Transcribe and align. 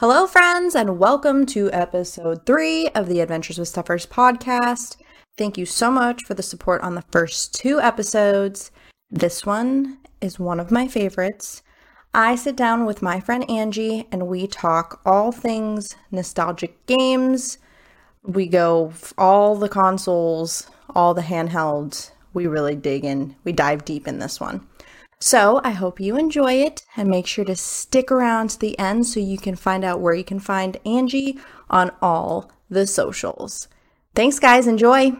Hello, 0.00 0.28
friends, 0.28 0.76
and 0.76 1.00
welcome 1.00 1.44
to 1.46 1.72
episode 1.72 2.46
three 2.46 2.86
of 2.90 3.08
the 3.08 3.18
Adventures 3.18 3.58
with 3.58 3.66
Stuffers 3.66 4.06
podcast. 4.06 4.96
Thank 5.36 5.58
you 5.58 5.66
so 5.66 5.90
much 5.90 6.22
for 6.22 6.34
the 6.34 6.42
support 6.44 6.82
on 6.82 6.94
the 6.94 7.02
first 7.10 7.52
two 7.52 7.80
episodes. 7.80 8.70
This 9.10 9.44
one 9.44 9.98
is 10.20 10.38
one 10.38 10.60
of 10.60 10.70
my 10.70 10.86
favorites. 10.86 11.64
I 12.14 12.36
sit 12.36 12.54
down 12.54 12.84
with 12.84 13.02
my 13.02 13.18
friend 13.18 13.44
Angie 13.50 14.06
and 14.12 14.28
we 14.28 14.46
talk 14.46 15.00
all 15.04 15.32
things 15.32 15.96
nostalgic 16.12 16.86
games. 16.86 17.58
We 18.22 18.46
go 18.46 18.92
all 19.18 19.56
the 19.56 19.68
consoles, 19.68 20.70
all 20.94 21.12
the 21.12 21.22
handhelds. 21.22 22.12
We 22.34 22.46
really 22.46 22.76
dig 22.76 23.04
in, 23.04 23.34
we 23.42 23.50
dive 23.50 23.84
deep 23.84 24.06
in 24.06 24.20
this 24.20 24.38
one. 24.38 24.64
So 25.20 25.60
I 25.64 25.70
hope 25.70 25.98
you 25.98 26.16
enjoy 26.16 26.54
it 26.54 26.84
and 26.96 27.08
make 27.08 27.26
sure 27.26 27.44
to 27.44 27.56
stick 27.56 28.12
around 28.12 28.50
to 28.50 28.58
the 28.60 28.78
end 28.78 29.04
so 29.06 29.18
you 29.18 29.36
can 29.36 29.56
find 29.56 29.84
out 29.84 30.00
where 30.00 30.14
you 30.14 30.22
can 30.22 30.38
find 30.38 30.76
Angie 30.86 31.38
on 31.68 31.90
all 32.00 32.52
the 32.70 32.86
socials. 32.86 33.66
Thanks, 34.14 34.38
guys. 34.38 34.68
Enjoy. 34.68 35.12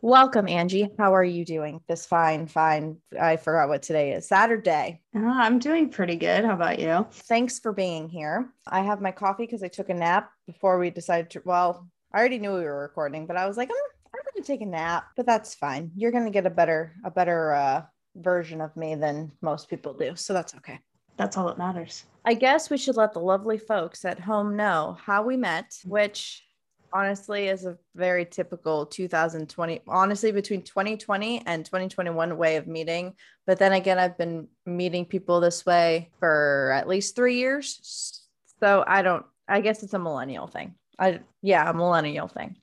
Welcome, 0.00 0.48
Angie. 0.48 0.88
How 0.98 1.14
are 1.14 1.24
you 1.24 1.44
doing? 1.44 1.80
This 1.88 2.06
fine, 2.06 2.46
fine. 2.46 2.96
I 3.20 3.36
forgot 3.36 3.68
what 3.68 3.82
today 3.82 4.12
is. 4.12 4.26
Saturday. 4.26 5.02
Uh, 5.14 5.20
I'm 5.20 5.58
doing 5.58 5.90
pretty 5.90 6.16
good. 6.16 6.44
How 6.44 6.54
about 6.54 6.78
you? 6.78 7.06
Thanks 7.10 7.58
for 7.58 7.72
being 7.72 8.08
here. 8.08 8.50
I 8.66 8.80
have 8.80 9.02
my 9.02 9.12
coffee 9.12 9.44
because 9.44 9.62
I 9.62 9.68
took 9.68 9.90
a 9.90 9.94
nap 9.94 10.30
before 10.46 10.78
we 10.78 10.88
decided 10.88 11.30
to. 11.30 11.42
Well, 11.44 11.86
I 12.12 12.18
already 12.18 12.38
knew 12.38 12.54
we 12.54 12.64
were 12.64 12.80
recording, 12.80 13.26
but 13.26 13.36
I 13.36 13.46
was 13.46 13.56
like, 13.58 13.70
I'm, 13.70 13.76
I'm 14.14 14.20
going 14.32 14.42
to 14.42 14.46
take 14.46 14.62
a 14.62 14.66
nap. 14.66 15.04
But 15.16 15.26
that's 15.26 15.54
fine. 15.54 15.90
You're 15.96 16.12
going 16.12 16.24
to 16.24 16.30
get 16.30 16.46
a 16.46 16.50
better, 16.50 16.94
a 17.04 17.10
better 17.10 17.52
uh, 17.54 17.82
version 18.16 18.60
of 18.60 18.76
me 18.76 18.94
than 18.94 19.32
most 19.40 19.68
people 19.68 19.92
do. 19.92 20.16
So 20.16 20.32
that's 20.32 20.54
okay. 20.56 20.78
That's 21.16 21.36
all 21.36 21.46
that 21.46 21.58
matters. 21.58 22.04
I 22.24 22.34
guess 22.34 22.70
we 22.70 22.78
should 22.78 22.96
let 22.96 23.12
the 23.12 23.20
lovely 23.20 23.58
folks 23.58 24.04
at 24.04 24.18
home 24.18 24.56
know 24.56 24.96
how 25.04 25.22
we 25.22 25.36
met, 25.36 25.76
which 25.84 26.44
honestly 26.92 27.48
is 27.48 27.66
a 27.66 27.76
very 27.94 28.24
typical 28.24 28.86
2020, 28.86 29.82
honestly, 29.88 30.32
between 30.32 30.62
2020 30.62 31.42
and 31.46 31.64
2021 31.64 32.36
way 32.36 32.56
of 32.56 32.66
meeting. 32.66 33.14
But 33.46 33.58
then 33.58 33.72
again, 33.72 33.98
I've 33.98 34.16
been 34.16 34.48
meeting 34.64 35.04
people 35.04 35.40
this 35.40 35.66
way 35.66 36.10
for 36.18 36.72
at 36.74 36.88
least 36.88 37.16
three 37.16 37.36
years. 37.36 38.22
So 38.60 38.84
I 38.86 39.02
don't, 39.02 39.26
I 39.48 39.60
guess 39.60 39.82
it's 39.82 39.94
a 39.94 39.98
millennial 39.98 40.46
thing. 40.46 40.74
I, 40.98 41.20
yeah, 41.42 41.68
a 41.68 41.74
millennial 41.74 42.28
thing. 42.28 42.56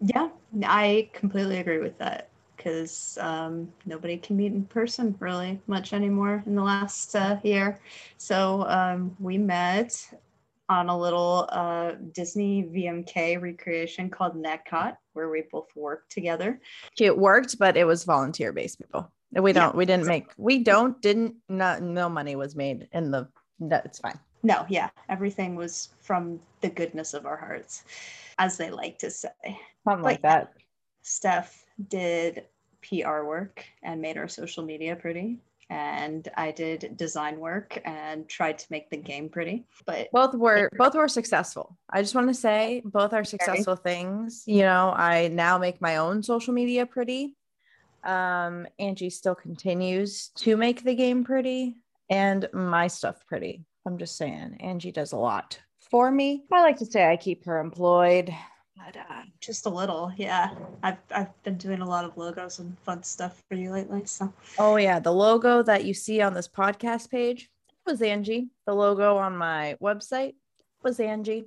Yeah, 0.00 0.28
I 0.64 1.10
completely 1.12 1.58
agree 1.58 1.78
with 1.78 1.98
that 1.98 2.30
because 2.64 3.18
um, 3.20 3.70
nobody 3.84 4.16
can 4.16 4.36
meet 4.36 4.52
in 4.52 4.64
person 4.64 5.14
really 5.20 5.60
much 5.66 5.92
anymore 5.92 6.42
in 6.46 6.54
the 6.54 6.62
last 6.62 7.14
uh, 7.14 7.38
year. 7.42 7.78
So 8.16 8.64
um, 8.66 9.14
we 9.20 9.36
met 9.36 10.08
on 10.70 10.88
a 10.88 10.98
little 10.98 11.46
uh, 11.52 11.92
Disney 12.12 12.64
VMK 12.64 13.40
recreation 13.40 14.08
called 14.08 14.34
Netcot, 14.34 14.96
where 15.12 15.28
we 15.28 15.44
both 15.52 15.68
worked 15.76 16.10
together. 16.10 16.58
It 16.98 17.16
worked, 17.16 17.58
but 17.58 17.76
it 17.76 17.84
was 17.84 18.04
volunteer 18.04 18.50
based 18.52 18.78
people. 18.78 19.12
We 19.32 19.52
don't, 19.52 19.74
yeah. 19.74 19.76
we 19.76 19.84
didn't 19.84 20.06
make, 20.06 20.28
we 20.38 20.60
don't, 20.60 21.00
didn't, 21.02 21.34
not, 21.48 21.82
no 21.82 22.08
money 22.08 22.34
was 22.34 22.56
made 22.56 22.88
in 22.92 23.10
the, 23.10 23.28
no, 23.58 23.80
it's 23.84 23.98
fine. 23.98 24.18
No, 24.42 24.64
yeah. 24.68 24.90
Everything 25.08 25.54
was 25.54 25.90
from 26.00 26.40
the 26.60 26.70
goodness 26.70 27.14
of 27.14 27.26
our 27.26 27.36
hearts, 27.36 27.84
as 28.38 28.56
they 28.56 28.70
like 28.70 28.98
to 29.00 29.10
say. 29.10 29.28
Something 29.42 29.58
but, 29.84 30.02
like 30.02 30.22
that. 30.22 30.54
Steph 31.02 31.64
did 31.88 32.44
PR 32.88 33.24
work 33.24 33.64
and 33.82 34.00
made 34.00 34.16
our 34.16 34.28
social 34.28 34.64
media 34.64 34.96
pretty. 34.96 35.38
And 35.70 36.28
I 36.36 36.50
did 36.50 36.96
design 36.96 37.40
work 37.40 37.80
and 37.84 38.28
tried 38.28 38.58
to 38.58 38.66
make 38.70 38.90
the 38.90 38.98
game 38.98 39.30
pretty. 39.30 39.64
But 39.86 40.10
both 40.12 40.34
were 40.34 40.68
both 40.76 40.94
were 40.94 41.08
successful. 41.08 41.76
I 41.88 42.02
just 42.02 42.14
want 42.14 42.28
to 42.28 42.34
say 42.34 42.82
both 42.84 43.14
are 43.14 43.24
successful 43.24 43.74
things. 43.74 44.44
You 44.46 44.62
know, 44.62 44.92
I 44.94 45.28
now 45.28 45.56
make 45.58 45.80
my 45.80 45.96
own 45.96 46.22
social 46.22 46.52
media 46.52 46.84
pretty. 46.84 47.34
Um, 48.04 48.66
Angie 48.78 49.08
still 49.08 49.34
continues 49.34 50.28
to 50.36 50.56
make 50.58 50.84
the 50.84 50.94
game 50.94 51.24
pretty 51.24 51.76
and 52.10 52.46
my 52.52 52.86
stuff 52.86 53.24
pretty. 53.26 53.64
I'm 53.86 53.98
just 53.98 54.16
saying, 54.16 54.58
Angie 54.60 54.92
does 54.92 55.12
a 55.12 55.16
lot 55.16 55.58
for 55.80 56.10
me. 56.10 56.44
I 56.52 56.60
like 56.62 56.78
to 56.78 56.86
say 56.86 57.10
I 57.10 57.16
keep 57.16 57.44
her 57.46 57.58
employed 57.58 58.34
but 58.76 58.96
uh, 58.96 59.22
just 59.40 59.66
a 59.66 59.70
little, 59.70 60.12
yeah. 60.16 60.50
I've 60.82 60.98
I've 61.10 61.42
been 61.42 61.56
doing 61.56 61.80
a 61.80 61.88
lot 61.88 62.04
of 62.04 62.16
logos 62.16 62.58
and 62.58 62.76
fun 62.80 63.02
stuff 63.02 63.42
for 63.48 63.54
you 63.54 63.70
lately. 63.70 64.04
So 64.04 64.32
oh 64.58 64.76
yeah, 64.76 64.98
the 64.98 65.12
logo 65.12 65.62
that 65.62 65.84
you 65.84 65.94
see 65.94 66.20
on 66.20 66.34
this 66.34 66.48
podcast 66.48 67.10
page 67.10 67.50
was 67.86 68.02
Angie. 68.02 68.48
The 68.66 68.74
logo 68.74 69.16
on 69.16 69.36
my 69.36 69.76
website 69.82 70.34
was 70.82 71.00
Angie. 71.00 71.46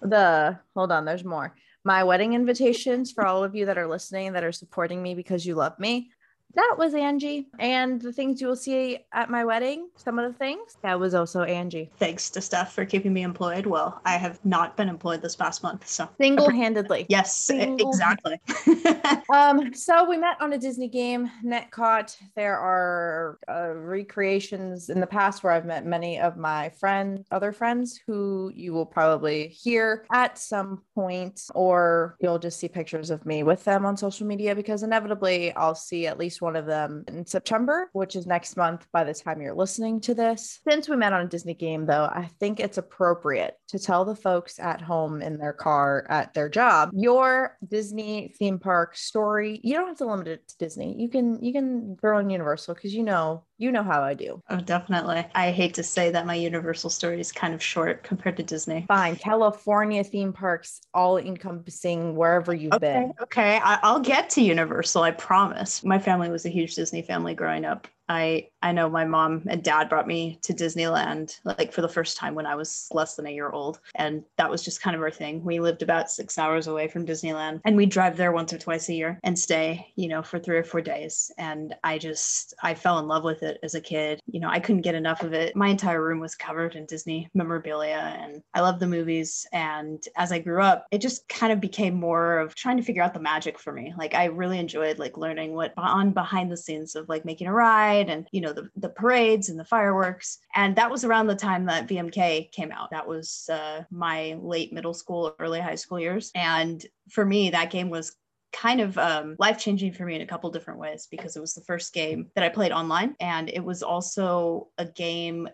The 0.00 0.58
hold 0.74 0.92
on, 0.92 1.04
there's 1.04 1.24
more. 1.24 1.54
My 1.84 2.04
wedding 2.04 2.32
invitations 2.32 3.12
for 3.12 3.26
all 3.26 3.44
of 3.44 3.54
you 3.54 3.66
that 3.66 3.76
are 3.76 3.86
listening 3.86 4.32
that 4.32 4.44
are 4.44 4.52
supporting 4.52 5.02
me 5.02 5.14
because 5.14 5.44
you 5.44 5.54
love 5.54 5.78
me 5.78 6.10
that 6.54 6.74
was 6.78 6.94
Angie. 6.94 7.48
And 7.58 8.00
the 8.00 8.12
things 8.12 8.40
you 8.40 8.46
will 8.46 8.56
see 8.56 8.98
at 9.12 9.30
my 9.30 9.44
wedding, 9.44 9.88
some 9.96 10.18
of 10.18 10.30
the 10.30 10.38
things, 10.38 10.76
that 10.82 10.98
was 10.98 11.14
also 11.14 11.42
Angie. 11.42 11.90
Thanks 11.98 12.30
to 12.30 12.40
Steph 12.40 12.72
for 12.72 12.84
keeping 12.84 13.12
me 13.12 13.22
employed. 13.22 13.66
Well, 13.66 14.00
I 14.04 14.16
have 14.16 14.44
not 14.44 14.76
been 14.76 14.88
employed 14.88 15.22
this 15.22 15.36
past 15.36 15.62
month. 15.62 15.86
So 15.88 16.08
single 16.20 16.50
handedly. 16.50 17.06
yes, 17.08 17.36
Single- 17.36 17.88
exactly. 17.88 18.40
um, 19.32 19.74
so 19.74 20.08
we 20.08 20.16
met 20.16 20.40
on 20.40 20.52
a 20.52 20.58
Disney 20.58 20.88
game, 20.88 21.30
Netcot. 21.44 22.16
There 22.36 22.56
are 22.58 23.38
uh, 23.48 23.74
recreations 23.74 24.90
in 24.90 25.00
the 25.00 25.06
past 25.06 25.42
where 25.42 25.52
I've 25.52 25.66
met 25.66 25.84
many 25.84 26.20
of 26.20 26.36
my 26.36 26.70
friends, 26.70 27.26
other 27.30 27.52
friends 27.52 28.00
who 28.06 28.52
you 28.54 28.72
will 28.72 28.86
probably 28.86 29.48
hear 29.48 30.06
at 30.12 30.38
some 30.38 30.82
point, 30.94 31.42
or 31.54 32.16
you'll 32.20 32.38
just 32.38 32.60
see 32.60 32.68
pictures 32.68 33.10
of 33.10 33.26
me 33.26 33.42
with 33.42 33.64
them 33.64 33.84
on 33.84 33.96
social 33.96 34.26
media 34.26 34.54
because 34.54 34.82
inevitably 34.82 35.52
I'll 35.54 35.74
see 35.74 36.06
at 36.06 36.18
least 36.18 36.40
one 36.44 36.56
of 36.56 36.66
them 36.66 37.04
in 37.08 37.26
September, 37.26 37.88
which 37.92 38.14
is 38.14 38.26
next 38.26 38.56
month 38.56 38.86
by 38.92 39.02
the 39.02 39.14
time 39.14 39.40
you're 39.40 39.54
listening 39.54 40.00
to 40.02 40.14
this. 40.14 40.60
Since 40.68 40.88
we 40.88 40.96
met 40.96 41.12
on 41.12 41.22
a 41.22 41.28
Disney 41.28 41.54
game, 41.54 41.86
though, 41.86 42.04
I 42.04 42.30
think 42.38 42.60
it's 42.60 42.78
appropriate 42.78 43.56
to 43.68 43.78
tell 43.78 44.04
the 44.04 44.14
folks 44.14 44.60
at 44.60 44.80
home 44.80 45.22
in 45.22 45.38
their 45.38 45.52
car 45.52 46.06
at 46.08 46.34
their 46.34 46.48
job 46.48 46.90
your 46.92 47.56
Disney 47.66 48.32
theme 48.38 48.58
park 48.58 48.96
story. 48.96 49.60
You 49.62 49.74
don't 49.74 49.88
have 49.88 49.98
to 49.98 50.06
limit 50.06 50.28
it 50.28 50.48
to 50.48 50.58
Disney. 50.58 50.94
You 51.00 51.08
can 51.08 51.42
you 51.42 51.52
can 51.52 51.96
throw 52.00 52.18
in 52.18 52.30
Universal 52.30 52.74
because 52.74 52.94
you 52.94 53.02
know 53.02 53.44
you 53.58 53.70
know 53.70 53.82
how 53.82 54.02
I 54.02 54.14
do. 54.14 54.42
Oh, 54.50 54.56
definitely. 54.56 55.24
I 55.34 55.52
hate 55.52 55.74
to 55.74 55.82
say 55.82 56.10
that 56.10 56.26
my 56.26 56.34
Universal 56.34 56.90
story 56.90 57.20
is 57.20 57.30
kind 57.30 57.54
of 57.54 57.62
short 57.62 58.02
compared 58.02 58.36
to 58.38 58.42
Disney. 58.42 58.84
Fine. 58.88 59.16
California 59.16 60.02
theme 60.02 60.32
parks, 60.32 60.80
all 60.92 61.18
encompassing 61.18 62.16
wherever 62.16 62.52
you've 62.52 62.72
okay, 62.74 62.92
been. 62.92 63.12
Okay. 63.22 63.60
I- 63.62 63.92
will 63.92 64.00
get 64.00 64.28
to 64.30 64.42
Universal. 64.42 65.02
I 65.02 65.12
promise. 65.12 65.84
My 65.84 65.98
family 65.98 66.23
was 66.30 66.46
a 66.46 66.50
huge 66.50 66.74
Disney 66.74 67.02
family 67.02 67.34
growing 67.34 67.64
up. 67.64 67.88
I 68.08 68.48
I 68.62 68.72
know 68.72 68.88
my 68.88 69.04
mom 69.04 69.42
and 69.46 69.62
dad 69.62 69.88
brought 69.88 70.06
me 70.06 70.38
to 70.42 70.54
Disneyland 70.54 71.38
like 71.44 71.72
for 71.72 71.82
the 71.82 71.88
first 71.88 72.16
time 72.16 72.34
when 72.34 72.46
I 72.46 72.54
was 72.54 72.88
less 72.92 73.14
than 73.14 73.26
a 73.26 73.30
year 73.30 73.50
old 73.50 73.80
and 73.94 74.24
that 74.38 74.50
was 74.50 74.62
just 74.62 74.80
kind 74.80 74.96
of 74.96 75.02
our 75.02 75.10
thing. 75.10 75.44
We 75.44 75.60
lived 75.60 75.82
about 75.82 76.10
6 76.10 76.38
hours 76.38 76.66
away 76.66 76.88
from 76.88 77.06
Disneyland 77.06 77.60
and 77.64 77.76
we'd 77.76 77.90
drive 77.90 78.16
there 78.16 78.32
once 78.32 78.52
or 78.52 78.58
twice 78.58 78.88
a 78.88 78.94
year 78.94 79.20
and 79.22 79.38
stay, 79.38 79.86
you 79.96 80.08
know, 80.08 80.22
for 80.22 80.38
3 80.38 80.56
or 80.58 80.64
4 80.64 80.80
days 80.80 81.30
and 81.38 81.74
I 81.84 81.98
just 81.98 82.54
I 82.62 82.74
fell 82.74 82.98
in 82.98 83.08
love 83.08 83.24
with 83.24 83.42
it 83.42 83.58
as 83.62 83.74
a 83.74 83.80
kid. 83.80 84.20
You 84.26 84.40
know, 84.40 84.48
I 84.48 84.60
couldn't 84.60 84.82
get 84.82 84.94
enough 84.94 85.22
of 85.22 85.32
it. 85.32 85.56
My 85.56 85.68
entire 85.68 86.02
room 86.02 86.20
was 86.20 86.34
covered 86.34 86.74
in 86.74 86.86
Disney 86.86 87.28
memorabilia 87.34 88.16
and 88.18 88.42
I 88.54 88.60
love 88.60 88.80
the 88.80 88.86
movies 88.86 89.46
and 89.52 90.02
as 90.16 90.32
I 90.32 90.38
grew 90.38 90.62
up, 90.62 90.86
it 90.90 91.00
just 91.00 91.28
kind 91.28 91.52
of 91.52 91.60
became 91.60 91.94
more 91.94 92.38
of 92.38 92.54
trying 92.54 92.76
to 92.78 92.82
figure 92.82 93.02
out 93.02 93.14
the 93.14 93.20
magic 93.20 93.58
for 93.58 93.72
me. 93.72 93.94
Like 93.96 94.14
I 94.14 94.26
really 94.26 94.58
enjoyed 94.58 94.98
like 94.98 95.18
learning 95.18 95.54
what 95.54 95.74
on 95.76 96.12
behind 96.12 96.50
the 96.50 96.56
scenes 96.56 96.94
of 96.94 97.08
like 97.08 97.24
making 97.24 97.46
a 97.46 97.52
ride 97.52 97.93
and 98.00 98.28
you 98.32 98.40
know 98.40 98.52
the, 98.52 98.68
the 98.76 98.88
parades 98.88 99.48
and 99.48 99.58
the 99.58 99.64
fireworks. 99.64 100.38
And 100.54 100.76
that 100.76 100.90
was 100.90 101.04
around 101.04 101.26
the 101.26 101.36
time 101.36 101.66
that 101.66 101.88
VMK 101.88 102.52
came 102.52 102.72
out. 102.72 102.90
That 102.90 103.06
was 103.06 103.48
uh, 103.52 103.84
my 103.90 104.36
late 104.40 104.72
middle 104.72 104.94
school, 104.94 105.34
early 105.38 105.60
high 105.60 105.74
school 105.74 105.98
years. 105.98 106.30
And 106.34 106.84
for 107.10 107.24
me, 107.24 107.50
that 107.50 107.70
game 107.70 107.90
was 107.90 108.16
kind 108.52 108.80
of 108.80 108.96
um, 108.98 109.36
life 109.38 109.58
changing 109.58 109.92
for 109.92 110.04
me 110.04 110.14
in 110.14 110.22
a 110.22 110.26
couple 110.26 110.48
different 110.50 110.78
ways 110.78 111.08
because 111.10 111.36
it 111.36 111.40
was 111.40 111.54
the 111.54 111.60
first 111.62 111.92
game 111.92 112.30
that 112.34 112.44
I 112.44 112.48
played 112.48 112.72
online. 112.72 113.16
And 113.20 113.50
it 113.50 113.64
was 113.64 113.82
also 113.82 114.68
a 114.78 114.84
game 114.84 115.48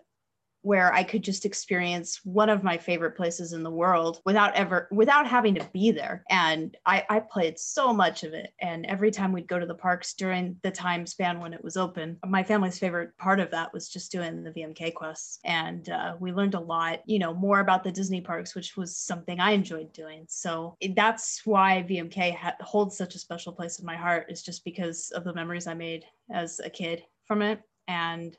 where 0.61 0.93
I 0.93 1.03
could 1.03 1.23
just 1.23 1.45
experience 1.45 2.19
one 2.23 2.49
of 2.49 2.63
my 2.63 2.77
favorite 2.77 3.15
places 3.15 3.53
in 3.53 3.63
the 3.63 3.71
world 3.71 4.21
without 4.25 4.53
ever 4.55 4.87
without 4.91 5.27
having 5.27 5.55
to 5.55 5.69
be 5.73 5.91
there. 5.91 6.23
And 6.29 6.75
I, 6.85 7.03
I 7.09 7.19
played 7.19 7.57
so 7.57 7.93
much 7.93 8.23
of 8.23 8.33
it. 8.33 8.53
And 8.61 8.85
every 8.85 9.11
time 9.11 9.31
we'd 9.31 9.47
go 9.47 9.59
to 9.59 9.65
the 9.65 9.75
parks 9.75 10.13
during 10.13 10.57
the 10.63 10.71
time 10.71 11.05
span 11.05 11.39
when 11.39 11.53
it 11.53 11.63
was 11.63 11.77
open, 11.77 12.17
my 12.25 12.43
family's 12.43 12.79
favorite 12.79 13.17
part 13.17 13.39
of 13.39 13.51
that 13.51 13.73
was 13.73 13.89
just 13.89 14.11
doing 14.11 14.43
the 14.43 14.51
VMK 14.51 14.93
quests. 14.93 15.39
And 15.43 15.89
uh, 15.89 16.15
we 16.19 16.31
learned 16.31 16.53
a 16.53 16.59
lot, 16.59 17.01
you 17.05 17.19
know, 17.19 17.33
more 17.33 17.59
about 17.59 17.83
the 17.83 17.91
Disney 17.91 18.21
parks, 18.21 18.55
which 18.55 18.77
was 18.77 18.95
something 18.97 19.39
I 19.39 19.51
enjoyed 19.51 19.93
doing. 19.93 20.25
So 20.29 20.75
that's 20.95 21.41
why 21.45 21.85
VMK 21.89 22.35
ha- 22.35 22.55
holds 22.61 22.97
such 22.97 23.15
a 23.15 23.19
special 23.19 23.53
place 23.53 23.79
in 23.79 23.85
my 23.85 23.95
heart, 23.95 24.27
is 24.29 24.43
just 24.43 24.63
because 24.63 25.11
of 25.11 25.23
the 25.23 25.33
memories 25.33 25.67
I 25.67 25.73
made 25.73 26.05
as 26.31 26.59
a 26.59 26.69
kid 26.69 27.03
from 27.25 27.41
it. 27.41 27.61
And 27.87 28.37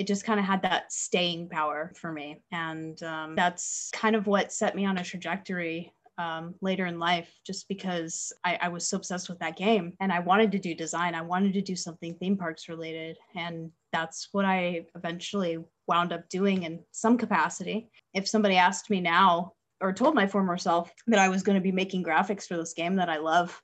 it 0.00 0.06
just 0.06 0.24
kind 0.24 0.40
of 0.40 0.46
had 0.46 0.62
that 0.62 0.90
staying 0.90 1.46
power 1.50 1.92
for 1.94 2.10
me. 2.10 2.40
And 2.52 3.00
um, 3.02 3.34
that's 3.36 3.90
kind 3.92 4.16
of 4.16 4.26
what 4.26 4.50
set 4.50 4.74
me 4.74 4.86
on 4.86 4.96
a 4.96 5.04
trajectory 5.04 5.92
um, 6.16 6.54
later 6.62 6.86
in 6.86 6.98
life 6.98 7.30
just 7.46 7.68
because 7.68 8.32
I, 8.42 8.58
I, 8.62 8.68
was 8.68 8.88
so 8.88 8.96
obsessed 8.96 9.28
with 9.28 9.38
that 9.40 9.58
game 9.58 9.92
and 10.00 10.10
I 10.10 10.20
wanted 10.20 10.52
to 10.52 10.58
do 10.58 10.74
design. 10.74 11.14
I 11.14 11.20
wanted 11.20 11.52
to 11.52 11.60
do 11.60 11.76
something 11.76 12.14
theme 12.14 12.38
parks 12.38 12.66
related. 12.66 13.18
And 13.36 13.70
that's 13.92 14.28
what 14.32 14.46
I 14.46 14.86
eventually 14.94 15.58
wound 15.86 16.14
up 16.14 16.26
doing 16.30 16.62
in 16.62 16.80
some 16.92 17.18
capacity. 17.18 17.90
If 18.14 18.26
somebody 18.26 18.56
asked 18.56 18.88
me 18.88 19.02
now 19.02 19.52
or 19.82 19.92
told 19.92 20.14
my 20.14 20.26
former 20.26 20.56
self 20.56 20.90
that 21.08 21.20
I 21.20 21.28
was 21.28 21.42
going 21.42 21.56
to 21.56 21.62
be 21.62 21.72
making 21.72 22.04
graphics 22.04 22.46
for 22.46 22.56
this 22.56 22.72
game 22.72 22.96
that 22.96 23.10
I 23.10 23.18
love, 23.18 23.60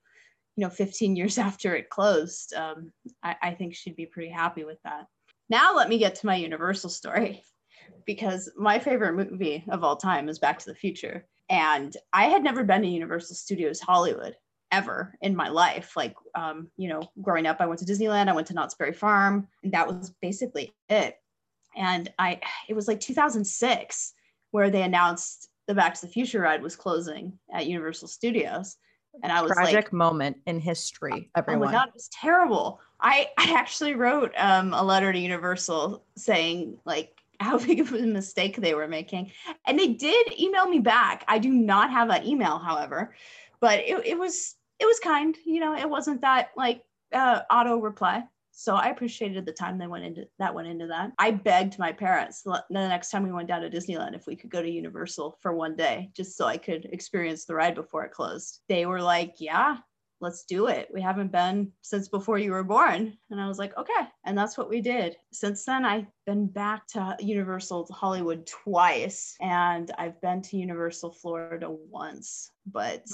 you 0.56 0.64
know, 0.64 0.70
15 0.70 1.16
years 1.16 1.38
after 1.48 1.74
it 1.74 1.88
closed, 1.88 2.52
um, 2.52 2.92
I, 3.22 3.36
I 3.42 3.50
think 3.52 3.74
she'd 3.74 3.96
be 3.96 4.06
pretty 4.06 4.30
happy 4.30 4.64
with 4.64 4.78
that. 4.84 5.06
Now, 5.48 5.74
let 5.74 5.88
me 5.88 5.98
get 5.98 6.16
to 6.16 6.26
my 6.26 6.36
Universal 6.36 6.90
story 6.90 7.42
because 8.04 8.50
my 8.56 8.78
favorite 8.78 9.14
movie 9.14 9.64
of 9.68 9.84
all 9.84 9.96
time 9.96 10.28
is 10.28 10.38
Back 10.38 10.58
to 10.60 10.66
the 10.66 10.74
Future. 10.74 11.26
And 11.48 11.96
I 12.12 12.24
had 12.24 12.42
never 12.42 12.64
been 12.64 12.82
to 12.82 12.88
Universal 12.88 13.36
Studios 13.36 13.80
Hollywood 13.80 14.34
ever 14.72 15.14
in 15.20 15.36
my 15.36 15.48
life. 15.48 15.92
Like, 15.96 16.14
um, 16.34 16.68
you 16.76 16.88
know, 16.88 17.02
growing 17.22 17.46
up, 17.46 17.58
I 17.60 17.66
went 17.66 17.80
to 17.80 17.86
Disneyland, 17.86 18.28
I 18.28 18.32
went 18.34 18.48
to 18.48 18.54
Knott's 18.54 18.74
Berry 18.74 18.92
Farm, 18.92 19.46
and 19.62 19.72
that 19.72 19.86
was 19.86 20.12
basically 20.20 20.74
it. 20.88 21.16
And 21.76 22.10
I, 22.18 22.40
it 22.68 22.74
was 22.74 22.88
like 22.88 23.00
2006 23.00 24.14
where 24.50 24.70
they 24.70 24.82
announced 24.82 25.48
the 25.68 25.74
Back 25.74 25.94
to 25.94 26.06
the 26.06 26.12
Future 26.12 26.40
ride 26.40 26.62
was 26.62 26.76
closing 26.76 27.38
at 27.52 27.66
Universal 27.66 28.08
Studios. 28.08 28.76
And 29.22 29.32
I 29.32 29.42
was 29.42 29.52
tragic 29.52 29.74
like, 29.76 29.92
moment 29.92 30.38
in 30.46 30.60
history. 30.60 31.30
Everyone. 31.36 31.68
Oh 31.68 31.72
my 31.72 31.72
god, 31.72 31.88
it 31.88 31.94
was 31.94 32.08
terrible. 32.12 32.80
I 33.00 33.28
I 33.36 33.54
actually 33.54 33.94
wrote 33.94 34.32
um, 34.36 34.72
a 34.72 34.82
letter 34.82 35.12
to 35.12 35.18
Universal 35.18 36.04
saying 36.16 36.78
like 36.84 37.12
how 37.40 37.58
big 37.58 37.80
of 37.80 37.92
a 37.92 38.00
mistake 38.02 38.56
they 38.56 38.74
were 38.74 38.88
making. 38.88 39.30
And 39.66 39.78
they 39.78 39.88
did 39.88 40.38
email 40.40 40.68
me 40.68 40.78
back. 40.78 41.24
I 41.28 41.38
do 41.38 41.50
not 41.50 41.90
have 41.90 42.08
that 42.08 42.24
email, 42.24 42.58
however, 42.58 43.14
but 43.60 43.80
it, 43.80 44.06
it 44.06 44.18
was 44.18 44.54
it 44.78 44.86
was 44.86 44.98
kind. 45.00 45.36
You 45.44 45.60
know, 45.60 45.76
it 45.76 45.88
wasn't 45.88 46.22
that 46.22 46.50
like 46.56 46.82
uh, 47.12 47.40
auto 47.50 47.78
reply. 47.78 48.24
So 48.58 48.74
I 48.74 48.88
appreciated 48.88 49.44
the 49.44 49.52
time 49.52 49.76
they 49.76 49.86
went 49.86 50.06
into 50.06 50.26
that 50.38 50.54
went 50.54 50.68
into 50.68 50.86
that. 50.86 51.12
I 51.18 51.30
begged 51.30 51.78
my 51.78 51.92
parents 51.92 52.42
the 52.42 52.62
next 52.70 53.10
time 53.10 53.22
we 53.22 53.32
went 53.32 53.48
down 53.48 53.60
to 53.60 53.68
Disneyland 53.68 54.14
if 54.14 54.26
we 54.26 54.34
could 54.34 54.48
go 54.48 54.62
to 54.62 54.70
Universal 54.70 55.36
for 55.42 55.54
one 55.54 55.76
day, 55.76 56.10
just 56.14 56.38
so 56.38 56.46
I 56.46 56.56
could 56.56 56.86
experience 56.86 57.44
the 57.44 57.54
ride 57.54 57.74
before 57.74 58.04
it 58.04 58.12
closed. 58.12 58.60
They 58.66 58.86
were 58.86 59.02
like, 59.02 59.34
"Yeah, 59.40 59.76
let's 60.20 60.44
do 60.44 60.66
it. 60.66 60.88
We 60.92 61.00
haven't 61.02 61.32
been 61.32 61.72
since 61.82 62.08
before 62.08 62.38
you 62.38 62.52
were 62.52 62.64
born. 62.64 63.16
And 63.30 63.40
I 63.40 63.48
was 63.48 63.58
like, 63.58 63.76
okay. 63.76 64.08
And 64.24 64.36
that's 64.36 64.56
what 64.56 64.68
we 64.68 64.80
did. 64.80 65.16
Since 65.32 65.64
then, 65.64 65.84
I've 65.84 66.06
been 66.24 66.46
back 66.46 66.86
to 66.88 67.16
Universal 67.20 67.88
Hollywood 67.92 68.46
twice, 68.46 69.36
and 69.40 69.90
I've 69.98 70.20
been 70.20 70.42
to 70.42 70.56
Universal 70.56 71.12
Florida 71.12 71.70
once. 71.70 72.50
But 72.66 73.04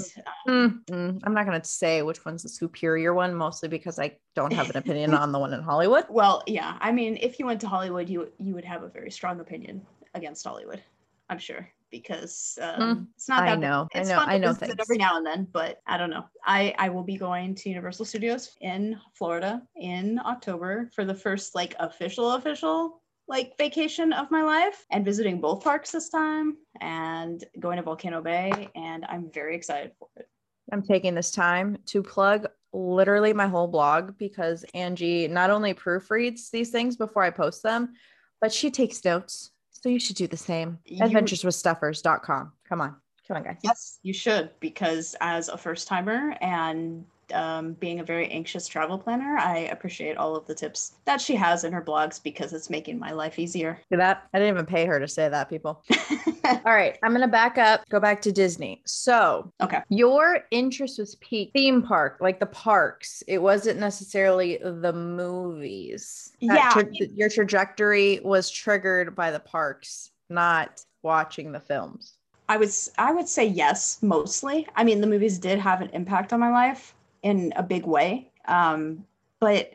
um, 0.48 0.82
mm-hmm. 0.90 1.18
I'm 1.24 1.34
not 1.34 1.46
going 1.46 1.60
to 1.60 1.68
say 1.68 2.02
which 2.02 2.24
one's 2.24 2.42
the 2.42 2.48
superior 2.48 3.12
one, 3.12 3.34
mostly 3.34 3.68
because 3.68 3.98
I 3.98 4.16
don't 4.34 4.52
have 4.52 4.70
an 4.70 4.76
opinion 4.76 5.14
on 5.14 5.32
the 5.32 5.38
one 5.38 5.52
in 5.52 5.62
Hollywood. 5.62 6.06
Well, 6.08 6.42
yeah. 6.46 6.78
I 6.80 6.92
mean, 6.92 7.18
if 7.20 7.38
you 7.38 7.46
went 7.46 7.60
to 7.62 7.68
Hollywood, 7.68 8.08
you 8.08 8.30
you 8.38 8.54
would 8.54 8.64
have 8.64 8.82
a 8.82 8.88
very 8.88 9.10
strong 9.10 9.40
opinion 9.40 9.82
against 10.14 10.44
Hollywood. 10.44 10.82
I'm 11.28 11.38
sure 11.38 11.68
because 11.92 12.58
um, 12.60 12.80
mm, 12.80 13.06
it's 13.14 13.28
not 13.28 13.44
that 13.44 13.52
I 13.52 13.54
know. 13.54 13.86
It's 13.94 14.10
I 14.10 14.12
know. 14.12 14.20
Fun 14.20 14.28
I 14.28 14.38
know 14.38 14.54
things. 14.54 14.74
every 14.80 14.96
now 14.96 15.16
and 15.16 15.24
then, 15.24 15.46
but 15.52 15.80
I 15.86 15.96
don't 15.96 16.10
know. 16.10 16.24
I 16.44 16.74
I 16.78 16.88
will 16.88 17.04
be 17.04 17.16
going 17.16 17.54
to 17.54 17.68
Universal 17.68 18.06
Studios 18.06 18.56
in 18.60 18.98
Florida 19.14 19.62
in 19.76 20.18
October 20.24 20.90
for 20.94 21.04
the 21.04 21.14
first 21.14 21.54
like 21.54 21.76
official 21.78 22.32
official 22.32 23.02
like 23.28 23.56
vacation 23.56 24.12
of 24.12 24.30
my 24.32 24.42
life 24.42 24.84
and 24.90 25.04
visiting 25.04 25.40
both 25.40 25.62
parks 25.62 25.92
this 25.92 26.08
time 26.08 26.56
and 26.80 27.44
going 27.60 27.76
to 27.76 27.82
Volcano 27.82 28.20
Bay 28.20 28.68
and 28.74 29.04
I'm 29.08 29.30
very 29.32 29.54
excited 29.54 29.92
for 29.98 30.08
it. 30.16 30.28
I'm 30.72 30.82
taking 30.82 31.14
this 31.14 31.30
time 31.30 31.78
to 31.86 32.02
plug 32.02 32.48
literally 32.72 33.32
my 33.32 33.46
whole 33.46 33.68
blog 33.68 34.18
because 34.18 34.64
Angie 34.74 35.28
not 35.28 35.50
only 35.50 35.72
proofreads 35.72 36.50
these 36.50 36.70
things 36.70 36.96
before 36.96 37.22
I 37.22 37.30
post 37.30 37.62
them, 37.62 37.92
but 38.40 38.52
she 38.52 38.70
takes 38.70 39.04
notes 39.04 39.51
so 39.82 39.88
you 39.88 39.98
should 39.98 40.16
do 40.16 40.28
the 40.28 40.36
same. 40.36 40.78
Adventureswithstuffers.com. 40.90 42.52
Come 42.68 42.80
on. 42.80 42.96
Come 43.26 43.36
on, 43.36 43.42
guys. 43.42 43.58
Yes, 43.62 43.98
you 44.02 44.12
should, 44.12 44.50
because 44.60 45.16
as 45.20 45.48
a 45.48 45.56
first 45.56 45.88
timer 45.88 46.36
and 46.40 47.04
um, 47.32 47.72
being 47.74 48.00
a 48.00 48.04
very 48.04 48.28
anxious 48.28 48.68
travel 48.68 48.98
planner, 48.98 49.36
I 49.38 49.58
appreciate 49.72 50.16
all 50.16 50.36
of 50.36 50.46
the 50.46 50.54
tips 50.54 50.94
that 51.04 51.20
she 51.20 51.34
has 51.36 51.64
in 51.64 51.72
her 51.72 51.82
blogs 51.82 52.22
because 52.22 52.52
it's 52.52 52.70
making 52.70 52.98
my 52.98 53.12
life 53.12 53.38
easier. 53.38 53.80
See 53.90 53.96
that? 53.96 54.28
I 54.32 54.38
didn't 54.38 54.54
even 54.54 54.66
pay 54.66 54.86
her 54.86 54.98
to 54.98 55.08
say 55.08 55.28
that, 55.28 55.48
people. 55.48 55.82
all 56.44 56.60
right, 56.64 56.98
I'm 57.02 57.12
gonna 57.12 57.28
back 57.28 57.58
up, 57.58 57.88
go 57.88 58.00
back 58.00 58.20
to 58.22 58.32
Disney. 58.32 58.82
So, 58.84 59.52
okay, 59.60 59.80
your 59.88 60.40
interest 60.50 60.98
was 60.98 61.16
peak 61.16 61.50
theme 61.52 61.82
park, 61.82 62.18
like 62.20 62.40
the 62.40 62.46
parks. 62.46 63.22
It 63.26 63.38
wasn't 63.38 63.78
necessarily 63.78 64.58
the 64.62 64.92
movies. 64.92 66.32
That 66.42 66.54
yeah, 66.54 66.82
tra- 66.82 67.08
your 67.14 67.28
trajectory 67.28 68.20
was 68.24 68.50
triggered 68.50 69.14
by 69.14 69.30
the 69.30 69.40
parks, 69.40 70.10
not 70.28 70.84
watching 71.02 71.52
the 71.52 71.60
films. 71.60 72.16
I 72.48 72.56
was 72.56 72.90
I 72.98 73.12
would 73.12 73.28
say 73.28 73.46
yes, 73.46 73.98
mostly. 74.02 74.66
I 74.76 74.84
mean, 74.84 75.00
the 75.00 75.06
movies 75.06 75.38
did 75.38 75.58
have 75.58 75.80
an 75.80 75.90
impact 75.92 76.32
on 76.32 76.40
my 76.40 76.50
life, 76.50 76.94
in 77.22 77.52
a 77.56 77.62
big 77.62 77.86
way. 77.86 78.32
Um, 78.46 79.04
but 79.40 79.74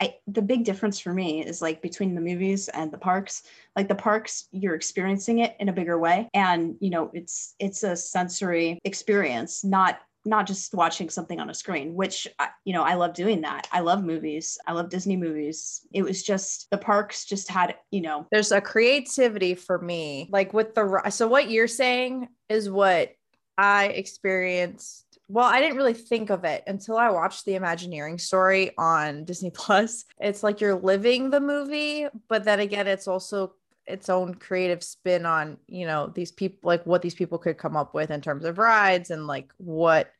I, 0.00 0.16
the 0.26 0.42
big 0.42 0.64
difference 0.64 1.00
for 1.00 1.12
me 1.12 1.44
is 1.44 1.60
like 1.60 1.82
between 1.82 2.14
the 2.14 2.20
movies 2.20 2.68
and 2.68 2.92
the 2.92 2.98
parks. 2.98 3.42
Like 3.74 3.88
the 3.88 3.94
parks 3.94 4.48
you're 4.52 4.74
experiencing 4.74 5.40
it 5.40 5.56
in 5.58 5.68
a 5.68 5.72
bigger 5.72 5.98
way. 5.98 6.28
And 6.34 6.76
you 6.80 6.90
know 6.90 7.10
it's 7.12 7.54
it's 7.58 7.82
a 7.82 7.96
sensory 7.96 8.78
experience 8.84 9.64
not 9.64 10.00
not 10.24 10.46
just 10.46 10.74
watching 10.74 11.08
something 11.08 11.38
on 11.38 11.50
a 11.50 11.54
screen 11.54 11.94
which 11.94 12.26
you 12.64 12.72
know 12.72 12.82
i 12.82 12.94
love 12.94 13.14
doing 13.14 13.40
that. 13.42 13.68
I 13.72 13.80
love 13.80 14.04
movies. 14.04 14.58
I 14.66 14.72
love 14.72 14.88
disney 14.88 15.16
movies. 15.16 15.86
It 15.92 16.02
was 16.02 16.22
just 16.22 16.68
the 16.70 16.78
parks 16.78 17.24
just 17.24 17.50
had 17.50 17.76
you 17.90 18.02
know. 18.02 18.26
There's 18.30 18.52
a 18.52 18.60
creativity 18.60 19.54
for 19.54 19.78
me. 19.78 20.28
Like 20.30 20.52
with 20.52 20.74
the 20.74 21.10
so 21.10 21.26
what 21.26 21.50
you're 21.50 21.68
saying 21.68 22.28
is 22.48 22.70
what 22.70 23.12
i 23.58 23.86
experienced 23.86 25.05
well, 25.28 25.46
I 25.46 25.60
didn't 25.60 25.76
really 25.76 25.94
think 25.94 26.30
of 26.30 26.44
it 26.44 26.62
until 26.66 26.96
I 26.96 27.10
watched 27.10 27.44
the 27.44 27.54
Imagineering 27.54 28.18
story 28.18 28.72
on 28.78 29.24
Disney 29.26 29.50
Plus. 29.50 30.04
It's 30.20 30.42
like 30.42 30.60
you're 30.60 30.76
living 30.76 31.30
the 31.30 31.40
movie, 31.40 32.06
but 32.28 32.44
then 32.44 32.60
again, 32.60 32.86
it's 32.86 33.08
also 33.08 33.54
its 33.86 34.08
own 34.08 34.34
creative 34.34 34.82
spin 34.82 35.26
on, 35.26 35.58
you 35.66 35.86
know, 35.86 36.10
these 36.14 36.32
people, 36.32 36.58
like 36.62 36.84
what 36.86 37.02
these 37.02 37.14
people 37.14 37.38
could 37.38 37.58
come 37.58 37.76
up 37.76 37.94
with 37.94 38.10
in 38.10 38.20
terms 38.20 38.44
of 38.44 38.58
rides 38.58 39.10
and 39.10 39.26
like 39.26 39.52
what 39.58 40.10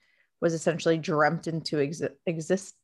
was 0.40 0.54
essentially 0.54 0.98
dreamt 0.98 1.46
into 1.46 1.76
exi- 1.76 2.10
existence. 2.26 2.74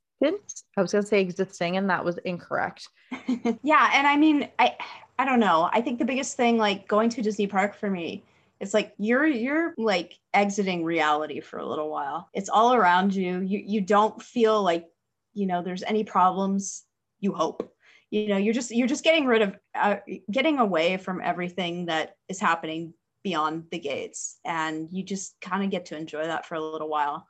I 0.77 0.83
was 0.83 0.93
going 0.93 1.03
to 1.03 1.09
say 1.09 1.21
existing, 1.21 1.77
and 1.77 1.91
that 1.91 2.05
was 2.05 2.19
incorrect. 2.19 2.89
yeah. 3.63 3.91
And 3.95 4.07
I 4.07 4.17
mean, 4.17 4.49
I, 4.59 4.77
I 5.19 5.25
don't 5.25 5.41
know. 5.41 5.69
I 5.73 5.81
think 5.81 5.99
the 5.99 6.05
biggest 6.05 6.37
thing, 6.37 6.59
like 6.59 6.87
going 6.87 7.11
to 7.11 7.23
Disney 7.23 7.49
Park 7.49 7.77
for 7.77 7.91
me, 7.91 8.23
it's 8.63 8.73
like 8.73 8.95
you're 8.97 9.27
you're 9.27 9.75
like 9.77 10.17
exiting 10.33 10.85
reality 10.85 11.41
for 11.41 11.59
a 11.59 11.67
little 11.67 11.91
while. 11.91 12.29
It's 12.33 12.49
all 12.49 12.75
around 12.75 13.13
you. 13.13 13.41
You 13.41 13.61
you 13.67 13.81
don't 13.81 14.23
feel 14.23 14.63
like 14.63 14.87
you 15.35 15.47
know 15.47 15.63
there's 15.63 15.83
any 15.83 16.05
problems. 16.05 16.85
You 17.19 17.33
hope. 17.33 17.75
You 18.11 18.29
know 18.29 18.37
you're 18.37 18.55
just 18.55 18.71
you're 18.71 18.87
just 18.87 19.03
getting 19.03 19.27
rid 19.27 19.43
of 19.43 19.57
uh, 19.75 19.97
getting 20.31 20.61
away 20.61 20.97
from 20.97 21.21
everything 21.21 21.87
that 21.87 22.15
is 22.29 22.39
happening 22.39 22.95
beyond 23.25 23.65
the 23.73 23.81
gates. 23.81 24.39
And 24.45 24.89
you 24.93 25.03
just 25.03 25.35
kind 25.41 25.65
of 25.65 25.71
get 25.71 25.87
to 25.87 25.97
enjoy 25.97 26.23
that 26.25 26.47
for 26.47 26.55
a 26.55 26.61
little 26.61 26.89
while. 26.89 27.27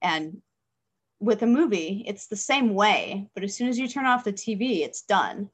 And 0.00 0.40
with 1.18 1.42
a 1.42 1.46
movie 1.46 2.04
it's 2.06 2.26
the 2.26 2.36
same 2.36 2.74
way 2.74 3.26
but 3.34 3.42
as 3.42 3.54
soon 3.54 3.68
as 3.68 3.78
you 3.78 3.88
turn 3.88 4.04
off 4.04 4.22
the 4.22 4.32
tv 4.32 4.84
it's 4.84 5.02
done. 5.02 5.48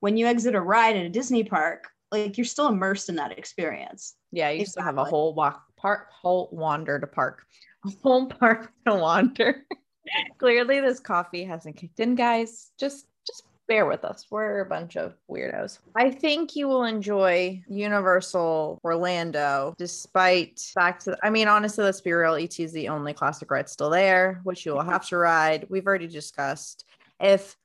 When 0.00 0.16
you 0.18 0.26
exit 0.26 0.54
a 0.54 0.60
ride 0.60 0.96
at 0.96 1.06
a 1.06 1.08
disney 1.08 1.42
park 1.42 1.88
like 2.12 2.36
you're 2.38 2.44
still 2.44 2.68
immersed 2.68 3.08
in 3.08 3.16
that 3.16 3.38
experience. 3.38 4.14
Yeah, 4.32 4.50
you 4.50 4.60
exactly. 4.60 4.70
still 4.70 4.82
have 4.84 4.98
a 4.98 5.04
whole 5.04 5.34
walk 5.34 5.64
park, 5.76 6.08
whole 6.10 6.48
wander 6.52 6.98
to 6.98 7.06
park, 7.06 7.46
a 7.86 7.90
whole 8.02 8.26
park 8.26 8.72
to 8.86 8.94
wander. 8.94 9.64
Clearly, 10.38 10.80
this 10.80 11.00
coffee 11.00 11.44
hasn't 11.44 11.76
kicked 11.76 12.00
in, 12.00 12.14
guys. 12.14 12.72
Just 12.78 13.06
just 13.26 13.44
bear 13.66 13.86
with 13.86 14.04
us. 14.04 14.26
We're 14.30 14.60
a 14.60 14.66
bunch 14.66 14.96
of 14.96 15.14
weirdos. 15.30 15.78
I 15.94 16.10
think 16.10 16.56
you 16.56 16.66
will 16.66 16.84
enjoy 16.84 17.62
Universal 17.68 18.80
Orlando, 18.82 19.74
despite 19.76 20.60
back 20.74 21.00
to. 21.00 21.16
I 21.22 21.30
mean, 21.30 21.48
honestly, 21.48 21.84
let's 21.84 22.00
be 22.00 22.12
real. 22.12 22.34
ET 22.34 22.58
is 22.58 22.72
the 22.72 22.88
only 22.88 23.12
classic 23.12 23.50
ride 23.50 23.68
still 23.68 23.90
there, 23.90 24.40
which 24.44 24.64
you 24.64 24.72
will 24.72 24.82
have 24.84 25.06
to 25.08 25.18
ride. 25.18 25.66
We've 25.68 25.86
already 25.86 26.08
discussed. 26.08 26.84
If 27.20 27.56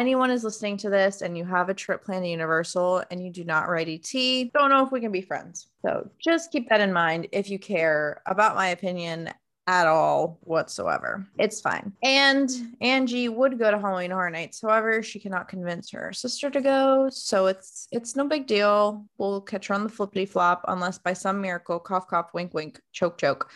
anyone 0.00 0.30
is 0.30 0.42
listening 0.42 0.78
to 0.78 0.90
this 0.90 1.20
and 1.20 1.36
you 1.36 1.44
have 1.44 1.68
a 1.68 1.74
trip 1.74 2.02
planned 2.04 2.24
to 2.24 2.30
Universal 2.30 3.04
and 3.10 3.22
you 3.22 3.30
do 3.30 3.44
not 3.44 3.68
ride 3.68 3.88
ET, 3.88 4.12
don't 4.54 4.70
know 4.70 4.84
if 4.84 4.90
we 4.90 5.00
can 5.00 5.12
be 5.12 5.20
friends. 5.20 5.68
So 5.82 6.08
just 6.18 6.50
keep 6.50 6.68
that 6.70 6.80
in 6.80 6.92
mind 6.92 7.28
if 7.32 7.50
you 7.50 7.58
care 7.58 8.22
about 8.26 8.56
my 8.56 8.68
opinion 8.68 9.30
at 9.66 9.86
all 9.86 10.38
whatsoever. 10.40 11.28
It's 11.38 11.60
fine. 11.60 11.92
And 12.02 12.50
Angie 12.80 13.28
would 13.28 13.58
go 13.58 13.70
to 13.70 13.78
Halloween 13.78 14.10
Horror 14.10 14.30
Nights. 14.30 14.62
However, 14.62 15.02
she 15.02 15.20
cannot 15.20 15.48
convince 15.48 15.90
her 15.90 16.12
sister 16.12 16.50
to 16.50 16.60
go. 16.60 17.08
So 17.10 17.46
it's 17.46 17.86
it's 17.92 18.16
no 18.16 18.26
big 18.26 18.46
deal. 18.46 19.04
We'll 19.18 19.42
catch 19.42 19.68
her 19.68 19.74
on 19.74 19.84
the 19.84 19.90
flippity 19.90 20.26
flop 20.26 20.64
unless 20.66 20.98
by 20.98 21.12
some 21.12 21.40
miracle, 21.40 21.78
cough 21.78 22.08
cough, 22.08 22.30
wink 22.32 22.54
wink, 22.54 22.80
choke 22.92 23.18
choke. 23.18 23.50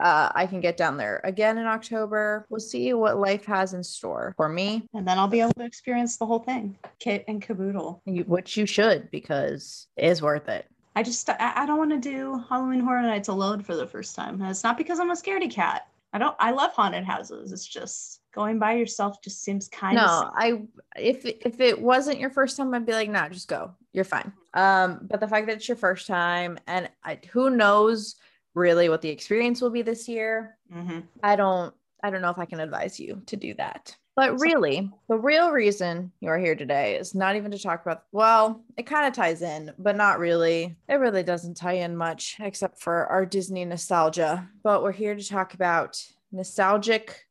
Uh, 0.00 0.32
I 0.34 0.46
can 0.46 0.60
get 0.60 0.76
down 0.76 0.96
there 0.96 1.20
again 1.24 1.58
in 1.58 1.66
October. 1.66 2.46
We'll 2.48 2.60
see 2.60 2.94
what 2.94 3.18
life 3.18 3.44
has 3.44 3.74
in 3.74 3.84
store 3.84 4.34
for 4.36 4.48
me. 4.48 4.88
And 4.94 5.06
then 5.06 5.18
I'll 5.18 5.28
be 5.28 5.40
able 5.40 5.52
to 5.54 5.64
experience 5.64 6.16
the 6.16 6.26
whole 6.26 6.38
thing, 6.38 6.76
kit 6.98 7.24
and 7.28 7.42
caboodle. 7.42 8.02
Which 8.06 8.56
you 8.56 8.66
should 8.66 9.10
because 9.10 9.88
it 9.96 10.06
is 10.06 10.22
worth 10.22 10.48
it. 10.48 10.66
I 10.96 11.02
just 11.02 11.28
I, 11.28 11.52
I 11.54 11.66
don't 11.66 11.78
want 11.78 11.90
to 11.90 11.98
do 11.98 12.42
Halloween 12.48 12.80
Horror 12.80 13.02
Nights 13.02 13.28
alone 13.28 13.62
for 13.62 13.76
the 13.76 13.86
first 13.86 14.16
time. 14.16 14.40
And 14.40 14.50
it's 14.50 14.64
not 14.64 14.78
because 14.78 14.98
I'm 14.98 15.10
a 15.10 15.14
scaredy 15.14 15.50
cat. 15.50 15.86
I 16.12 16.18
don't 16.18 16.34
I 16.38 16.50
love 16.50 16.72
haunted 16.72 17.04
houses. 17.04 17.52
It's 17.52 17.66
just 17.66 18.20
going 18.34 18.58
by 18.58 18.74
yourself 18.74 19.20
just 19.22 19.42
seems 19.42 19.68
kind 19.68 19.96
no, 19.96 20.04
of 20.04 20.24
No, 20.24 20.30
I 20.34 20.62
if 20.96 21.24
if 21.24 21.60
it 21.60 21.80
wasn't 21.80 22.18
your 22.18 22.30
first 22.30 22.56
time, 22.56 22.74
I'd 22.74 22.86
be 22.86 22.92
like, 22.92 23.10
nah, 23.10 23.28
just 23.28 23.48
go. 23.48 23.72
You're 23.92 24.04
fine. 24.04 24.32
Um, 24.54 25.00
but 25.02 25.20
the 25.20 25.28
fact 25.28 25.46
that 25.46 25.56
it's 25.56 25.68
your 25.68 25.76
first 25.76 26.06
time 26.06 26.58
and 26.66 26.90
I, 27.04 27.18
who 27.30 27.50
knows 27.50 28.16
really 28.54 28.88
what 28.88 29.02
the 29.02 29.08
experience 29.08 29.60
will 29.60 29.70
be 29.70 29.82
this 29.82 30.08
year. 30.08 30.56
Mm-hmm. 30.74 31.00
I 31.22 31.36
don't 31.36 31.74
I 32.02 32.10
don't 32.10 32.22
know 32.22 32.30
if 32.30 32.38
I 32.38 32.46
can 32.46 32.60
advise 32.60 32.98
you 32.98 33.22
to 33.26 33.36
do 33.36 33.54
that. 33.54 33.96
But 34.16 34.40
really, 34.40 34.90
the 35.08 35.16
real 35.16 35.50
reason 35.50 36.12
you're 36.20 36.38
here 36.38 36.54
today 36.54 36.96
is 36.96 37.14
not 37.14 37.36
even 37.36 37.50
to 37.52 37.58
talk 37.58 37.80
about, 37.82 38.02
well, 38.12 38.62
it 38.76 38.84
kind 38.84 39.06
of 39.06 39.14
ties 39.14 39.40
in, 39.40 39.72
but 39.78 39.96
not 39.96 40.18
really. 40.18 40.76
It 40.88 40.96
really 40.96 41.22
doesn't 41.22 41.56
tie 41.56 41.74
in 41.74 41.96
much 41.96 42.36
except 42.40 42.80
for 42.80 43.06
our 43.06 43.24
Disney 43.24 43.64
nostalgia. 43.64 44.48
But 44.62 44.82
we're 44.82 44.92
here 44.92 45.14
to 45.14 45.26
talk 45.26 45.54
about 45.54 46.02
nostalgic 46.32 47.24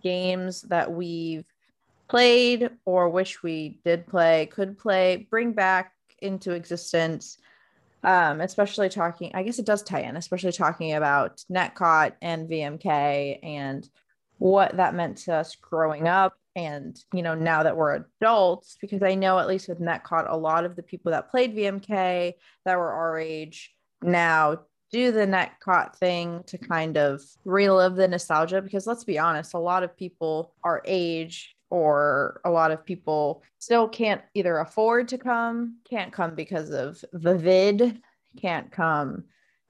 games 0.00 0.62
that 0.62 0.92
we've 0.92 1.44
played 2.08 2.68
or 2.84 3.08
wish 3.08 3.42
we 3.42 3.78
did 3.84 4.06
play, 4.06 4.46
could 4.46 4.76
play, 4.76 5.26
bring 5.30 5.52
back 5.52 5.92
into 6.20 6.52
existence. 6.52 7.38
Um, 8.04 8.40
especially 8.42 8.90
talking, 8.90 9.30
I 9.34 9.42
guess 9.42 9.58
it 9.58 9.64
does 9.64 9.82
tie 9.82 10.02
in, 10.02 10.16
especially 10.16 10.52
talking 10.52 10.92
about 10.92 11.42
Netcot 11.50 12.12
and 12.20 12.48
VMK 12.48 13.38
and 13.42 13.88
what 14.38 14.76
that 14.76 14.94
meant 14.94 15.18
to 15.18 15.34
us 15.34 15.56
growing 15.56 16.08
up 16.08 16.34
and 16.56 16.98
you 17.12 17.22
know 17.22 17.34
now 17.34 17.62
that 17.62 17.76
we're 17.76 18.04
adults 18.20 18.76
because 18.80 19.02
i 19.02 19.14
know 19.14 19.38
at 19.38 19.48
least 19.48 19.68
with 19.68 19.80
netcot 19.80 20.30
a 20.30 20.36
lot 20.36 20.64
of 20.64 20.76
the 20.76 20.82
people 20.82 21.10
that 21.12 21.30
played 21.30 21.54
vmk 21.54 22.32
that 22.64 22.78
were 22.78 22.92
our 22.92 23.18
age 23.18 23.74
now 24.02 24.58
do 24.92 25.10
the 25.10 25.26
netcot 25.26 25.96
thing 25.96 26.42
to 26.46 26.56
kind 26.58 26.96
of 26.96 27.20
relive 27.44 27.96
the 27.96 28.06
nostalgia 28.06 28.62
because 28.62 28.86
let's 28.86 29.04
be 29.04 29.18
honest 29.18 29.54
a 29.54 29.58
lot 29.58 29.82
of 29.82 29.96
people 29.96 30.54
our 30.62 30.82
age 30.84 31.53
or 31.74 32.40
a 32.44 32.50
lot 32.50 32.70
of 32.70 32.84
people 32.84 33.42
still 33.58 33.88
can't 33.88 34.22
either 34.34 34.58
afford 34.58 35.08
to 35.08 35.18
come 35.18 35.76
can't 35.88 36.12
come 36.12 36.36
because 36.36 36.70
of 36.70 37.04
the 37.12 37.36
vid 37.36 38.00
can't 38.40 38.70
come 38.70 39.24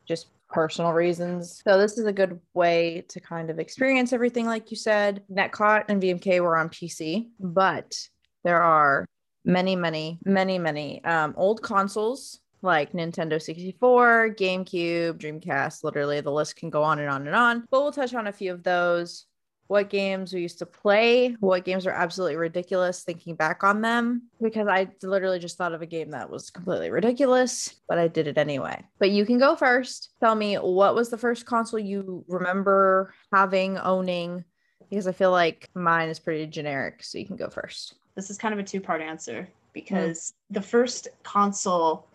just 0.07 0.27
personal 0.51 0.93
reasons. 0.93 1.63
So 1.67 1.79
this 1.79 1.97
is 1.97 2.05
a 2.05 2.13
good 2.13 2.39
way 2.53 3.07
to 3.09 3.21
kind 3.21 3.49
of 3.49 3.59
experience 3.59 4.13
everything, 4.13 4.45
like 4.45 4.71
you 4.71 4.77
said. 4.77 5.23
Netcot 5.33 5.87
and 5.89 6.01
VMK 6.01 6.41
were 6.41 6.59
on 6.59 6.69
PC, 6.69 7.31
but 7.41 7.99
there 8.45 8.63
are 8.63 9.07
many, 9.47 9.75
many, 9.75 10.19
many, 10.27 10.59
many 10.59 11.03
um, 11.05 11.33
old 11.39 11.63
consoles 11.63 12.41
like 12.61 12.93
Nintendo 12.93 13.41
64, 13.41 14.35
GameCube, 14.39 15.19
Dreamcast. 15.19 15.83
Literally, 15.83 16.21
the 16.21 16.31
list 16.31 16.57
can 16.57 16.69
go 16.69 16.83
on 16.83 16.99
and 16.99 17.09
on 17.09 17.27
and 17.27 17.35
on. 17.35 17.65
But 17.71 17.83
we'll 17.83 17.93
touch 17.93 18.15
on 18.15 18.27
a 18.27 18.33
few 18.33 18.53
of 18.53 18.63
those 18.63 19.27
what 19.67 19.89
games 19.89 20.33
we 20.33 20.43
used 20.43 20.59
to 20.59 20.67
play, 20.67 21.37
what 21.41 21.65
games 21.65 21.87
are 21.87 21.91
absolutely 21.91 22.37
ridiculous 22.37 23.03
thinking 23.03 23.35
back 23.35 23.65
on 23.65 23.81
them, 23.81 24.25
because 24.43 24.69
I 24.69 24.89
literally 25.03 25.39
just 25.39 25.57
thought 25.57 25.73
of 25.73 25.83
a 25.83 25.87
game 25.87 26.11
that 26.11 26.31
was 26.31 26.51
completely 26.51 26.91
ridiculous, 26.91 27.75
but 27.89 27.99
I 27.99 28.09
did 28.09 28.27
it 28.27 28.37
anyway. 28.37 28.85
But 28.99 29.11
you 29.11 29.25
can 29.25 29.39
go 29.39 29.57
first. 29.57 30.11
Tell 30.21 30.35
me 30.35 30.57
what 30.57 30.95
was 30.95 31.09
the 31.09 31.19
first 31.19 31.47
console 31.47 31.79
you 31.79 32.25
remember 32.29 33.15
having, 33.33 33.79
owning, 33.79 34.45
because 34.91 35.07
I 35.07 35.13
feel 35.13 35.31
like 35.31 35.71
mine 35.75 36.11
is 36.11 36.19
pretty 36.19 36.47
generic. 36.47 37.03
So 37.03 37.19
you 37.19 37.27
can 37.27 37.37
go 37.37 37.49
first. 37.49 37.95
This 38.15 38.31
is 38.31 38.39
kind 38.39 38.53
of 38.53 38.61
a 38.61 38.65
two 38.65 38.81
part 38.81 39.01
answer 39.01 39.49
because 39.73 40.19
mm. 40.51 40.55
the 40.55 40.63
first 40.63 41.09
console 41.23 42.07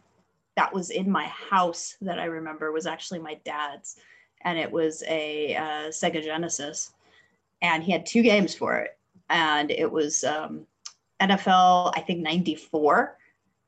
that 0.56 0.74
was 0.74 0.91
in 0.91 1.10
my 1.10 1.25
house 1.25 1.96
that 2.01 2.20
I 2.20 2.25
remember 2.25 2.72
was 2.72 2.86
actually 2.86 3.20
my 3.20 3.39
dad's, 3.44 3.98
and 4.44 4.58
it 4.60 4.72
was 4.72 5.03
a 5.08 5.56
uh, 5.56 5.89
Sega 5.89 6.24
Genesis 6.24 6.91
and 7.62 7.84
he 7.84 7.92
had 7.92 8.06
two 8.06 8.22
games 8.22 8.54
for 8.56 8.78
it, 8.78 8.98
and 9.30 9.72
it 9.72 9.92
was 9.92 10.24
um, 10.24 10.66
NFL, 11.22 11.94
I 11.96 12.01
think 12.01 12.22
'94, 12.22 13.18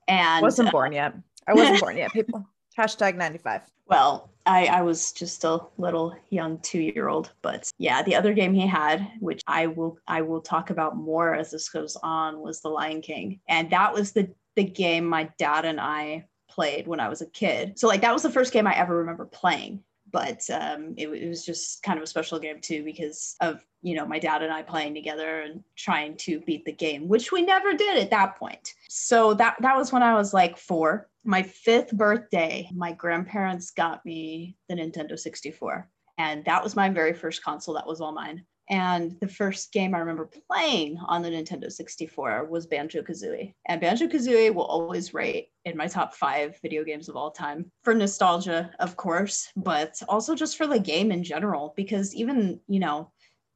and 0.08 0.42
wasn't 0.42 0.70
uh, 0.70 0.72
born 0.72 0.94
yet. 0.94 1.16
I 1.48 1.54
wasn't 1.54 1.80
born 1.80 1.98
yet. 1.98 2.12
People 2.14 2.46
hashtag 2.78 3.16
'95. 3.16 3.62
Well, 3.88 4.32
I, 4.46 4.66
I 4.68 4.82
was 4.82 5.12
just 5.12 5.44
a 5.44 5.60
little 5.78 6.16
young 6.30 6.60
two-year-old, 6.60 7.32
but 7.42 7.70
yeah, 7.78 8.02
the 8.02 8.16
other 8.16 8.34
game 8.34 8.54
he 8.54 8.66
had, 8.66 9.08
which 9.20 9.42
I 9.48 9.68
will 9.68 9.98
I 10.08 10.22
will 10.22 10.42
talk 10.42 10.70
about 10.70 10.98
more 10.98 11.36
as 11.36 11.52
this 11.52 11.70
goes 11.70 11.98
on, 12.02 12.40
was 12.40 12.62
The 12.62 12.70
Lion 12.70 13.02
King, 13.02 13.40
and 13.48 13.70
that 13.72 13.94
was 13.94 14.12
the 14.12 14.30
the 14.56 14.64
game 14.64 15.06
my 15.06 15.30
dad 15.38 15.66
and 15.66 15.80
I 15.80 16.26
played 16.50 16.88
when 16.88 17.00
I 17.00 17.08
was 17.08 17.22
a 17.22 17.26
kid. 17.26 17.80
So 17.80 17.88
like 17.88 18.02
that 18.02 18.14
was 18.14 18.24
the 18.24 18.30
first 18.30 18.54
game 18.54 18.68
I 18.68 18.76
ever 18.76 18.98
remember 18.98 19.26
playing 19.26 19.84
but 20.12 20.48
um, 20.50 20.94
it, 20.98 21.08
it, 21.08 21.28
was 21.28 21.46
just 21.46 21.84
kind 21.84 21.98
of 21.98 22.04
a 22.04 22.08
special 22.08 22.40
game 22.40 22.60
too 22.60 22.84
because 22.84 23.36
of 23.42 23.66
you 23.82 23.96
know 23.96 24.06
my 24.06 24.20
dad 24.20 24.44
and 24.44 24.52
I 24.52 24.62
playing 24.62 24.94
together 24.94 25.42
and 25.42 25.64
trying 25.76 26.18
to 26.18 26.40
beat 26.42 26.66
the 26.66 26.72
game, 26.72 27.08
which 27.08 27.32
we 27.32 27.42
never 27.42 27.74
did 27.74 27.98
at 27.98 28.12
that 28.12 28.38
point. 28.38 28.74
So 28.90 29.34
that 29.36 29.56
that 29.62 29.78
was 29.78 29.92
when 29.92 30.04
I 30.04 30.14
was 30.14 30.34
like 30.34 30.58
four. 30.58 31.10
My 31.24 31.44
fifth 31.44 31.92
birthday, 31.92 32.70
my 32.74 32.94
grandparents 32.94 33.72
got 33.72 34.04
me 34.06 34.58
the 34.70 34.76
Nintendo 34.76 35.18
64, 35.18 35.88
and 36.18 36.44
that 36.46 36.64
was 36.64 36.76
my 36.76 36.90
very 36.90 37.14
first 37.14 37.44
console. 37.44 37.76
That 37.76 37.88
was 37.88 38.02
all 38.02 38.12
mine. 38.12 38.46
And 38.72 39.20
the 39.20 39.28
first 39.28 39.74
game 39.74 39.94
I 39.94 40.00
remember 40.00 40.30
playing 40.50 40.98
on 41.06 41.22
the 41.22 41.30
Nintendo 41.30 41.70
64 41.70 42.46
was 42.46 42.66
Banjo 42.66 43.02
Kazooie. 43.02 43.54
And 43.68 43.82
Banjo 43.82 44.08
Kazooie 44.08 44.54
will 44.54 44.64
always 44.64 45.14
rate 45.14 45.50
in 45.66 45.76
my 45.76 45.88
top 45.88 46.16
five 46.16 46.58
video 46.62 46.86
games 46.86 47.10
of 47.10 47.18
all 47.18 47.32
time 47.32 47.70
for 47.84 47.94
nostalgia, 47.94 48.72
of 48.80 48.96
course, 48.96 49.50
but 49.58 50.02
also 50.08 50.36
just 50.36 50.56
for 50.56 50.68
the 50.68 50.80
game 50.80 51.12
in 51.12 51.22
general. 51.22 51.74
Because 51.76 52.16
even, 52.16 52.62
you 52.70 52.80
know, 52.80 53.12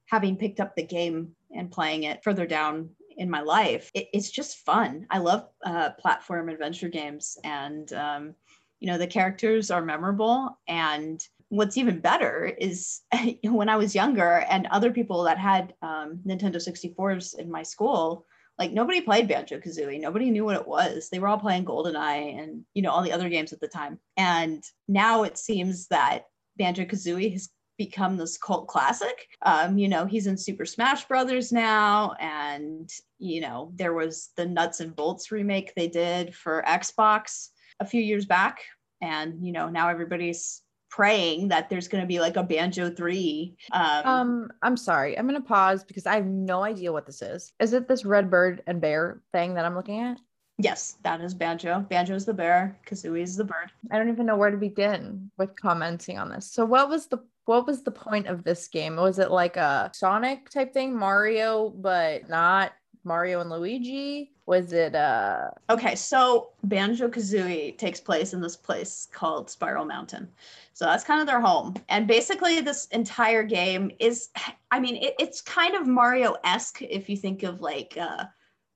having 0.08 0.36
picked 0.36 0.60
up 0.60 0.76
the 0.76 0.84
game 0.84 1.34
and 1.56 1.72
playing 1.72 2.04
it 2.04 2.22
further 2.22 2.46
down 2.46 2.90
in 3.16 3.30
my 3.30 3.40
life, 3.40 3.90
it, 3.94 4.10
it's 4.12 4.30
just 4.30 4.66
fun. 4.66 5.08
I 5.10 5.20
love 5.20 5.48
uh, 5.66 5.92
platform 5.92 6.50
adventure 6.50 6.90
games. 6.90 7.38
And, 7.46 7.92
um, 7.94 8.36
you 8.82 8.88
know, 8.88 8.98
the 8.98 9.08
characters 9.08 9.72
are 9.72 9.82
memorable 9.82 10.60
and 10.68 11.26
what's 11.50 11.78
even 11.78 12.00
better 12.00 12.46
is 12.58 13.02
when 13.44 13.70
I 13.70 13.78
was 13.78 13.96
younger 13.96 14.46
and 14.50 14.68
other 14.68 14.92
people 14.92 15.24
that 15.24 15.38
had 15.38 15.74
um, 15.82 16.20
Nintendo 16.26 16.56
64s 16.56 17.38
in 17.38 17.52
my 17.52 17.64
school, 17.64 18.26
like 18.58 18.72
nobody 18.72 19.02
played 19.02 19.28
Banjo 19.28 19.60
Kazooie. 19.60 20.00
Nobody 20.00 20.32
knew 20.32 20.46
what 20.46 20.56
it 20.56 20.68
was. 20.68 21.10
They 21.10 21.20
were 21.20 21.28
all 21.28 21.38
playing 21.38 21.66
GoldenEye 21.66 22.42
and, 22.42 22.64
you 22.74 22.82
know, 22.82 22.92
all 22.92 23.04
the 23.04 23.12
other 23.12 23.30
games 23.30 23.52
at 23.52 23.60
the 23.60 23.68
time. 23.68 24.00
And 24.18 24.64
now 24.88 25.24
it 25.24 25.38
seems 25.38 25.88
that 25.88 26.26
Banjo 26.58 26.86
Kazooie 26.86 27.34
has 27.34 27.50
become 27.78 28.16
this 28.16 28.38
cult 28.38 28.68
classic. 28.68 29.28
Um, 29.42 29.78
you 29.78 29.90
know, 29.90 30.06
he's 30.06 30.28
in 30.28 30.38
Super 30.38 30.66
Smash 30.66 31.06
Brothers 31.06 31.52
now. 31.52 32.14
And, 32.20 32.90
you 33.20 33.42
know, 33.42 33.72
there 33.76 33.94
was 33.94 34.30
the 34.38 34.46
Nuts 34.46 34.80
and 34.80 34.96
Bolts 34.96 35.32
remake 35.32 35.74
they 35.76 35.90
did 35.90 36.34
for 36.34 36.64
Xbox 36.66 37.50
a 37.82 37.86
few 37.86 38.02
years 38.02 38.26
back. 38.26 38.60
And, 39.02 39.46
you 39.46 39.52
know, 39.52 39.70
now 39.70 39.90
everybody's 39.90 40.62
praying 40.96 41.50
that 41.50 41.70
there's 41.70 41.90
going 41.90 42.02
to 42.02 42.08
be 42.08 42.22
like 42.22 42.38
a 42.38 42.44
banjo 42.44 42.90
3 42.90 43.54
um, 43.74 44.06
um 44.06 44.52
i'm 44.62 44.78
sorry 44.78 45.18
i'm 45.18 45.28
going 45.28 45.40
to 45.40 45.46
pause 45.46 45.84
because 45.84 46.06
i 46.06 46.16
have 46.16 46.26
no 46.26 46.64
idea 46.64 46.90
what 46.90 47.06
this 47.06 47.22
is. 47.22 47.52
Is 47.60 47.74
it 47.74 47.90
this 47.90 48.06
red 48.06 48.30
bird 48.30 48.64
and 48.66 48.80
bear 48.80 49.22
thing 49.34 49.56
that 49.56 49.66
i'm 49.66 49.76
looking 49.76 50.00
at? 50.00 50.18
Yes 50.58 50.96
that 51.04 51.20
is 51.20 51.34
banjo. 51.34 51.82
Banjo 51.90 52.16
is 52.16 52.24
the 52.24 52.34
bear 52.34 52.80
kazooie 52.88 53.22
is 53.22 53.36
the 53.36 53.44
bird. 53.44 53.72
I 53.92 53.98
don't 53.98 54.08
even 54.08 54.26
know 54.26 54.38
where 54.38 54.52
to 54.52 54.58
begin 54.58 55.32
with 55.38 55.60
commenting 55.60 56.18
on 56.18 56.30
this. 56.30 56.50
So 56.50 56.64
what 56.64 56.88
was 56.88 57.08
the 57.08 57.20
what 57.44 57.68
was 57.68 57.84
the 57.84 57.92
point 57.92 58.28
of 58.28 58.46
this 58.46 58.70
game? 58.70 58.96
Was 58.96 59.20
it 59.20 59.32
like 59.32 59.58
a 59.58 59.92
sonic 59.94 60.50
type 60.50 60.74
thing 60.74 60.98
mario 60.98 61.72
but 61.72 62.30
not 62.30 62.72
Mario 63.06 63.40
and 63.40 63.50
Luigi? 63.50 64.32
Was 64.46 64.74
it 64.74 64.96
uh 64.96 65.50
Okay, 65.70 65.96
so 65.96 66.50
Banjo 66.64 67.08
Kazooie 67.08 67.78
takes 67.78 68.00
place 68.00 68.34
in 68.34 68.42
this 68.42 68.56
place 68.56 69.08
called 69.12 69.50
Spiral 69.50 69.86
Mountain. 69.86 70.28
So 70.74 70.86
that's 70.86 71.04
kind 71.04 71.22
of 71.22 71.28
their 71.28 71.40
home. 71.40 71.76
And 71.90 72.08
basically 72.08 72.62
this 72.62 72.88
entire 72.88 73.44
game 73.44 73.92
is 74.00 74.30
I 74.72 74.80
mean 74.80 74.98
it, 74.98 75.16
it's 75.20 75.42
kind 75.42 75.76
of 75.76 75.88
Mario-esque 75.88 76.82
if 76.82 77.10
you 77.10 77.18
think 77.18 77.44
of 77.44 77.62
like 77.62 77.98
uh, 78.00 78.26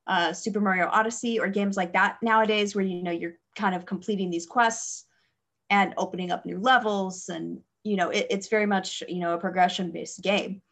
uh 0.06 0.32
Super 0.32 0.60
Mario 0.60 0.88
Odyssey 0.88 1.38
or 1.38 1.48
games 1.48 1.76
like 1.76 1.92
that 1.92 2.18
nowadays 2.22 2.74
where 2.74 2.84
you 2.84 3.02
know 3.02 3.10
you're 3.10 3.36
kind 3.56 3.74
of 3.74 3.84
completing 3.84 4.30
these 4.30 4.46
quests 4.46 5.06
and 5.68 5.94
opening 5.96 6.30
up 6.30 6.46
new 6.46 6.58
levels 6.58 7.28
and 7.28 7.60
you 7.84 7.96
know, 7.96 8.10
it, 8.10 8.26
it's 8.30 8.48
very 8.48 8.66
much, 8.66 9.02
you 9.08 9.20
know, 9.20 9.34
a 9.34 9.38
progression 9.38 9.90
based 9.90 10.22
game. 10.22 10.62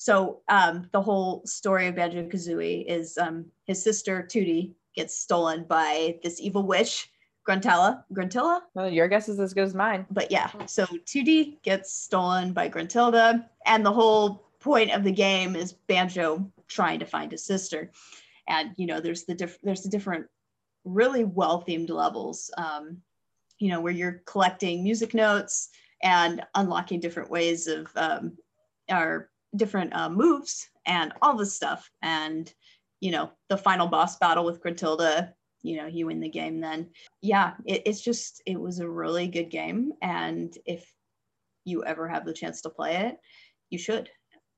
So 0.00 0.40
um, 0.48 0.88
the 0.92 1.02
whole 1.02 1.42
story 1.44 1.86
of 1.86 1.96
Banjo 1.96 2.22
Kazooie 2.22 2.86
is 2.86 3.18
um, 3.18 3.44
his 3.66 3.82
sister 3.82 4.22
Tooty 4.22 4.74
gets 4.96 5.18
stolen 5.18 5.64
by 5.64 6.18
this 6.22 6.40
evil 6.40 6.62
witch, 6.62 7.10
Gruntella. 7.46 8.02
Gruntilla? 8.10 8.62
Well, 8.72 8.88
your 8.88 9.08
guess 9.08 9.28
is 9.28 9.38
as 9.38 9.52
good 9.52 9.64
as 9.64 9.74
mine. 9.74 10.06
But 10.10 10.30
yeah, 10.30 10.50
so 10.64 10.86
Tooty 11.04 11.58
gets 11.62 11.92
stolen 11.92 12.54
by 12.54 12.70
Gruntilda, 12.70 13.44
and 13.66 13.84
the 13.84 13.92
whole 13.92 14.46
point 14.58 14.90
of 14.90 15.04
the 15.04 15.12
game 15.12 15.54
is 15.54 15.74
Banjo 15.74 16.50
trying 16.66 16.98
to 17.00 17.04
find 17.04 17.30
his 17.30 17.44
sister. 17.44 17.90
And 18.48 18.70
you 18.78 18.86
know, 18.86 19.00
there's 19.00 19.24
the 19.24 19.34
diff- 19.34 19.60
there's 19.62 19.82
the 19.82 19.90
different 19.90 20.26
really 20.86 21.24
well 21.24 21.62
themed 21.68 21.90
levels. 21.90 22.50
Um, 22.56 23.02
you 23.58 23.68
know, 23.68 23.82
where 23.82 23.92
you're 23.92 24.22
collecting 24.24 24.82
music 24.82 25.12
notes 25.12 25.68
and 26.02 26.42
unlocking 26.54 27.00
different 27.00 27.30
ways 27.30 27.66
of 27.66 27.92
um, 27.96 28.38
our 28.90 29.29
different 29.56 29.94
uh, 29.94 30.08
moves 30.08 30.68
and 30.86 31.12
all 31.22 31.36
this 31.36 31.54
stuff. 31.54 31.90
And 32.02 32.52
you 33.00 33.10
know, 33.10 33.30
the 33.48 33.56
final 33.56 33.86
boss 33.86 34.18
battle 34.18 34.44
with 34.44 34.62
Gruntilda, 34.62 35.32
you 35.62 35.78
know, 35.78 35.86
you 35.86 36.06
win 36.06 36.20
the 36.20 36.28
game. 36.28 36.60
Then, 36.60 36.90
yeah, 37.22 37.54
it, 37.64 37.82
it's 37.86 38.02
just 38.02 38.42
it 38.46 38.60
was 38.60 38.78
a 38.80 38.88
really 38.88 39.26
good 39.28 39.50
game, 39.50 39.92
and 40.02 40.56
if 40.66 40.90
you 41.64 41.84
ever 41.84 42.08
have 42.08 42.24
the 42.24 42.32
chance 42.32 42.62
to 42.62 42.70
play 42.70 42.96
it, 42.96 43.18
you 43.70 43.78
should 43.78 44.10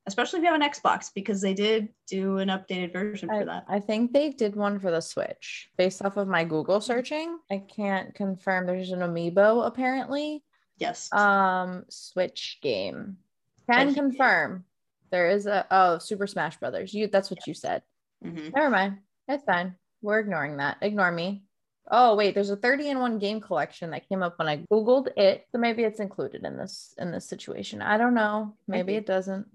especially 0.07 0.39
if 0.39 0.45
you 0.45 0.53
have 0.53 0.61
an 0.61 0.69
Xbox, 0.69 1.11
because 1.15 1.41
they 1.41 1.55
did 1.55 1.89
do 2.09 2.39
an 2.39 2.49
updated 2.49 2.93
version 2.93 3.31
I, 3.31 3.41
for 3.41 3.45
that. 3.47 3.65
I 3.69 3.81
think 3.81 4.13
they 4.13 4.31
did 4.31 4.57
one 4.57 4.79
for 4.79 4.91
the 4.91 5.01
Switch 5.01 5.69
based 5.77 6.05
off 6.05 6.17
of 6.17 6.29
my 6.29 6.45
Google 6.45 6.81
searching. 6.81 7.39
I 7.51 7.59
can't 7.59 8.15
confirm 8.15 8.67
there's 8.67 8.91
an 8.91 9.01
amiibo 9.01 9.67
apparently. 9.67 10.43
Yes. 10.79 11.13
Um, 11.13 11.85
Switch 11.89 12.59
game. 12.63 13.19
Can 13.71 13.95
confirm 13.95 14.65
there 15.13 15.29
is 15.31 15.47
a 15.47 15.65
oh 15.71 15.99
Super 15.99 16.27
Smash 16.27 16.57
Brothers. 16.59 16.93
You 16.93 17.07
that's 17.07 17.31
what 17.31 17.47
you 17.47 17.55
said. 17.55 17.83
Mhm. 18.25 18.53
Never 18.53 18.71
mind. 18.71 18.99
That's 19.29 19.45
fine. 19.45 19.77
We're 20.01 20.19
ignoring 20.19 20.57
that. 20.57 20.79
Ignore 20.83 21.13
me. 21.13 21.45
Oh 21.89 22.17
wait, 22.17 22.35
there's 22.35 22.51
a 22.51 22.57
30 22.57 22.89
in 22.89 22.99
one 22.99 23.19
game 23.19 23.41
collection 23.41 23.91
that 23.91 24.09
came 24.09 24.23
up 24.23 24.39
when 24.39 24.49
I 24.49 24.65
googled 24.73 25.09
it. 25.17 25.47
So 25.53 25.59
maybe 25.59 25.85
it's 25.85 26.01
included 26.01 26.45
in 26.45 26.57
this 26.57 26.95
in 26.99 27.13
this 27.13 27.27
situation. 27.29 27.81
I 27.83 27.99
don't 27.99 28.15
know. 28.15 28.57
Maybe 28.67 28.79
Maybe. 28.93 28.97
it 28.97 29.07
doesn't. 29.07 29.47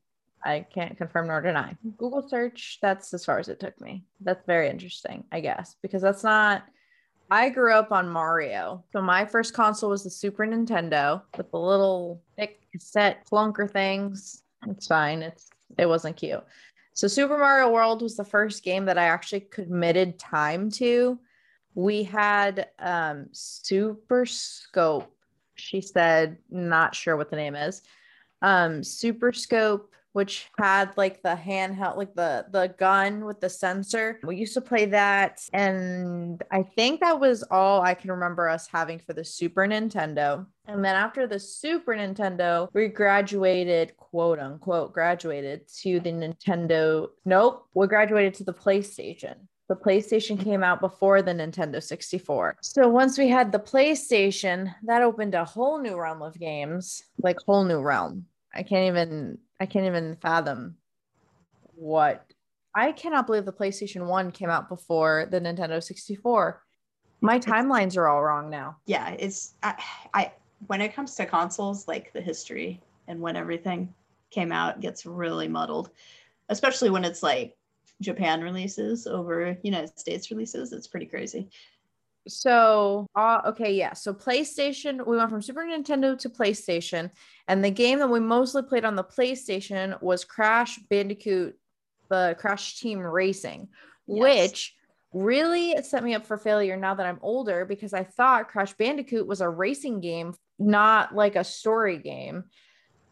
I 0.46 0.60
can't 0.62 0.96
confirm 0.98 1.28
nor 1.28 1.42
deny. 1.42 1.76
Google 1.98 2.26
search, 2.30 2.78
that's 2.82 3.14
as 3.14 3.26
far 3.26 3.40
as 3.40 3.50
it 3.50 3.60
took 3.60 3.82
me. 3.82 4.06
That's 4.22 4.46
very 4.46 4.70
interesting, 4.70 5.26
I 5.32 5.42
guess, 5.42 5.76
because 5.82 6.02
that's 6.02 6.24
not 6.24 6.64
I 7.30 7.50
grew 7.50 7.74
up 7.74 7.92
on 7.92 8.08
Mario. 8.08 8.86
So 8.94 9.02
my 9.02 9.26
first 9.26 9.54
console 9.54 9.90
was 9.90 10.04
the 10.04 10.10
Super 10.10 10.46
Nintendo 10.46 11.24
with 11.36 11.52
the 11.52 11.60
little 11.60 12.22
thick 12.38 12.62
cassette 12.72 13.26
clunker 13.30 13.70
things. 13.70 14.44
It's 14.66 14.88
fine. 14.88 15.22
It's 15.22 15.50
it 15.78 15.86
wasn't 15.86 16.18
cute. 16.18 16.44
So 16.94 17.08
Super 17.08 17.38
Mario 17.38 17.70
World 17.72 18.02
was 18.02 18.18
the 18.18 18.24
first 18.24 18.64
game 18.64 18.86
that 18.86 18.98
I 18.98 19.06
actually 19.06 19.42
committed 19.42 20.18
time 20.18 20.72
to. 20.72 21.20
We 21.76 22.04
had 22.04 22.70
um 22.80 23.28
Super 23.32 24.26
Scope. 24.26 25.14
She 25.56 25.82
said, 25.82 26.38
not 26.50 26.96
sure 26.96 27.18
what 27.18 27.30
the 27.30 27.36
name 27.36 27.56
is. 27.56 27.82
Um 28.42 28.84
Super 28.84 29.32
Scope 29.32 29.94
which 30.18 30.50
had 30.58 30.90
like 30.98 31.22
the 31.22 31.36
handheld 31.36 31.96
like 31.96 32.16
the 32.16 32.44
the 32.50 32.74
gun 32.80 33.24
with 33.24 33.40
the 33.40 33.48
sensor. 33.48 34.20
We 34.24 34.36
used 34.36 34.56
to 34.56 34.62
play 34.62 34.88
that 34.88 35.48
and 35.54 36.42
I 36.50 36.64
think 36.64 37.02
that 37.02 37.20
was 37.20 37.44
all 37.52 37.84
I 37.84 37.94
can 37.94 38.10
remember 38.10 38.50
us 38.50 38.68
having 38.68 38.98
for 38.98 39.14
the 39.14 39.24
Super 39.24 39.68
Nintendo. 39.68 40.48
And 40.66 40.84
then 40.84 40.96
after 40.96 41.28
the 41.28 41.38
Super 41.38 41.94
Nintendo, 41.94 42.68
we 42.74 42.88
graduated, 42.88 43.96
quote 43.96 44.40
unquote, 44.40 44.92
graduated 44.92 45.68
to 45.82 46.00
the 46.00 46.10
Nintendo. 46.10 47.10
Nope, 47.24 47.68
we 47.76 47.86
graduated 47.86 48.34
to 48.36 48.44
the 48.44 48.56
PlayStation. 48.56 49.36
The 49.70 49.76
PlayStation 49.76 50.44
came 50.44 50.64
out 50.64 50.82
before 50.82 51.22
the 51.22 51.34
Nintendo 51.34 51.84
64. 51.84 52.58
So 52.64 52.88
once 52.88 53.20
we 53.20 53.28
had 53.28 53.52
the 53.52 53.60
PlayStation, 53.60 54.74
that 54.86 55.04
opened 55.04 55.36
a 55.36 55.46
whole 55.46 55.78
new 55.80 55.96
realm 55.96 56.24
of 56.24 56.40
games, 56.40 57.04
like 57.20 57.38
whole 57.46 57.66
new 57.66 57.82
realm. 57.82 58.26
I 58.52 58.64
can't 58.64 58.88
even 58.88 59.38
I 59.60 59.66
can't 59.66 59.86
even 59.86 60.18
fathom 60.18 60.78
what 61.76 62.26
I 62.74 62.92
cannot 62.92 63.26
believe 63.26 63.46
the 63.46 63.54
PlayStation 63.54 64.06
1 64.08 64.32
came 64.32 64.50
out 64.50 64.70
before 64.70 65.28
the 65.32 65.42
Nintendo 65.42 65.82
64. 65.82 66.64
My 67.22 67.40
timelines 67.40 67.98
are 67.98 68.08
all 68.08 68.24
wrong 68.24 68.50
now. 68.50 68.78
Yeah, 68.86 69.10
it's 69.10 69.56
I, 69.64 69.82
I 70.14 70.32
when 70.68 70.82
it 70.82 70.94
comes 70.94 71.16
to 71.16 71.26
consoles, 71.26 71.88
like 71.88 72.14
the 72.14 72.22
history 72.22 72.82
and 73.08 73.20
when 73.20 73.36
everything 73.36 73.94
came 74.30 74.52
out 74.52 74.80
gets 74.80 75.06
really 75.06 75.48
muddled, 75.48 75.90
especially 76.50 76.90
when 76.90 77.04
it's 77.04 77.24
like 77.24 77.56
Japan 78.02 78.42
releases 78.42 79.08
over 79.08 79.58
United 79.64 79.98
States 79.98 80.30
releases. 80.30 80.74
It's 80.74 80.88
pretty 80.88 81.08
crazy. 81.08 81.50
So, 82.28 83.08
uh, 83.16 83.42
okay, 83.48 83.74
yeah. 83.74 83.94
So, 83.94 84.14
PlayStation, 84.14 85.06
we 85.06 85.18
went 85.18 85.30
from 85.30 85.42
Super 85.42 85.64
Nintendo 85.64 86.18
to 86.20 86.30
PlayStation, 86.30 87.10
and 87.48 87.64
the 87.64 87.72
game 87.72 88.00
that 88.00 88.10
we 88.10 88.20
mostly 88.20 88.64
played 88.64 88.86
on 88.86 88.96
the 88.96 89.04
PlayStation 89.04 90.02
was 90.02 90.26
Crash 90.26 90.80
Bandicoot, 90.90 91.56
the 92.10 92.36
Crash 92.40 92.80
Team 92.80 93.00
Racing, 93.00 93.70
Yes. 94.08 94.22
which 94.52 94.76
really 95.14 95.76
set 95.84 96.04
me 96.04 96.14
up 96.14 96.26
for 96.26 96.38
failure 96.38 96.78
now 96.78 96.94
that 96.94 97.06
I'm 97.06 97.20
older 97.22 97.66
because 97.66 97.94
I 97.94 98.04
thought 98.04 98.50
Crash 98.50 98.74
Bandicoot 98.74 99.26
was 99.26 99.42
a 99.42 99.50
racing 99.50 100.02
game, 100.02 100.34
not 100.60 101.16
like 101.16 101.36
a 101.36 101.44
story 101.44 101.98
game. 101.98 102.46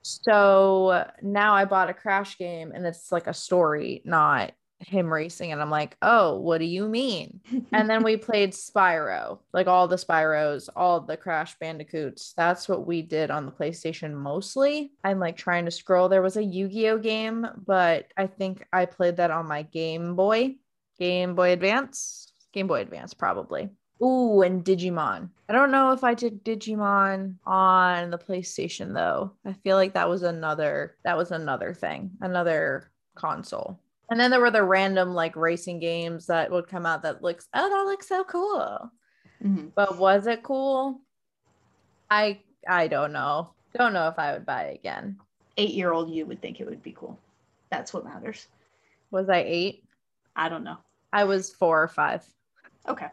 So 0.02 1.06
now 1.22 1.56
I 1.56 1.66
bought 1.66 1.90
a 1.90 1.94
Crash 1.94 2.38
game 2.38 2.72
and 2.76 2.86
it's 2.86 3.12
like 3.12 3.28
a 3.28 3.34
story, 3.34 4.02
not 4.06 4.52
him 4.80 5.12
racing. 5.12 5.52
And 5.52 5.62
I'm 5.62 5.70
like, 5.70 5.98
oh, 6.02 6.38
what 6.40 6.60
do 6.60 6.66
you 6.66 6.88
mean? 6.88 7.42
and 7.72 7.90
then 7.90 8.04
we 8.04 8.18
played 8.18 8.52
Spyro, 8.52 9.40
like 9.54 9.68
all 9.68 9.88
the 9.88 9.96
Spyros, 9.96 10.70
all 10.76 11.02
the 11.02 11.18
Crash 11.18 11.58
Bandicoots. 11.60 12.34
That's 12.36 12.68
what 12.68 12.86
we 12.86 13.02
did 13.02 13.32
on 13.32 13.46
the 13.46 13.52
PlayStation 13.52 14.14
mostly. 14.14 14.92
I'm 15.04 15.20
like 15.20 15.38
trying 15.38 15.66
to 15.66 15.72
scroll. 15.72 16.10
There 16.10 16.22
was 16.22 16.38
a 16.38 16.44
Yu 16.44 16.68
Gi 16.68 16.90
Oh 16.90 16.98
game, 16.98 17.48
but 17.66 18.08
I 18.18 18.28
think 18.28 18.66
I 18.72 18.86
played 18.86 19.18
that 19.18 19.32
on 19.32 19.48
my 19.48 19.64
Game 19.64 20.16
Boy, 20.16 20.56
Game 21.00 21.36
Boy 21.36 21.52
Advance, 21.52 22.32
Game 22.54 22.68
Boy 22.68 22.82
Advance, 22.82 23.14
probably. 23.14 23.70
Ooh, 24.04 24.42
and 24.42 24.64
Digimon. 24.64 25.30
I 25.48 25.54
don't 25.54 25.72
know 25.72 25.92
if 25.94 26.04
I 26.04 26.14
did 26.14 26.44
Digimon 26.44 27.36
on 27.46 28.10
the 28.10 28.18
PlayStation 28.18 28.94
though. 28.94 29.32
I 29.46 29.54
feel 29.54 29.78
like 29.78 29.94
that 29.94 30.10
was 30.10 30.24
another 30.24 30.98
that 31.06 31.18
was 31.18 31.32
another 31.32 31.74
thing, 31.74 32.12
another 32.20 32.92
console. 33.16 33.80
And 34.10 34.20
then 34.20 34.32
there 34.32 34.40
were 34.40 34.52
the 34.52 34.64
random 34.64 35.14
like 35.14 35.36
racing 35.36 35.80
games 35.80 36.28
that 36.28 36.52
would 36.52 36.68
come 36.68 36.86
out 36.86 37.02
that 37.04 37.24
looks 37.24 37.48
oh 37.54 37.70
that 37.70 37.90
looks 37.90 38.08
so 38.08 38.24
cool. 38.24 38.92
Mhm. 39.44 39.72
But 39.76 39.98
was 39.98 40.28
it 40.28 40.44
cool? 40.44 41.02
I 42.10 42.40
I 42.68 42.88
don't 42.88 43.12
know. 43.12 43.54
Don't 43.78 43.94
know 43.94 44.08
if 44.08 44.18
I 44.20 44.34
would 44.34 44.46
buy 44.46 44.66
it 44.66 44.76
again. 44.76 45.18
Eight 45.58 45.74
year 45.74 45.92
old 45.92 46.10
you 46.10 46.26
would 46.26 46.42
think 46.42 46.60
it 46.60 46.66
would 46.66 46.84
be 46.84 46.94
cool. 46.94 47.20
That's 47.70 47.94
what 47.94 48.06
matters. 48.06 48.48
Was 49.12 49.30
I 49.30 49.40
8? 49.40 49.84
I 50.36 50.50
don't 50.50 50.64
know. 50.64 50.78
I 51.14 51.24
was 51.24 51.52
4 51.54 51.84
or 51.84 51.88
5. 51.88 52.26
Okay. 52.88 53.08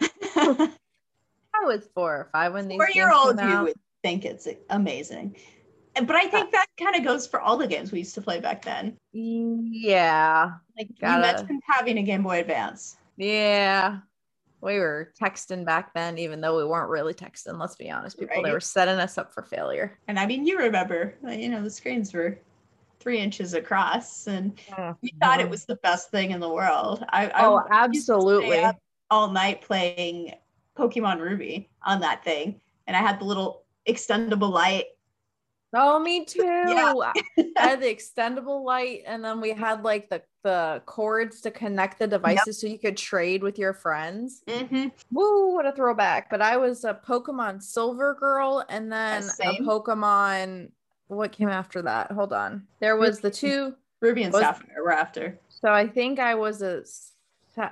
I 0.36 1.64
was 1.64 1.88
4 1.94 2.14
or 2.14 2.28
5 2.32 2.52
when 2.52 2.68
these 2.68 2.78
Four 2.78 2.90
year 2.90 3.12
old 3.12 3.38
you 3.40 3.62
would 3.62 3.74
think 4.02 4.24
it's 4.24 4.48
amazing. 4.70 5.36
But 5.94 6.16
I 6.16 6.26
think 6.26 6.52
that 6.52 6.66
kind 6.78 6.96
of 6.96 7.04
goes 7.04 7.26
for 7.26 7.40
all 7.40 7.56
the 7.56 7.66
games 7.66 7.92
we 7.92 7.98
used 7.98 8.14
to 8.14 8.22
play 8.22 8.40
back 8.40 8.64
then. 8.64 8.96
Yeah. 9.12 10.52
Like 10.76 10.88
Gotta- 11.00 11.26
you 11.26 11.34
mentioned 11.34 11.62
having 11.66 11.98
a 11.98 12.02
Game 12.02 12.22
Boy 12.22 12.40
Advance. 12.40 12.96
Yeah. 13.16 13.98
We 14.62 14.78
were 14.78 15.12
texting 15.20 15.64
back 15.64 15.92
then, 15.92 16.18
even 16.18 16.40
though 16.40 16.56
we 16.56 16.64
weren't 16.64 16.88
really 16.88 17.14
texting. 17.14 17.58
Let's 17.58 17.74
be 17.74 17.90
honest, 17.90 18.18
people. 18.18 18.42
They 18.42 18.52
were 18.52 18.60
setting 18.60 18.94
us 18.94 19.18
up 19.18 19.32
for 19.32 19.42
failure. 19.42 19.98
And 20.06 20.18
I 20.20 20.26
mean, 20.26 20.46
you 20.46 20.56
remember, 20.58 21.14
you 21.28 21.48
know, 21.48 21.62
the 21.62 21.70
screens 21.70 22.14
were 22.14 22.38
three 23.00 23.18
inches 23.18 23.54
across, 23.54 24.28
and 24.28 24.52
we 24.54 24.72
mm-hmm. 24.72 25.18
thought 25.20 25.40
it 25.40 25.50
was 25.50 25.64
the 25.64 25.74
best 25.76 26.12
thing 26.12 26.30
in 26.30 26.38
the 26.38 26.48
world. 26.48 27.04
I, 27.08 27.26
I 27.30 27.44
Oh, 27.44 27.58
used 27.90 28.08
absolutely. 28.08 28.64
all 29.10 29.32
night 29.32 29.62
playing 29.62 30.34
Pokemon 30.78 31.18
Ruby 31.18 31.68
on 31.82 32.00
that 32.00 32.22
thing, 32.22 32.60
and 32.86 32.96
I 32.96 33.00
had 33.00 33.18
the 33.18 33.24
little 33.24 33.64
extendable 33.88 34.50
light. 34.52 34.84
Oh, 35.74 35.98
me 35.98 36.24
too. 36.24 36.42
Yeah. 36.42 36.92
I 37.38 37.44
had 37.56 37.80
the 37.80 37.86
extendable 37.86 38.64
light, 38.64 39.02
and 39.06 39.24
then 39.24 39.40
we 39.40 39.52
had 39.52 39.82
like 39.82 40.08
the 40.10 40.22
the 40.44 40.82
cords 40.86 41.40
to 41.42 41.50
connect 41.50 41.98
the 41.98 42.06
devices 42.06 42.60
so 42.60 42.66
you 42.66 42.78
could 42.78 42.96
trade 42.96 43.42
with 43.42 43.58
your 43.58 43.72
friends. 43.72 44.42
Mm-hmm. 44.48 44.88
Woo, 45.12 45.54
what 45.54 45.66
a 45.66 45.72
throwback! 45.72 46.28
But 46.30 46.42
I 46.42 46.56
was 46.56 46.84
a 46.84 46.94
Pokemon 46.94 47.62
Silver 47.62 48.14
girl, 48.14 48.64
and 48.68 48.92
then 48.92 49.22
a. 49.42 49.52
Pokemon. 49.62 50.70
What 51.08 51.32
came 51.32 51.48
after 51.48 51.82
that? 51.82 52.10
Hold 52.10 52.32
on. 52.32 52.66
There 52.80 52.96
was 52.96 53.20
the 53.20 53.30
two. 53.30 53.74
Ruby 54.00 54.24
and 54.24 54.32
Was- 54.32 54.42
Sapphire 54.42 54.82
were 54.82 54.92
after. 54.92 55.38
So 55.48 55.70
I 55.72 55.86
think 55.86 56.18
I 56.18 56.34
was 56.34 56.60
a 56.62 56.82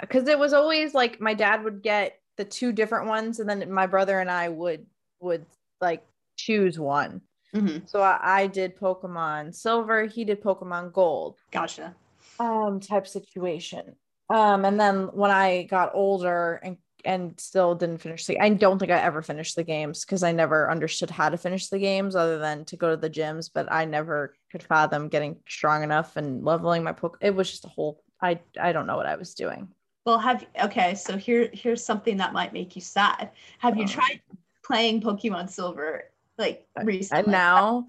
because 0.00 0.28
it 0.28 0.38
was 0.38 0.52
always 0.52 0.94
like 0.94 1.20
my 1.20 1.34
dad 1.34 1.64
would 1.64 1.82
get 1.82 2.20
the 2.36 2.44
two 2.44 2.72
different 2.72 3.08
ones, 3.08 3.40
and 3.40 3.48
then 3.48 3.70
my 3.70 3.86
brother 3.86 4.20
and 4.20 4.30
I 4.30 4.48
would 4.48 4.86
would 5.20 5.44
like 5.80 6.06
choose 6.36 6.78
one. 6.78 7.20
Mhm. 7.54 7.88
So 7.88 8.00
I, 8.02 8.18
I 8.42 8.46
did 8.46 8.76
Pokemon 8.76 9.54
Silver, 9.54 10.04
he 10.04 10.24
did 10.24 10.42
Pokemon 10.42 10.92
Gold. 10.92 11.38
Gotcha. 11.50 11.94
Um, 12.38 12.80
type 12.80 13.06
situation. 13.06 13.96
Um, 14.28 14.64
and 14.64 14.78
then 14.78 15.04
when 15.12 15.30
I 15.30 15.64
got 15.64 15.90
older 15.94 16.60
and 16.62 16.76
and 17.02 17.40
still 17.40 17.74
didn't 17.74 17.98
finish 18.02 18.26
the 18.26 18.38
I 18.38 18.50
don't 18.50 18.78
think 18.78 18.90
I 18.92 19.00
ever 19.00 19.22
finished 19.22 19.56
the 19.56 19.64
games 19.64 20.04
because 20.04 20.22
I 20.22 20.32
never 20.32 20.70
understood 20.70 21.08
how 21.10 21.30
to 21.30 21.38
finish 21.38 21.68
the 21.68 21.78
games 21.78 22.14
other 22.14 22.38
than 22.38 22.66
to 22.66 22.76
go 22.76 22.90
to 22.90 22.96
the 22.96 23.08
gyms, 23.08 23.50
but 23.52 23.72
I 23.72 23.86
never 23.86 24.34
could 24.52 24.62
fathom 24.62 25.08
getting 25.08 25.36
strong 25.48 25.82
enough 25.82 26.16
and 26.16 26.44
leveling 26.44 26.84
my 26.84 26.92
poke. 26.92 27.16
It 27.22 27.34
was 27.34 27.50
just 27.50 27.64
a 27.64 27.68
whole 27.68 28.02
I 28.20 28.40
I 28.60 28.72
don't 28.72 28.86
know 28.86 28.96
what 28.98 29.06
I 29.06 29.16
was 29.16 29.34
doing. 29.34 29.68
Well, 30.04 30.18
have 30.18 30.44
okay. 30.62 30.94
So 30.94 31.16
here, 31.16 31.48
here's 31.54 31.82
something 31.84 32.18
that 32.18 32.32
might 32.34 32.52
make 32.52 32.76
you 32.76 32.82
sad. 32.82 33.30
Have 33.60 33.76
you 33.78 33.84
Oh. 33.84 33.88
tried 33.88 34.20
playing 34.62 35.00
Pokemon 35.00 35.48
Silver 35.48 36.04
like 36.40 36.66
recently? 36.82 37.24
And 37.24 37.32
now, 37.32 37.86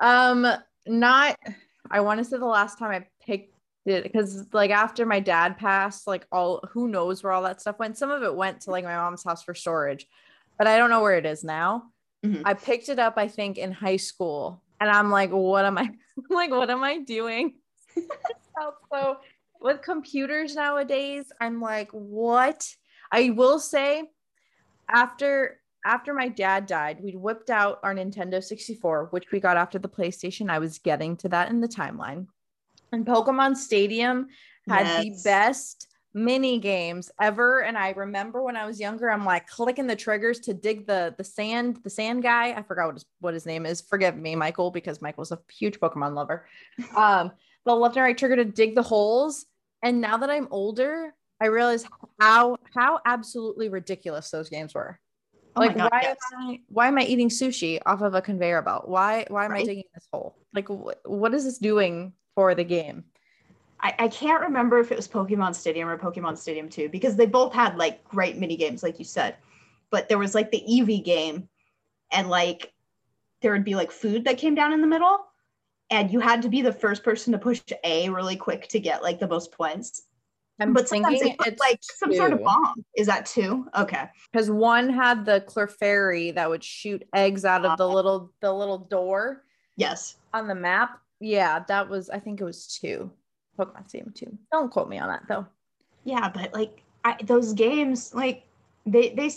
um, 0.00 0.46
not. 0.86 1.38
I 1.90 2.00
want 2.00 2.18
to 2.18 2.24
say 2.24 2.38
the 2.38 2.46
last 2.46 2.78
time 2.78 2.90
I 2.90 3.06
picked 3.24 3.54
it 3.86 4.02
because 4.04 4.46
like 4.52 4.70
after 4.70 5.04
my 5.04 5.20
dad 5.20 5.58
passed, 5.58 6.06
like 6.06 6.26
all 6.30 6.62
who 6.70 6.88
knows 6.88 7.22
where 7.22 7.32
all 7.32 7.42
that 7.42 7.60
stuff 7.60 7.78
went. 7.78 7.98
Some 7.98 8.10
of 8.10 8.22
it 8.22 8.34
went 8.34 8.62
to 8.62 8.70
like 8.70 8.84
my 8.84 8.94
mom's 8.94 9.24
house 9.24 9.42
for 9.42 9.54
storage, 9.54 10.06
but 10.58 10.66
I 10.66 10.78
don't 10.78 10.90
know 10.90 11.02
where 11.02 11.18
it 11.18 11.26
is 11.26 11.44
now. 11.44 11.84
Mhm. 12.24 12.42
I 12.44 12.54
picked 12.54 12.88
it 12.88 12.98
up, 12.98 13.14
I 13.16 13.28
think, 13.28 13.58
in 13.58 13.72
high 13.72 13.96
school, 13.96 14.62
and 14.80 14.90
I'm 14.90 15.10
like, 15.10 15.30
what 15.30 15.64
am 15.64 15.78
I 15.78 15.90
like? 16.30 16.50
What 16.50 16.70
am 16.70 16.82
I 16.82 16.98
doing? 16.98 17.54
so 18.92 19.18
with 19.60 19.82
computers 19.82 20.54
nowadays, 20.54 21.32
I'm 21.40 21.60
like, 21.60 21.90
what? 21.90 22.68
I 23.12 23.30
will 23.30 23.58
say, 23.58 24.04
after 24.88 25.59
after 25.84 26.14
my 26.14 26.28
dad 26.28 26.66
died, 26.66 26.98
we 27.02 27.12
whipped 27.12 27.50
out 27.50 27.80
our 27.82 27.94
Nintendo 27.94 28.42
64, 28.42 29.08
which 29.10 29.30
we 29.32 29.40
got 29.40 29.56
after 29.56 29.78
the 29.78 29.88
PlayStation. 29.88 30.50
I 30.50 30.58
was 30.58 30.78
getting 30.78 31.16
to 31.18 31.28
that 31.30 31.50
in 31.50 31.60
the 31.60 31.68
timeline. 31.68 32.26
And 32.92 33.06
Pokemon 33.06 33.56
Stadium 33.56 34.28
had 34.68 35.02
the 35.02 35.20
best 35.24 35.86
mini 36.12 36.58
games 36.58 37.10
ever. 37.20 37.60
And 37.62 37.78
I 37.78 37.90
remember 37.90 38.42
when 38.42 38.56
I 38.56 38.66
was 38.66 38.80
younger, 38.80 39.10
I'm 39.10 39.24
like 39.24 39.46
clicking 39.46 39.86
the 39.86 39.96
triggers 39.96 40.40
to 40.40 40.54
dig 40.54 40.86
the 40.86 41.14
the 41.16 41.24
sand, 41.24 41.80
the 41.84 41.90
sand 41.90 42.22
guy. 42.22 42.52
I 42.52 42.62
forgot 42.62 42.86
what 42.86 42.94
his, 42.94 43.06
what 43.20 43.34
his 43.34 43.46
name 43.46 43.64
is. 43.64 43.80
Forgive 43.80 44.16
me, 44.16 44.34
Michael, 44.34 44.70
because 44.70 45.00
Michael's 45.00 45.32
a 45.32 45.38
huge 45.50 45.78
Pokemon 45.80 46.14
lover. 46.14 46.46
Um, 46.96 47.32
the 47.66 47.74
left 47.74 47.96
and 47.96 48.04
right 48.04 48.16
trigger 48.16 48.36
to 48.36 48.44
dig 48.44 48.74
the 48.74 48.82
holes. 48.82 49.44
And 49.82 50.00
now 50.00 50.16
that 50.16 50.30
I'm 50.30 50.48
older, 50.50 51.14
I 51.40 51.46
realize 51.46 51.84
how 52.18 52.56
how 52.74 53.00
absolutely 53.06 53.68
ridiculous 53.68 54.30
those 54.30 54.48
games 54.48 54.74
were. 54.74 54.98
Oh 55.60 55.66
like 55.66 55.76
God, 55.76 55.90
why 55.92 56.00
yes. 56.02 56.16
am 56.32 56.48
I 56.48 56.60
why 56.68 56.88
am 56.88 56.98
I 56.98 57.02
eating 57.02 57.28
sushi 57.28 57.80
off 57.84 58.00
of 58.00 58.14
a 58.14 58.22
conveyor 58.22 58.62
belt? 58.62 58.88
Why 58.88 59.26
why 59.28 59.44
am 59.44 59.52
I 59.52 59.54
Right. 59.54 59.66
digging 59.66 59.84
this 59.94 60.08
hole? 60.12 60.36
Like 60.54 60.68
wh- 60.68 60.96
what 61.04 61.34
is 61.34 61.44
this 61.44 61.58
doing 61.58 62.12
for 62.34 62.54
the 62.54 62.64
game? 62.64 63.04
I, 63.80 63.94
I 63.98 64.08
can't 64.08 64.42
remember 64.42 64.78
if 64.78 64.92
it 64.92 64.96
was 64.96 65.08
Pokemon 65.08 65.54
Stadium 65.54 65.88
or 65.88 65.98
Pokemon 65.98 66.36
Stadium 66.38 66.68
2 66.68 66.88
because 66.90 67.16
they 67.16 67.26
both 67.26 67.52
had 67.52 67.76
like 67.76 68.04
great 68.04 68.36
mini 68.38 68.56
games, 68.56 68.82
like 68.82 68.98
you 68.98 69.04
said. 69.04 69.36
But 69.90 70.08
there 70.08 70.18
was 70.18 70.34
like 70.34 70.50
the 70.50 70.62
Eevee 70.68 71.04
game, 71.04 71.48
and 72.12 72.28
like 72.28 72.72
there 73.42 73.52
would 73.52 73.64
be 73.64 73.74
like 73.74 73.90
food 73.90 74.24
that 74.24 74.38
came 74.38 74.54
down 74.54 74.72
in 74.72 74.80
the 74.80 74.86
middle, 74.86 75.18
and 75.90 76.10
you 76.12 76.20
had 76.20 76.42
to 76.42 76.48
be 76.48 76.62
the 76.62 76.72
first 76.72 77.02
person 77.02 77.32
to 77.32 77.38
push 77.38 77.60
A 77.84 78.08
really 78.08 78.36
quick 78.36 78.68
to 78.68 78.80
get 78.80 79.02
like 79.02 79.18
the 79.18 79.28
most 79.28 79.52
points. 79.52 80.02
I'm 80.60 80.72
but 80.74 80.88
sometimes 80.88 81.22
it 81.22 81.36
it's 81.46 81.60
like 81.60 81.78
some 81.82 82.12
sort 82.14 82.32
of 82.32 82.42
bomb. 82.44 82.84
Is 82.96 83.06
that 83.06 83.26
two? 83.26 83.66
Okay. 83.76 84.04
because 84.30 84.50
one 84.50 84.90
had 84.90 85.24
the 85.24 85.40
Clefairy 85.46 86.34
that 86.34 86.48
would 86.48 86.62
shoot 86.62 87.02
eggs 87.14 87.44
out 87.44 87.64
of 87.64 87.78
the 87.78 87.88
Ah. 87.88 87.92
little 87.92 88.30
the 88.40 88.52
little 88.52 88.78
door 88.78 89.44
Yes. 89.76 90.16
on 90.34 90.46
the 90.48 90.54
map. 90.54 91.00
Yeah, 91.20 91.60
that 91.68 91.88
was 91.88 92.10
I 92.10 92.18
think 92.18 92.40
it 92.40 92.44
was 92.44 92.66
two. 92.66 93.10
Pokemon 93.58 93.88
Stadium 93.88 94.12
two. 94.14 94.38
Don't 94.52 94.70
quote 94.70 94.88
me 94.88 94.98
on 94.98 95.08
that 95.08 95.22
though. 95.28 95.46
Yeah, 96.04 96.28
but 96.28 96.52
like 96.52 96.82
I, 97.04 97.16
those 97.24 97.52
games, 97.54 98.14
like 98.14 98.44
they 98.86 99.10
they, 99.10 99.30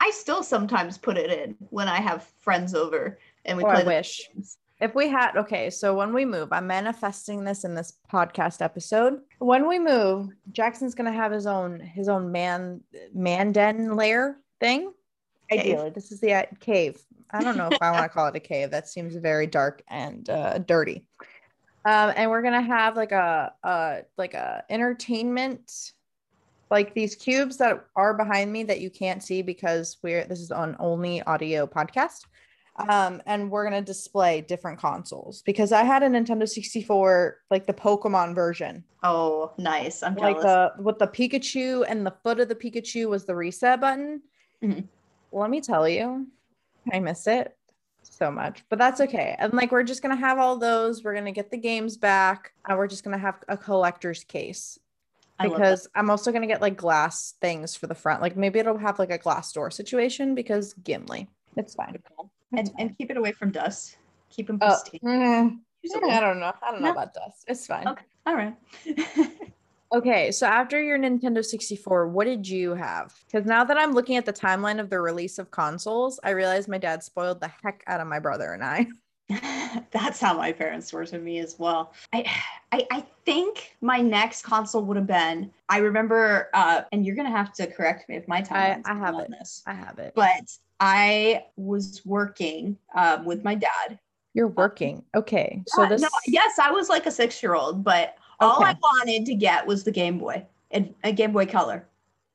I 0.00 0.10
still 0.10 0.42
sometimes 0.42 0.98
put 0.98 1.16
it 1.16 1.30
in 1.30 1.56
when 1.70 1.88
I 1.88 2.00
have 2.00 2.24
friends 2.40 2.74
over 2.74 3.18
and 3.46 3.56
we 3.56 3.64
Or 3.64 3.72
play. 3.72 3.82
I 3.82 3.86
wish. 3.86 4.28
games. 4.34 4.58
If 4.82 4.96
we 4.96 5.06
had 5.06 5.36
okay, 5.36 5.70
so 5.70 5.94
when 5.94 6.12
we 6.12 6.24
move, 6.24 6.52
I'm 6.52 6.66
manifesting 6.66 7.44
this 7.44 7.62
in 7.62 7.76
this 7.76 7.98
podcast 8.12 8.60
episode. 8.60 9.20
When 9.38 9.68
we 9.68 9.78
move, 9.78 10.30
Jackson's 10.50 10.96
gonna 10.96 11.12
have 11.12 11.30
his 11.30 11.46
own 11.46 11.78
his 11.78 12.08
own 12.08 12.32
man 12.32 12.80
man 13.14 13.52
den 13.52 13.94
lair 13.94 14.38
thing. 14.58 14.92
Cave. 15.48 15.60
Ideally, 15.60 15.90
this 15.90 16.10
is 16.10 16.20
the 16.20 16.34
uh, 16.34 16.42
cave. 16.58 17.00
I 17.30 17.44
don't 17.44 17.56
know 17.56 17.68
if 17.70 17.80
I 17.80 17.92
want 17.92 18.02
to 18.02 18.08
call 18.08 18.26
it 18.26 18.34
a 18.34 18.40
cave. 18.40 18.72
That 18.72 18.88
seems 18.88 19.14
very 19.14 19.46
dark 19.46 19.84
and 19.86 20.28
uh, 20.28 20.58
dirty. 20.58 21.06
Um, 21.84 22.12
and 22.16 22.28
we're 22.28 22.42
gonna 22.42 22.60
have 22.60 22.96
like 22.96 23.12
a 23.12 23.54
uh 23.62 23.98
like 24.18 24.34
a 24.34 24.64
entertainment, 24.68 25.92
like 26.72 26.92
these 26.92 27.14
cubes 27.14 27.56
that 27.58 27.84
are 27.94 28.14
behind 28.14 28.52
me 28.52 28.64
that 28.64 28.80
you 28.80 28.90
can't 28.90 29.22
see 29.22 29.42
because 29.42 29.98
we're 30.02 30.24
this 30.24 30.40
is 30.40 30.50
on 30.50 30.74
only 30.80 31.22
audio 31.22 31.68
podcast 31.68 32.22
um 32.88 33.20
and 33.26 33.50
we're 33.50 33.68
going 33.68 33.78
to 33.78 33.84
display 33.86 34.40
different 34.40 34.78
consoles 34.78 35.42
because 35.42 35.72
i 35.72 35.82
had 35.82 36.02
a 36.02 36.08
nintendo 36.08 36.48
64 36.48 37.38
like 37.50 37.66
the 37.66 37.72
pokemon 37.74 38.34
version. 38.34 38.82
Oh, 39.04 39.52
nice! 39.58 40.02
I'm 40.02 40.14
like 40.14 40.40
jealous. 40.40 40.72
the 40.76 40.82
with 40.82 40.98
the 40.98 41.08
pikachu 41.08 41.84
and 41.88 42.06
the 42.06 42.14
foot 42.22 42.38
of 42.40 42.48
the 42.48 42.54
pikachu 42.54 43.08
was 43.08 43.24
the 43.24 43.34
reset 43.34 43.80
button. 43.80 44.22
Mhm. 44.62 44.86
let 45.32 45.50
me 45.50 45.60
tell 45.60 45.88
you 45.88 46.26
i 46.92 46.98
miss 47.00 47.26
it 47.26 47.56
so 48.04 48.30
much 48.30 48.64
but 48.68 48.78
that's 48.78 49.00
okay. 49.00 49.36
And 49.38 49.52
like 49.54 49.70
we're 49.72 49.82
just 49.82 50.02
going 50.02 50.14
to 50.14 50.20
have 50.20 50.38
all 50.38 50.56
those. 50.56 51.02
We're 51.04 51.12
going 51.14 51.24
to 51.26 51.32
get 51.32 51.50
the 51.50 51.56
games 51.56 51.96
back 51.96 52.52
and 52.68 52.76
we're 52.78 52.88
just 52.88 53.04
going 53.04 53.16
to 53.16 53.20
have 53.20 53.36
a 53.48 53.56
collector's 53.56 54.24
case. 54.24 54.78
I 55.38 55.44
love 55.46 55.52
that. 55.52 55.58
because 55.58 55.88
i'm 55.94 56.10
also 56.10 56.30
going 56.30 56.42
to 56.42 56.48
get 56.48 56.60
like 56.60 56.76
glass 56.76 57.34
things 57.40 57.74
for 57.76 57.86
the 57.86 57.94
front. 57.94 58.20
Like 58.22 58.36
maybe 58.36 58.58
it'll 58.60 58.78
have 58.78 58.98
like 58.98 59.10
a 59.10 59.18
glass 59.18 59.52
door 59.52 59.70
situation 59.70 60.34
because 60.34 60.74
gimli. 60.84 61.28
It's 61.56 61.74
fine 61.74 61.96
and 62.56 62.70
and 62.78 62.96
keep 62.98 63.10
it 63.10 63.16
away 63.16 63.32
from 63.32 63.50
dust. 63.50 63.96
Keep 64.30 64.46
them 64.48 64.58
Oh, 64.62 64.68
pristine. 64.68 65.00
mm, 65.04 65.58
usable. 65.82 66.10
I 66.10 66.20
don't 66.20 66.40
know. 66.40 66.52
I 66.62 66.70
don't 66.70 66.80
know 66.80 66.86
No. 66.88 66.92
about 66.92 67.14
dust. 67.14 67.44
It's 67.48 67.66
fine. 67.66 67.86
Okay. 67.88 68.04
All 68.26 68.34
right. 68.34 68.54
Okay, 69.94 70.30
so 70.32 70.46
after 70.46 70.80
your 70.80 70.98
Nintendo 70.98 71.44
64, 71.44 72.08
what 72.08 72.24
did 72.24 72.48
you 72.48 72.72
have? 72.72 73.14
Because 73.26 73.44
now 73.44 73.62
that 73.62 73.76
I'm 73.76 73.92
looking 73.92 74.16
at 74.16 74.24
the 74.24 74.32
timeline 74.32 74.80
of 74.80 74.88
the 74.88 74.98
release 74.98 75.38
of 75.38 75.50
consoles, 75.50 76.18
I 76.24 76.30
realize 76.30 76.66
my 76.66 76.78
dad 76.78 77.02
spoiled 77.02 77.40
the 77.42 77.50
heck 77.62 77.84
out 77.86 78.00
of 78.00 78.06
my 78.06 78.18
brother 78.18 78.54
and 78.54 78.64
I. 78.64 78.86
That's 79.90 80.20
how 80.20 80.36
my 80.36 80.52
parents 80.52 80.92
were 80.92 81.06
to 81.06 81.18
me 81.18 81.38
as 81.38 81.58
well. 81.58 81.92
I, 82.12 82.24
I, 82.72 82.86
I 82.90 83.04
think 83.24 83.76
my 83.80 83.98
next 83.98 84.42
console 84.42 84.84
would 84.84 84.96
have 84.96 85.06
been. 85.06 85.50
I 85.68 85.78
remember, 85.78 86.48
uh, 86.54 86.82
and 86.92 87.04
you're 87.04 87.16
gonna 87.16 87.30
have 87.30 87.52
to 87.54 87.66
correct 87.66 88.08
me 88.08 88.16
if 88.16 88.26
my 88.28 88.40
time. 88.40 88.82
I 88.84 88.94
have 88.94 89.14
on 89.14 89.22
it. 89.22 89.30
this. 89.30 89.62
I 89.66 89.74
have 89.74 89.98
it. 89.98 90.12
But 90.14 90.56
I 90.80 91.44
was 91.56 92.02
working 92.04 92.76
um, 92.94 93.24
with 93.24 93.44
my 93.44 93.54
dad. 93.54 93.98
You're 94.34 94.48
working. 94.48 95.04
Okay, 95.14 95.62
so 95.66 95.82
Uh, 95.82 95.88
this. 95.90 96.00
no, 96.00 96.08
yes, 96.26 96.58
I 96.58 96.70
was 96.70 96.88
like 96.88 97.04
a 97.06 97.10
six-year-old, 97.10 97.84
but 97.84 98.16
all 98.40 98.64
I 98.64 98.74
wanted 98.82 99.26
to 99.26 99.34
get 99.34 99.66
was 99.66 99.84
the 99.84 99.92
Game 99.92 100.18
Boy, 100.18 100.46
and 100.70 100.94
a 101.04 101.12
Game 101.12 101.32
Boy 101.32 101.44
Color, 101.46 101.86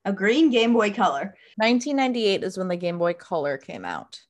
a 0.05 0.13
green 0.13 0.51
Game 0.51 0.73
Boy 0.73 0.91
Color. 0.91 1.35
1998 1.57 2.43
is 2.43 2.57
when 2.57 2.67
the 2.67 2.75
Game 2.75 2.99
Boy 2.99 3.13
Color 3.13 3.57
came 3.57 3.83
out. 3.83 4.21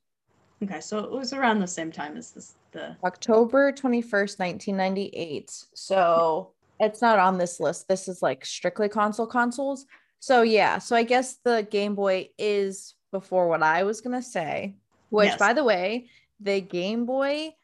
Okay, 0.62 0.80
so 0.80 0.98
it 0.98 1.10
was 1.10 1.32
around 1.32 1.60
the 1.60 1.66
same 1.68 1.92
time 1.92 2.16
as 2.16 2.32
this. 2.32 2.54
The 2.72 2.96
October 3.04 3.72
21st, 3.72 4.38
1998. 4.38 5.50
So 5.74 6.52
it's 6.80 7.00
not 7.02 7.18
on 7.18 7.38
this 7.38 7.58
list. 7.60 7.88
This 7.88 8.08
is 8.08 8.22
like 8.22 8.44
strictly 8.44 8.88
console 8.88 9.26
consoles. 9.26 9.86
So 10.20 10.42
yeah, 10.42 10.78
so 10.78 10.94
I 10.96 11.02
guess 11.02 11.38
the 11.44 11.66
Game 11.70 11.94
Boy 11.94 12.30
is 12.38 12.94
before 13.10 13.48
what 13.48 13.62
I 13.62 13.84
was 13.84 14.00
gonna 14.00 14.22
say, 14.22 14.76
which 15.10 15.28
Yes. 15.28 15.38
by 15.38 15.52
the 15.52 15.64
way, 15.64 16.10
the 16.40 16.60
Game 16.60 17.04
Boy 17.06 17.54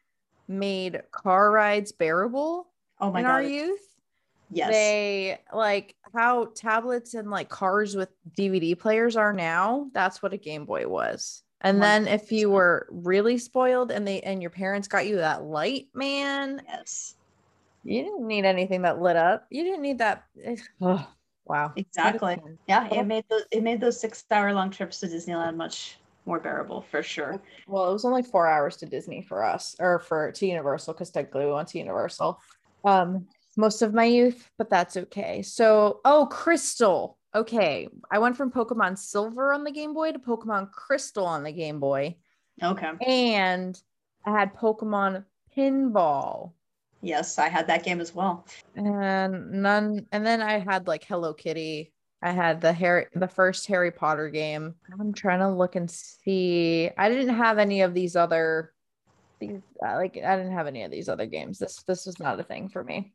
made 0.49 1.03
car 1.11 1.51
rides 1.51 1.93
bearable 1.93 2.69
oh 3.01 3.11
my 3.13 3.21
in 3.21 3.25
god, 3.25 3.31
our 3.31 3.43
youth. 3.43 3.81
yes, 4.51 4.71
They 4.71 5.39
like 5.53 5.95
how 6.15 6.47
tablets 6.55 7.15
and 7.15 7.31
like 7.31 7.49
cars 7.49 7.95
with 7.97 8.09
DVD 8.37 8.79
players 8.79 9.17
are 9.17 9.33
now. 9.33 9.89
That's 9.95 10.23
what 10.23 10.33
a 10.35 10.39
Game 10.39 10.65
Boy 10.65 10.87
was. 10.89 11.44
And 11.65 11.83
then 11.83 12.07
if 12.07 12.31
you 12.31 12.51
were 12.51 12.87
really 12.91 13.39
spoiled 13.39 13.91
and 13.91 14.07
they 14.07 14.21
and 14.21 14.43
your 14.43 14.51
parents 14.51 14.87
got 14.87 15.07
you 15.07 15.17
that 15.17 15.43
light, 15.43 15.87
man, 15.95 16.63
yes, 16.69 17.15
you 17.83 18.03
didn't 18.03 18.27
need 18.27 18.45
anything 18.45 18.83
that 18.83 19.01
lit 19.01 19.17
up. 19.17 19.47
You 19.51 19.65
didn't 19.65 19.83
need 19.83 19.99
that. 19.99 20.25
Oh, 20.81 21.07
wow. 21.47 21.73
Exactly. 21.75 22.39
Yeah, 22.69 22.87
it 22.89 23.07
made 23.07 23.25
those 23.31 23.45
it 23.51 23.63
made 23.63 23.81
those 23.81 24.01
six-hour-long 24.01 24.71
trips 24.71 25.01
to 25.01 25.07
Disneyland 25.07 25.57
much 25.57 25.99
more 26.27 26.39
bearable 26.39 26.83
for 26.91 27.03
sure. 27.03 27.41
Well, 27.67 27.89
it 27.91 27.93
was 27.93 28.05
only 28.05 28.23
four 28.23 28.47
hours 28.47 28.77
to 28.79 28.87
Disney 28.87 29.23
for 29.23 29.43
us, 29.43 29.75
or 29.81 30.01
for 30.01 30.33
to 30.33 30.47
Universal, 30.47 30.95
because 30.95 31.11
technically 31.11 31.47
we 31.47 31.53
went 31.53 31.69
to 31.69 31.79
Universal. 31.79 32.41
Um, 32.85 33.27
most 33.57 33.83
of 33.83 33.95
my 33.95 34.05
youth, 34.05 34.51
but 34.59 34.69
that's 34.69 34.97
okay. 34.97 35.43
So, 35.43 36.01
oh, 36.05 36.27
Crystal. 36.31 37.19
Okay, 37.35 37.89
I 38.11 38.19
went 38.19 38.37
from 38.37 38.53
Pokemon 38.53 38.97
Silver 38.97 39.53
on 39.53 39.65
the 39.65 39.73
Game 39.73 39.93
Boy 39.93 40.13
to 40.13 40.19
Pokemon 40.19 40.71
Crystal 40.71 41.27
on 41.27 41.43
the 41.43 41.53
Game 41.53 41.81
Boy, 41.81 42.17
Okay. 42.63 42.93
and 43.07 43.81
I 44.25 44.31
had 44.39 44.55
Pokemon 44.55 45.25
Pinball. 45.57 46.53
Yes, 47.03 47.39
I 47.39 47.49
had 47.49 47.67
that 47.67 47.83
game 47.85 48.01
as 48.01 48.15
well. 48.15 48.47
And 48.77 49.51
none 49.63 50.07
and 50.13 50.25
then 50.25 50.41
I 50.41 50.59
had 50.59 50.87
like 50.87 51.05
Hello 51.05 51.35
Kitty. 51.35 51.93
I 52.23 52.31
had 52.31 52.61
the 52.61 52.73
Harry 52.73 53.07
the 53.15 53.29
first 53.29 53.67
Harry 53.67 53.91
Potter 53.91 54.31
game. 54.31 54.75
I'm 54.99 55.13
trying 55.13 55.41
to 55.41 55.51
look 55.51 55.77
and 55.77 55.91
see. 55.91 56.89
I 56.97 57.09
didn't 57.11 57.35
have 57.35 57.59
any 57.59 57.83
of 57.83 57.93
these 57.93 58.17
other 58.17 58.73
these 59.41 59.61
uh, 59.87 59.97
like 59.97 60.17
I 60.17 60.37
didn't 60.37 60.53
have 60.55 60.67
any 60.67 60.85
of 60.85 60.91
these 60.91 61.09
other 61.11 61.27
games. 61.27 61.59
This 61.59 61.83
this 61.83 62.07
was 62.07 62.19
not 62.19 62.41
a 62.41 62.45
thing 62.45 62.69
for 62.71 62.83
me. 62.83 63.13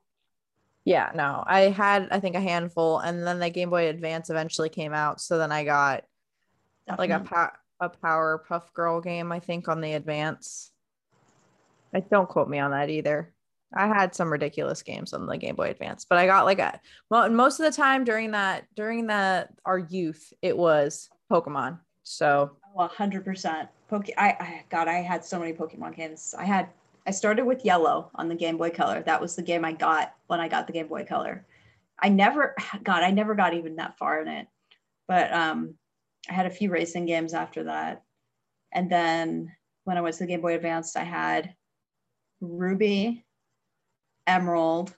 Yeah, 0.90 1.12
no. 1.14 1.44
I 1.46 1.70
had 1.70 2.08
I 2.10 2.20
think 2.20 2.36
a 2.36 2.42
handful 2.42 2.98
and 2.98 3.22
then 3.26 3.38
the 3.38 3.52
Game 3.52 3.70
Boy 3.70 3.90
Advance 3.90 4.32
eventually 4.32 4.70
came 4.70 4.92
out, 4.92 5.22
so 5.22 5.38
then 5.38 5.52
I 5.52 5.64
got 5.64 6.04
Definitely. 6.88 7.08
like 7.10 7.32
a 7.32 7.52
a 7.86 7.90
Power 7.90 8.44
Puff 8.50 8.74
Girl 8.74 9.00
game 9.00 9.32
I 9.32 9.40
think 9.40 9.68
on 9.68 9.82
the 9.82 9.94
Advance. 9.94 10.72
I 11.94 12.00
don't 12.00 12.28
quote 12.28 12.50
me 12.50 12.58
on 12.58 12.72
that 12.72 12.90
either. 12.90 13.32
I 13.72 13.86
had 13.86 14.16
some 14.16 14.32
ridiculous 14.32 14.82
games 14.82 15.14
on 15.14 15.28
the 15.28 15.38
Game 15.38 15.56
Boy 15.56 15.70
Advance, 15.70 16.08
but 16.10 16.18
I 16.18 16.26
got 16.26 16.46
like 16.46 16.58
a 16.58 16.82
well, 17.12 17.30
most 17.30 17.60
of 17.60 17.68
the 17.68 17.78
time 17.78 18.04
during 18.04 18.32
that 18.32 18.66
during 18.76 19.06
that 19.08 19.54
our 19.66 19.78
youth, 19.78 20.34
it 20.42 20.58
was 20.58 21.08
Pokemon. 21.32 21.78
So 22.02 22.58
oh, 22.76 22.88
hundred 22.88 23.24
percent. 23.24 23.70
Poke 23.90 24.08
I, 24.18 24.30
I 24.30 24.64
God, 24.72 24.88
I 24.88 25.04
had 25.04 25.24
so 25.24 25.38
many 25.38 25.54
Pokemon 25.54 25.96
games. 25.96 26.34
I 26.36 26.46
had 26.46 26.70
I 27.10 27.12
started 27.12 27.46
with 27.46 27.66
yellow 27.66 28.12
on 28.14 28.30
the 28.30 28.36
Game 28.36 28.56
Boy 28.56 28.70
Color. 28.70 29.02
That 29.02 29.20
was 29.20 29.36
the 29.36 29.42
game 29.42 29.66
I 29.66 29.72
got 29.72 30.14
when 30.28 30.40
I 30.40 30.48
got 30.48 30.68
the 30.68 30.74
Game 30.74 30.88
Boy 30.88 31.06
Color. 31.06 31.44
I 31.98 32.10
never 32.10 32.56
God, 32.84 33.02
I 33.02 33.10
never 33.10 33.34
got 33.34 33.56
even 33.56 33.78
that 33.78 33.98
far 33.98 34.22
in 34.22 34.28
it. 34.28 34.48
But 35.08 35.34
um 35.34 35.74
I 36.30 36.34
had 36.34 36.46
a 36.46 36.52
few 36.52 36.70
racing 36.70 37.08
games 37.08 37.34
after 37.34 37.64
that. 37.64 38.04
And 38.72 38.92
then 38.92 39.52
when 39.86 39.98
I 39.98 40.02
went 40.02 40.14
to 40.18 40.20
the 40.20 40.28
Game 40.28 40.42
Boy 40.42 40.54
Advance, 40.54 40.96
I 40.96 41.04
had 41.04 41.56
Ruby, 42.42 43.26
emerald, 44.28 44.96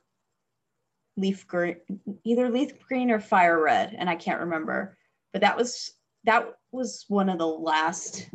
leaf 1.15 1.47
green, 1.47 1.77
either 2.25 2.49
leaf 2.49 2.77
green 2.89 3.09
or 3.09 3.21
fire 3.21 3.63
red, 3.63 3.95
and 3.97 4.09
I 4.09 4.17
can't 4.17 4.41
remember. 4.41 4.97
But 5.31 5.43
that 5.43 5.55
was 5.55 5.93
that 6.25 6.55
was 6.73 7.05
one 7.07 7.29
of 7.29 7.37
the 7.37 7.47
last 7.47 8.29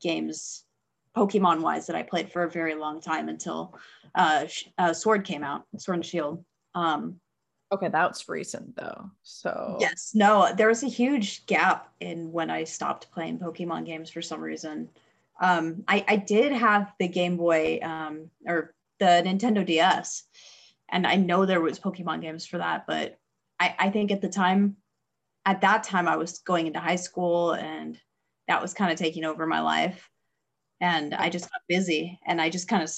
games 0.00 0.62
Pokemon 1.16 1.60
wise 1.60 1.86
that 1.86 1.96
I 1.96 2.02
played 2.02 2.30
for 2.30 2.42
a 2.42 2.50
very 2.50 2.74
long 2.74 3.00
time 3.00 3.28
until 3.28 3.74
uh, 4.14 4.46
uh, 4.78 4.92
Sword 4.92 5.24
came 5.24 5.42
out, 5.42 5.64
Sword 5.78 5.96
and 5.96 6.06
Shield. 6.06 6.44
Um, 6.74 7.20
okay, 7.72 7.88
that's 7.88 8.28
recent 8.28 8.76
though. 8.76 9.10
So 9.22 9.78
yes, 9.80 10.12
no, 10.14 10.52
there 10.54 10.68
was 10.68 10.82
a 10.82 10.88
huge 10.88 11.46
gap 11.46 11.92
in 12.00 12.32
when 12.32 12.50
I 12.50 12.64
stopped 12.64 13.10
playing 13.10 13.38
Pokemon 13.38 13.86
games 13.86 14.10
for 14.10 14.22
some 14.22 14.40
reason. 14.40 14.88
Um, 15.40 15.84
I, 15.88 16.04
I 16.08 16.16
did 16.16 16.52
have 16.52 16.92
the 16.98 17.08
Game 17.08 17.36
Boy 17.36 17.78
um, 17.82 18.30
or 18.46 18.74
the 18.98 19.22
Nintendo 19.24 19.64
DS. 19.64 20.24
And 20.88 21.06
I 21.06 21.16
know 21.16 21.44
there 21.44 21.60
was 21.60 21.78
Pokemon 21.78 22.22
games 22.22 22.46
for 22.46 22.58
that, 22.58 22.86
but 22.86 23.18
I, 23.58 23.74
I 23.78 23.90
think 23.90 24.10
at 24.12 24.20
the 24.20 24.28
time, 24.28 24.76
at 25.44 25.60
that 25.62 25.82
time, 25.82 26.08
I 26.08 26.16
was 26.16 26.38
going 26.38 26.66
into 26.66 26.80
high 26.80 26.96
school 26.96 27.52
and 27.52 27.98
that 28.48 28.62
was 28.62 28.74
kind 28.74 28.92
of 28.92 28.98
taking 28.98 29.24
over 29.24 29.46
my 29.46 29.60
life. 29.60 30.08
And 30.80 31.14
I 31.14 31.30
just 31.30 31.50
got 31.50 31.60
busy 31.68 32.18
and 32.26 32.40
I 32.40 32.50
just 32.50 32.68
kind 32.68 32.82
of 32.82 32.90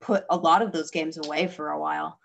put 0.00 0.24
a 0.30 0.36
lot 0.36 0.62
of 0.62 0.72
those 0.72 0.90
games 0.90 1.18
away 1.18 1.46
for 1.46 1.70
a 1.70 1.80
while. 1.80 2.18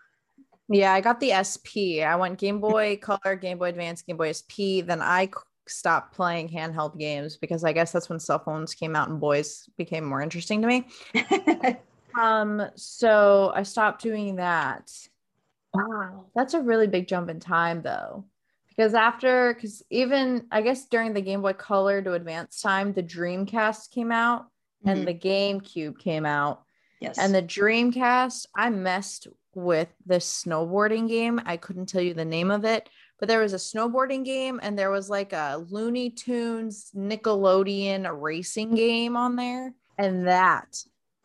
Yeah, 0.70 0.94
I 0.94 1.02
got 1.02 1.20
the 1.20 1.34
SP. 1.36 2.00
I 2.06 2.16
went 2.16 2.40
Game 2.40 2.62
Boy 2.62 2.98
Color, 3.02 3.36
Game 3.36 3.58
Boy 3.58 3.70
Advance, 3.70 4.02
Game 4.02 4.18
Boy 4.18 4.32
SP. 4.32 4.80
Then 4.86 5.02
I 5.02 5.30
stopped 5.68 6.14
playing 6.14 6.50
handheld 6.50 6.98
games 6.98 7.38
because 7.38 7.64
I 7.64 7.74
guess 7.74 7.92
that's 7.92 8.10
when 8.10 8.20
cell 8.20 8.40
phones 8.40 8.74
came 8.74 8.96
out 8.96 9.10
and 9.10 9.20
boys 9.20 9.70
became 9.78 10.06
more 10.06 10.22
interesting 10.22 10.62
to 10.62 10.68
me. 10.68 10.88
Um, 12.20 12.62
so 12.76 13.52
I 13.56 13.64
stopped 13.64 14.02
doing 14.02 14.36
that. 14.38 14.92
Wow, 15.74 16.26
that's 16.36 16.54
a 16.54 16.62
really 16.62 16.88
big 16.88 17.08
jump 17.08 17.30
in 17.30 17.40
time 17.40 17.82
though. 17.82 18.26
Because 18.70 18.94
after, 18.94 19.54
because 19.54 19.84
even 19.90 20.48
I 20.52 20.62
guess 20.62 20.86
during 20.86 21.14
the 21.14 21.22
Game 21.22 21.42
Boy 21.42 21.54
Color 21.54 22.02
to 22.02 22.14
Advance 22.14 22.62
time, 22.62 22.94
the 22.94 23.04
Dreamcast 23.04 23.92
came 23.92 24.12
out 24.12 24.48
mm-hmm. 24.86 24.90
and 24.90 25.08
the 25.08 25.14
GameCube 25.14 26.00
came 26.00 26.26
out. 26.26 26.64
Yes. 27.00 27.18
And 27.18 27.34
the 27.34 27.42
Dreamcast, 27.42 28.46
I 28.56 28.70
messed 28.70 29.28
with 29.56 29.90
this 30.06 30.44
snowboarding 30.46 31.08
game. 31.08 31.42
I 31.46 31.58
couldn't 31.58 31.88
tell 31.88 32.02
you 32.02 32.14
the 32.14 32.26
name 32.26 32.52
of 32.52 32.64
it, 32.64 32.90
but 33.20 33.28
there 33.28 33.40
was 33.40 33.54
a 33.54 33.58
snowboarding 33.58 34.24
game 34.24 34.60
and 34.62 34.78
there 34.78 34.92
was 34.92 35.10
like 35.10 35.34
a 35.34 35.66
Looney 35.70 36.12
Tunes 36.12 36.92
Nickelodeon 36.96 38.22
racing 38.22 38.76
game 38.76 39.18
on 39.18 39.36
there. 39.36 39.74
And 39.98 40.28
that 40.28 40.84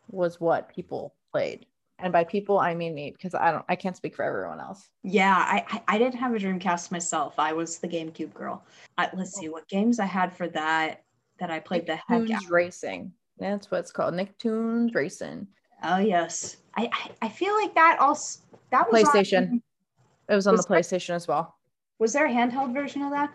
was 0.09 0.39
what 0.39 0.69
people 0.69 1.13
played 1.31 1.65
and 1.99 2.13
by 2.13 2.23
people 2.23 2.59
i 2.59 2.73
mean 2.73 2.93
me 2.93 3.11
because 3.11 3.33
i 3.33 3.51
don't 3.51 3.65
i 3.69 3.75
can't 3.75 3.97
speak 3.97 4.15
for 4.15 4.23
everyone 4.23 4.59
else 4.59 4.89
yeah 5.03 5.35
i 5.37 5.81
i 5.87 5.97
didn't 5.97 6.15
have 6.15 6.33
a 6.33 6.37
dreamcast 6.37 6.91
myself 6.91 7.35
i 7.37 7.53
was 7.53 7.79
the 7.79 7.87
gamecube 7.87 8.33
girl 8.33 8.63
I, 8.97 9.09
let's 9.13 9.35
see 9.35 9.49
what 9.49 9.67
games 9.67 9.99
i 9.99 10.05
had 10.05 10.35
for 10.35 10.47
that 10.49 11.03
that 11.39 11.49
i 11.49 11.59
played 11.59 11.87
the 11.87 11.95
heck 11.95 12.29
out. 12.29 12.49
racing 12.49 13.11
that's 13.39 13.71
what 13.71 13.79
it's 13.79 13.91
called 13.91 14.13
nicktoons 14.13 14.93
racing 14.95 15.47
oh 15.83 15.97
yes 15.97 16.57
i 16.75 16.89
i, 16.91 17.09
I 17.23 17.29
feel 17.29 17.53
like 17.55 17.73
that 17.75 17.97
also 17.99 18.41
that 18.71 18.91
was 18.91 19.03
playstation 19.03 19.49
on, 19.49 19.61
it 20.29 20.35
was 20.35 20.47
on 20.47 20.53
was 20.53 20.65
the 20.65 20.73
playstation 20.73 21.15
as 21.15 21.27
well 21.27 21.55
was 21.99 22.13
there 22.13 22.25
a 22.25 22.29
handheld 22.29 22.73
version 22.73 23.01
of 23.01 23.11
that 23.11 23.33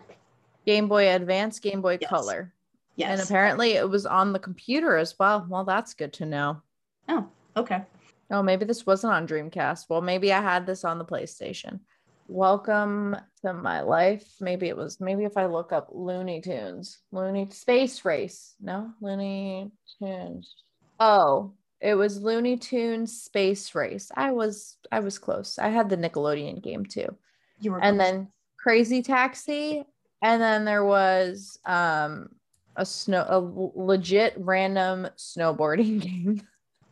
game 0.65 0.87
boy 0.87 1.13
advance 1.13 1.59
game 1.59 1.81
boy 1.81 1.97
yes. 1.99 2.09
color 2.09 2.53
Yes. 2.95 3.19
And 3.19 3.27
apparently 3.27 3.71
it 3.71 3.89
was 3.89 4.05
on 4.05 4.33
the 4.33 4.39
computer 4.39 4.97
as 4.97 5.17
well. 5.17 5.45
Well, 5.49 5.63
that's 5.63 5.93
good 5.93 6.13
to 6.13 6.25
know. 6.25 6.61
Oh, 7.09 7.27
okay. 7.57 7.81
Oh, 8.29 8.43
maybe 8.43 8.65
this 8.65 8.85
wasn't 8.85 9.13
on 9.13 9.27
Dreamcast. 9.27 9.85
Well, 9.89 10.01
maybe 10.01 10.31
I 10.31 10.41
had 10.41 10.65
this 10.65 10.83
on 10.83 10.97
the 10.97 11.05
PlayStation. 11.05 11.79
Welcome 12.27 13.17
to 13.41 13.53
my 13.53 13.81
life. 13.81 14.25
Maybe 14.39 14.69
it 14.69 14.77
was, 14.77 14.99
maybe 15.01 15.25
if 15.25 15.35
I 15.37 15.45
look 15.45 15.73
up 15.73 15.89
Looney 15.91 16.41
Tunes, 16.41 16.99
Looney 17.11 17.49
Space 17.51 18.05
Race. 18.05 18.55
No, 18.61 18.91
Looney 19.01 19.71
Tunes. 19.99 20.55
Oh, 20.99 21.53
it 21.81 21.95
was 21.95 22.21
Looney 22.21 22.57
Tunes 22.57 23.21
Space 23.21 23.75
Race. 23.75 24.09
I 24.15 24.31
was, 24.31 24.77
I 24.91 25.01
was 25.01 25.19
close. 25.19 25.59
I 25.59 25.67
had 25.67 25.89
the 25.89 25.97
Nickelodeon 25.97 26.63
game 26.63 26.85
too. 26.85 27.15
You 27.59 27.73
were, 27.73 27.81
and 27.83 27.97
close. 27.97 28.11
then 28.11 28.27
Crazy 28.57 29.01
Taxi. 29.01 29.83
And 30.21 30.41
then 30.41 30.63
there 30.63 30.85
was, 30.85 31.59
um, 31.65 32.29
a 32.75 32.85
snow 32.85 33.25
a 33.27 33.39
legit 33.79 34.33
random 34.37 35.07
snowboarding 35.17 36.01
game. 36.01 36.41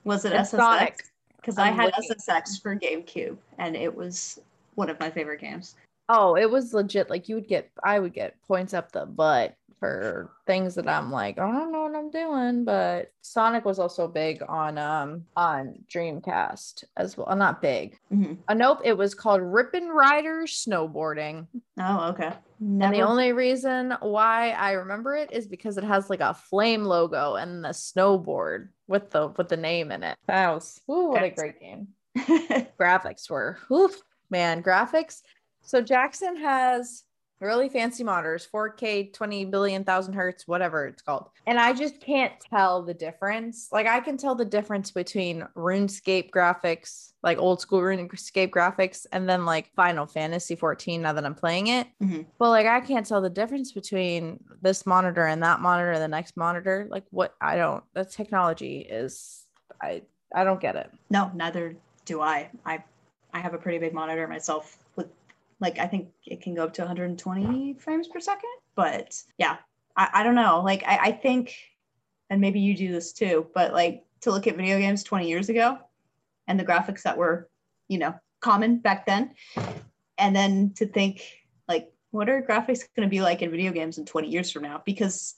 Was 0.04 0.26
it 0.26 0.34
SSX? 0.34 0.98
Because 1.38 1.58
I 1.58 1.72
had 1.72 1.91
SSX 1.94 2.62
for 2.62 2.76
GameCube 2.76 3.38
and 3.58 3.76
it 3.76 3.96
was 3.96 4.39
one 4.75 4.89
of 4.89 4.99
my 4.99 5.10
favorite 5.10 5.41
games. 5.41 5.75
Oh, 6.10 6.36
it 6.36 6.49
was 6.49 6.73
legit. 6.73 7.10
Like 7.10 7.29
you 7.29 7.36
would 7.36 7.47
get, 7.47 7.71
I 7.84 7.99
would 7.99 8.13
get 8.13 8.41
points 8.43 8.73
up 8.73 8.91
the 8.91 9.05
butt 9.05 9.55
for 9.81 10.29
things 10.45 10.75
that 10.75 10.88
I'm 10.88 11.12
like, 11.12 11.39
I 11.39 11.51
don't 11.51 11.71
know 11.71 11.81
what 11.81 11.95
I'm 11.95 12.12
doing. 12.12 12.63
But 12.63 13.12
Sonic 13.21 13.65
was 13.65 13.79
also 13.79 14.07
big 14.07 14.43
on 14.47 14.77
um 14.77 15.25
on 15.36 15.73
Dreamcast 15.91 16.84
as 16.95 17.17
well. 17.17 17.36
Not 17.36 17.63
big. 17.63 17.97
Mm-hmm. 18.13 18.34
Uh, 18.47 18.53
nope, 18.53 18.81
it 18.86 18.95
was 18.95 19.15
called 19.15 19.41
Rippin' 19.41 19.89
Riders 19.89 20.63
Snowboarding. 20.67 21.47
Oh, 21.79 22.10
okay. 22.10 22.31
Never... 22.60 22.93
And 22.93 23.01
the 23.01 23.07
only 23.07 23.34
reason 23.34 23.95
why 24.01 24.51
I 24.51 24.73
remember 24.73 25.15
it 25.15 25.31
is 25.34 25.47
because 25.47 25.79
it 25.79 25.84
has 25.84 26.12
like 26.12 26.21
a 26.21 26.36
flame 26.36 26.84
logo 26.84 27.36
and 27.36 27.63
the 27.63 27.69
snowboard 27.69 28.69
with 28.88 29.10
the 29.10 29.29
with 29.29 29.49
the 29.49 29.57
name 29.57 29.91
in 29.91 30.03
it. 30.03 30.15
That 30.27 30.53
was 30.53 30.79
ooh, 30.89 31.10
what 31.10 31.23
a 31.23 31.31
great 31.31 31.60
game. 31.60 31.88
graphics 32.79 33.29
were 33.31 33.57
oof, 33.71 33.99
man, 34.32 34.63
graphics. 34.63 35.22
So 35.62 35.82
Jackson 35.82 36.38
has 36.38 37.04
really 37.41 37.70
fancy 37.70 38.04
monitors 38.04 38.48
4k 38.54 39.12
20 39.13 39.46
billion 39.46 39.84
thousand 39.84 40.13
hertz 40.13 40.48
whatever 40.48 40.86
it's 40.86 41.02
called. 41.02 41.30
And 41.48 41.60
i 41.60 41.74
just 41.74 42.00
can't 42.00 42.34
tell 42.39 42.84
the 42.84 42.94
difference. 42.94 43.67
Like 43.72 43.88
i 43.88 44.00
can 44.00 44.15
tell 44.15 44.36
the 44.36 44.46
difference 44.46 44.91
between 44.91 45.48
runescape 45.58 46.30
graphics 46.30 47.13
like 47.24 47.39
old 47.39 47.60
school 47.60 47.80
runescape 47.82 48.52
graphics 48.52 49.06
and 49.12 49.28
then 49.28 49.46
like 49.46 49.72
final 49.76 50.06
fantasy 50.06 50.56
14 50.56 51.02
now 51.02 51.13
that 51.13 51.26
i'm 51.26 51.36
playing 51.36 51.67
it. 51.67 51.88
Mm-hmm. 52.02 52.22
but 52.38 52.50
like 52.50 52.67
i 52.67 52.80
can't 52.80 53.06
tell 53.06 53.22
the 53.22 53.30
difference 53.30 53.72
between 53.72 54.44
this 54.62 54.86
monitor 54.86 55.26
and 55.26 55.41
that 55.44 55.60
monitor 55.60 55.91
and 55.91 56.02
the 56.02 56.08
next 56.08 56.38
monitor. 56.38 56.88
Like 56.89 57.06
what 57.10 57.34
i 57.41 57.56
don't 57.56 57.84
the 57.94 58.06
technology 58.06 58.80
is 58.80 59.46
i 59.82 60.04
i 60.34 60.44
don't 60.44 60.62
get 60.62 60.76
it. 60.76 60.91
No 61.10 61.32
neither 61.34 61.76
do 62.06 62.22
i. 62.22 62.50
I 62.65 62.84
i 63.34 63.39
have 63.39 63.54
a 63.54 63.58
pretty 63.58 63.78
big 63.78 63.94
monitor 63.94 64.28
myself 64.28 64.78
with 64.96 65.08
like 65.62 65.78
I 65.80 65.88
think 65.88 66.10
it 66.26 66.41
can 66.41 66.56
go 66.56 66.63
up 66.65 66.74
to 66.74 66.82
120 66.82 67.76
frames 67.76 68.08
per 68.08 68.20
second. 68.20 68.50
But 68.76 69.22
yeah, 69.38 69.58
I, 69.96 70.10
I 70.15 70.24
don't 70.24 70.36
know. 70.36 70.62
Like 70.65 70.84
I, 70.86 70.98
I 70.98 71.12
think, 71.12 71.56
and 72.30 72.41
maybe 72.41 72.60
you 72.60 72.76
do 72.76 72.91
this 72.91 73.13
too, 73.13 73.48
but 73.54 73.72
like 73.72 74.04
to 74.22 74.32
look 74.32 74.48
at 74.48 74.58
video 74.58 74.80
games 74.80 75.04
20 75.04 75.30
years 75.30 75.50
ago 75.50 75.78
and 76.48 76.60
the 76.60 76.65
graphics 76.65 77.04
that 77.04 77.17
were, 77.17 77.48
you 77.88 78.00
know, 78.00 78.15
common 78.39 78.80
back 78.80 79.06
then. 79.06 79.36
And 80.17 80.36
then 80.36 80.74
to 80.78 80.86
think 80.86 81.24
like, 81.67 81.91
what 82.10 82.28
are 82.28 82.41
graphics 82.41 82.84
going 82.96 83.08
to 83.08 83.10
be 83.10 83.22
like 83.22 83.41
in 83.41 83.52
video 83.52 83.72
games 83.72 83.98
in 83.98 84.06
20 84.06 84.30
years 84.30 84.52
from 84.52 84.63
now? 84.63 84.82
Because 84.84 85.36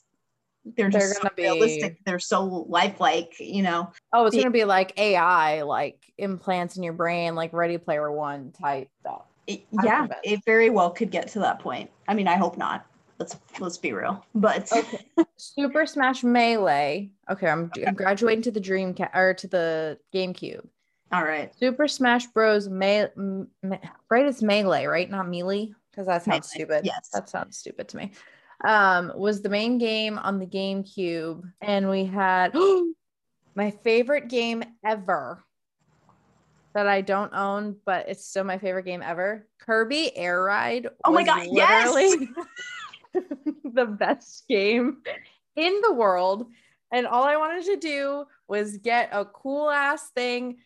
they're 0.64 0.90
They're 0.90 1.00
just 1.00 1.16
so 1.16 1.22
gonna 1.22 1.34
be- 1.36 1.42
realistic. 1.42 1.98
They're 2.06 2.18
so 2.18 2.44
lifelike, 2.68 3.34
you 3.38 3.62
know. 3.62 3.90
Oh, 4.12 4.26
it's 4.26 4.34
The- 4.36 4.42
gonna 4.42 4.50
be 4.52 4.64
like 4.64 4.98
AI, 4.98 5.62
like 5.62 6.02
implants 6.18 6.76
in 6.76 6.82
your 6.82 6.92
brain, 6.94 7.34
like 7.34 7.52
Ready 7.52 7.78
Player 7.78 8.10
One 8.10 8.52
type 8.52 8.88
stuff. 9.00 9.22
It- 9.46 9.66
yeah, 9.84 10.06
it 10.22 10.40
very 10.46 10.70
well 10.70 10.90
could 10.90 11.10
get 11.10 11.28
to 11.28 11.40
that 11.40 11.58
point. 11.58 11.90
I 12.08 12.14
mean, 12.14 12.28
I 12.28 12.36
hope 12.36 12.56
not. 12.56 12.86
Let's 13.18 13.36
let's 13.60 13.76
be 13.78 13.92
real. 13.92 14.24
But 14.34 14.72
Okay. 14.72 14.98
Super 15.36 15.86
Smash 15.86 16.24
Melee. 16.24 17.10
Okay, 17.30 17.46
I'm, 17.48 17.70
I'm 17.86 17.94
graduating 17.94 18.42
to 18.42 18.50
the 18.50 18.60
Dreamcast 18.60 19.14
or 19.14 19.34
to 19.34 19.46
the 19.46 19.98
GameCube. 20.12 20.66
all 21.12 21.22
right. 21.22 21.54
Super 21.56 21.86
Smash 21.86 22.26
Bros. 22.28 22.68
Me- 22.68 23.06
m- 23.16 23.48
me- 23.62 23.78
right? 24.10 24.26
It's 24.26 24.42
Melee, 24.42 24.86
right? 24.86 25.08
Not 25.08 25.28
Melee, 25.28 25.72
because 25.90 26.06
that 26.06 26.24
sounds 26.24 26.50
Melee, 26.56 26.64
stupid. 26.64 26.86
yes. 26.86 27.10
that 27.12 27.28
sounds 27.28 27.56
stupid 27.58 27.86
to 27.88 27.98
me. 27.98 28.12
Um, 28.62 29.12
was 29.16 29.42
the 29.42 29.48
main 29.48 29.78
game 29.78 30.18
on 30.18 30.38
the 30.38 30.46
GameCube, 30.46 31.42
and 31.60 31.88
we 31.88 32.04
had 32.04 32.54
my 33.54 33.70
favorite 33.70 34.28
game 34.28 34.62
ever 34.84 35.44
that 36.74 36.86
I 36.88 37.00
don't 37.00 37.32
own, 37.32 37.76
but 37.84 38.08
it's 38.08 38.26
still 38.26 38.44
my 38.44 38.58
favorite 38.58 38.84
game 38.84 39.02
ever. 39.02 39.46
Kirby 39.60 40.16
Air 40.16 40.42
Ride. 40.42 40.88
Oh 41.04 41.12
my 41.12 41.24
God, 41.24 41.46
yes! 41.50 42.16
the 43.14 43.86
best 43.86 44.44
game 44.48 44.98
in 45.56 45.80
the 45.82 45.92
world. 45.92 46.46
And 46.92 47.06
all 47.06 47.24
I 47.24 47.36
wanted 47.36 47.64
to 47.66 47.76
do 47.76 48.24
was 48.46 48.78
get 48.78 49.08
a 49.12 49.24
cool 49.24 49.70
ass 49.70 50.10
thing, 50.10 50.58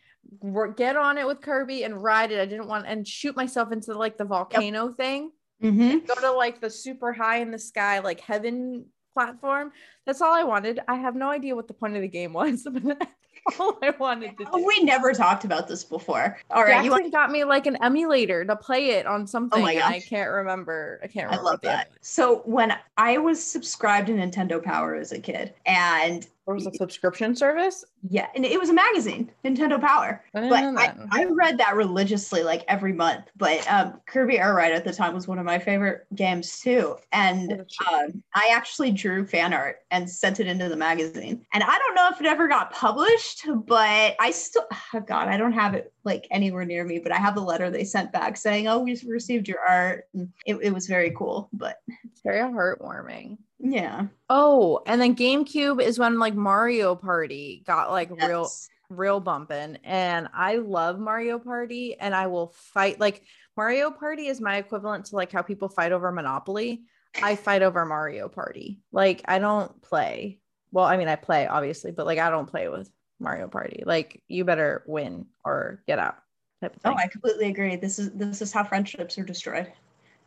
get 0.75 0.95
on 0.95 1.17
it 1.17 1.25
with 1.25 1.41
Kirby 1.41 1.83
and 1.83 2.01
ride 2.01 2.31
it. 2.31 2.39
I 2.39 2.45
didn't 2.45 2.67
want 2.67 2.85
and 2.87 3.07
shoot 3.07 3.35
myself 3.35 3.71
into 3.71 3.93
like 3.93 4.17
the 4.17 4.25
volcano 4.25 4.91
thing, 4.91 5.31
Mm-hmm. 5.63 6.05
go 6.05 6.15
to 6.15 6.31
like 6.31 6.61
the 6.61 6.69
super 6.69 7.11
high 7.11 7.37
in 7.37 7.51
the 7.51 7.59
sky, 7.59 7.99
like 7.99 8.21
heaven 8.21 8.85
platform. 9.13 9.71
That's 10.05 10.21
all 10.21 10.33
I 10.33 10.43
wanted. 10.43 10.79
I 10.87 10.95
have 10.95 11.15
no 11.15 11.29
idea 11.29 11.55
what 11.55 11.67
the 11.67 11.73
point 11.73 11.95
of 11.95 12.01
the 12.01 12.07
game 12.07 12.33
was, 12.33 12.65
but 12.71 12.83
that's 12.83 13.59
all 13.59 13.77
I 13.81 13.91
wanted 13.91 14.37
to 14.37 14.45
do. 14.45 14.49
Oh, 14.53 14.65
we 14.65 14.83
never 14.83 15.13
talked 15.13 15.43
about 15.43 15.67
this 15.67 15.83
before. 15.83 16.37
All 16.51 16.63
right, 16.63 16.83
you 16.83 16.91
want 16.91 17.11
got 17.11 17.31
me 17.31 17.43
like 17.43 17.65
an 17.65 17.77
emulator 17.83 18.45
to 18.45 18.55
play 18.55 18.91
it 18.91 19.05
on 19.05 19.27
something. 19.27 19.59
Oh 19.59 19.65
my 19.65 19.73
and 19.73 19.83
I 19.83 19.99
can't 19.99 20.29
remember. 20.29 20.99
I 21.03 21.07
can't 21.07 21.25
remember. 21.25 21.47
I 21.47 21.51
love 21.51 21.61
that. 21.61 21.91
So 22.01 22.37
when 22.45 22.73
I 22.97 23.17
was 23.17 23.43
subscribed 23.43 24.07
to 24.07 24.13
Nintendo 24.13 24.63
Power 24.63 24.95
as 24.95 25.11
a 25.11 25.19
kid, 25.19 25.53
and 25.65 26.27
There 26.49 26.55
was 26.55 26.65
a 26.65 26.73
subscription 26.73 27.35
service. 27.35 27.85
yeah, 28.09 28.25
and 28.33 28.43
it 28.43 28.59
was 28.59 28.69
a 28.69 28.73
magazine, 28.73 29.29
Nintendo 29.45 29.79
Power. 29.79 30.25
I 30.33 30.39
didn't 30.39 30.49
But 30.49 30.61
know 30.61 30.79
I, 30.79 30.87
that. 30.87 30.97
I 31.11 31.25
read 31.25 31.59
that 31.59 31.75
religiously 31.75 32.41
like 32.41 32.65
every 32.67 32.91
month. 32.91 33.25
But 33.37 33.71
um, 33.71 34.01
Kirby 34.07 34.39
Air 34.39 34.55
Ride 34.55 34.71
at 34.71 34.83
the 34.83 34.91
time 34.91 35.13
was 35.13 35.27
one 35.27 35.37
of 35.37 35.45
my 35.45 35.59
favorite 35.59 36.07
games 36.15 36.59
too. 36.59 36.95
And 37.11 37.63
um, 37.91 38.23
I 38.33 38.49
actually 38.51 38.89
drew 38.89 39.27
fan 39.27 39.53
art 39.53 39.81
and 39.91 40.09
sent 40.09 40.39
it 40.39 40.47
into 40.47 40.69
the 40.69 40.75
magazine. 40.75 41.45
And 41.53 41.63
I 41.63 41.77
don't 41.77 41.93
know 41.93 42.09
if 42.11 42.19
it 42.19 42.25
ever 42.25 42.47
got 42.47 42.73
published, 42.73 43.45
but 43.67 44.15
I 44.19 44.31
still, 44.31 44.65
oh 44.95 45.01
God, 45.01 45.27
I 45.27 45.37
don't 45.37 45.53
have 45.53 45.75
it 45.75 45.93
like 46.03 46.25
anywhere 46.31 46.65
near 46.65 46.83
me. 46.83 46.97
But 46.97 47.11
I 47.11 47.17
have 47.17 47.35
the 47.35 47.41
letter 47.41 47.69
they 47.69 47.83
sent 47.83 48.11
back 48.11 48.37
saying, 48.37 48.67
"Oh, 48.67 48.79
we 48.79 48.99
received 49.05 49.47
your 49.47 49.59
art." 49.59 50.05
And 50.15 50.33
it, 50.47 50.55
it 50.63 50.73
was 50.73 50.87
very 50.87 51.11
cool. 51.15 51.47
But 51.53 51.77
It's 52.05 52.21
very 52.23 52.39
heartwarming. 52.39 53.37
Yeah, 53.59 54.07
Oh, 54.29 54.81
and 54.85 55.01
then 55.01 55.15
GameCube 55.15 55.81
is 55.81 55.99
when 55.99 56.17
like 56.19 56.35
Mario 56.35 56.95
Party 56.95 57.63
got 57.67 57.91
like 57.91 58.09
real 58.09 58.43
Yes. 58.43 58.69
real 58.89 59.19
bumping. 59.19 59.77
And 59.83 60.27
I 60.33 60.55
love 60.57 60.99
Mario 60.99 61.37
Party 61.39 61.95
and 61.99 62.15
I 62.15 62.27
will 62.27 62.53
fight 62.73 62.99
like 62.99 63.23
Mario 63.57 63.91
Party 63.91 64.27
is 64.27 64.39
my 64.39 64.57
equivalent 64.57 65.05
to 65.07 65.15
like 65.15 65.31
how 65.31 65.41
people 65.41 65.67
fight 65.69 65.91
over 65.91 66.11
Monopoly. 66.11 66.83
I 67.21 67.35
fight 67.35 67.61
over 67.61 67.85
Mario 67.85 68.29
Party. 68.29 68.79
Like 68.91 69.21
I 69.25 69.39
don't 69.39 69.81
play. 69.81 70.39
Well, 70.71 70.85
I 70.85 70.97
mean 70.97 71.07
I 71.07 71.15
play 71.15 71.47
obviously, 71.47 71.91
but 71.91 72.05
like 72.05 72.19
I 72.19 72.29
don't 72.29 72.49
play 72.49 72.69
with 72.69 72.89
Mario 73.19 73.47
Party. 73.47 73.83
Like 73.85 74.23
you 74.27 74.45
better 74.45 74.83
win 74.87 75.25
or 75.43 75.83
get 75.87 75.99
out 75.99 76.17
type 76.61 76.75
of 76.75 76.81
Oh. 76.85 76.93
I 76.95 77.07
completely 77.07 77.47
agree. 77.49 77.75
This 77.75 77.99
is 77.99 78.11
this 78.11 78.41
is 78.41 78.53
how 78.53 78.63
friendships 78.63 79.17
are 79.17 79.23
destroyed. 79.23 79.71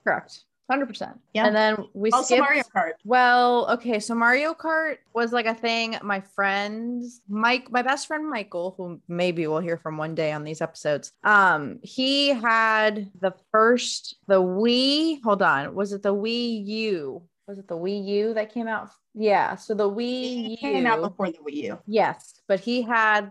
Correct. 0.04 0.44
100%. 0.72 1.18
Yeah. 1.34 1.46
And 1.46 1.54
then 1.54 1.88
we 1.94 2.10
Also, 2.10 2.24
skipped 2.24 2.40
Mario 2.40 2.62
Kart. 2.74 2.92
Well, 3.04 3.70
okay, 3.72 4.00
so 4.00 4.14
Mario 4.14 4.54
Kart 4.54 4.96
was 5.14 5.32
like 5.32 5.46
a 5.46 5.54
thing. 5.54 5.96
My 6.02 6.20
friends, 6.20 7.20
Mike, 7.28 7.70
my 7.70 7.82
best 7.82 8.06
friend 8.06 8.28
Michael, 8.28 8.74
who 8.76 9.00
maybe 9.08 9.46
we'll 9.46 9.60
hear 9.60 9.78
from 9.78 9.96
one 9.96 10.14
day 10.14 10.32
on 10.32 10.44
these 10.44 10.60
episodes. 10.60 11.12
Um, 11.24 11.78
he 11.82 12.28
had 12.28 13.10
the 13.20 13.34
first 13.50 14.16
the 14.28 14.40
Wii. 14.42 15.22
Hold 15.22 15.42
on, 15.42 15.74
was 15.74 15.92
it 15.92 16.02
the 16.02 16.14
Wii 16.14 16.66
U? 16.66 17.22
Was 17.46 17.58
it 17.58 17.68
the 17.68 17.76
Wii 17.76 18.04
U 18.06 18.34
that 18.34 18.52
came 18.54 18.68
out? 18.68 18.90
Yeah, 19.14 19.56
so 19.56 19.74
the 19.74 19.90
Wii 19.90 20.46
It 20.46 20.50
U 20.52 20.56
came 20.56 20.86
out 20.86 21.00
before 21.00 21.30
the 21.30 21.38
Wii 21.38 21.54
U. 21.64 21.78
Yes, 21.86 22.40
but 22.48 22.60
he 22.60 22.82
had 22.82 23.30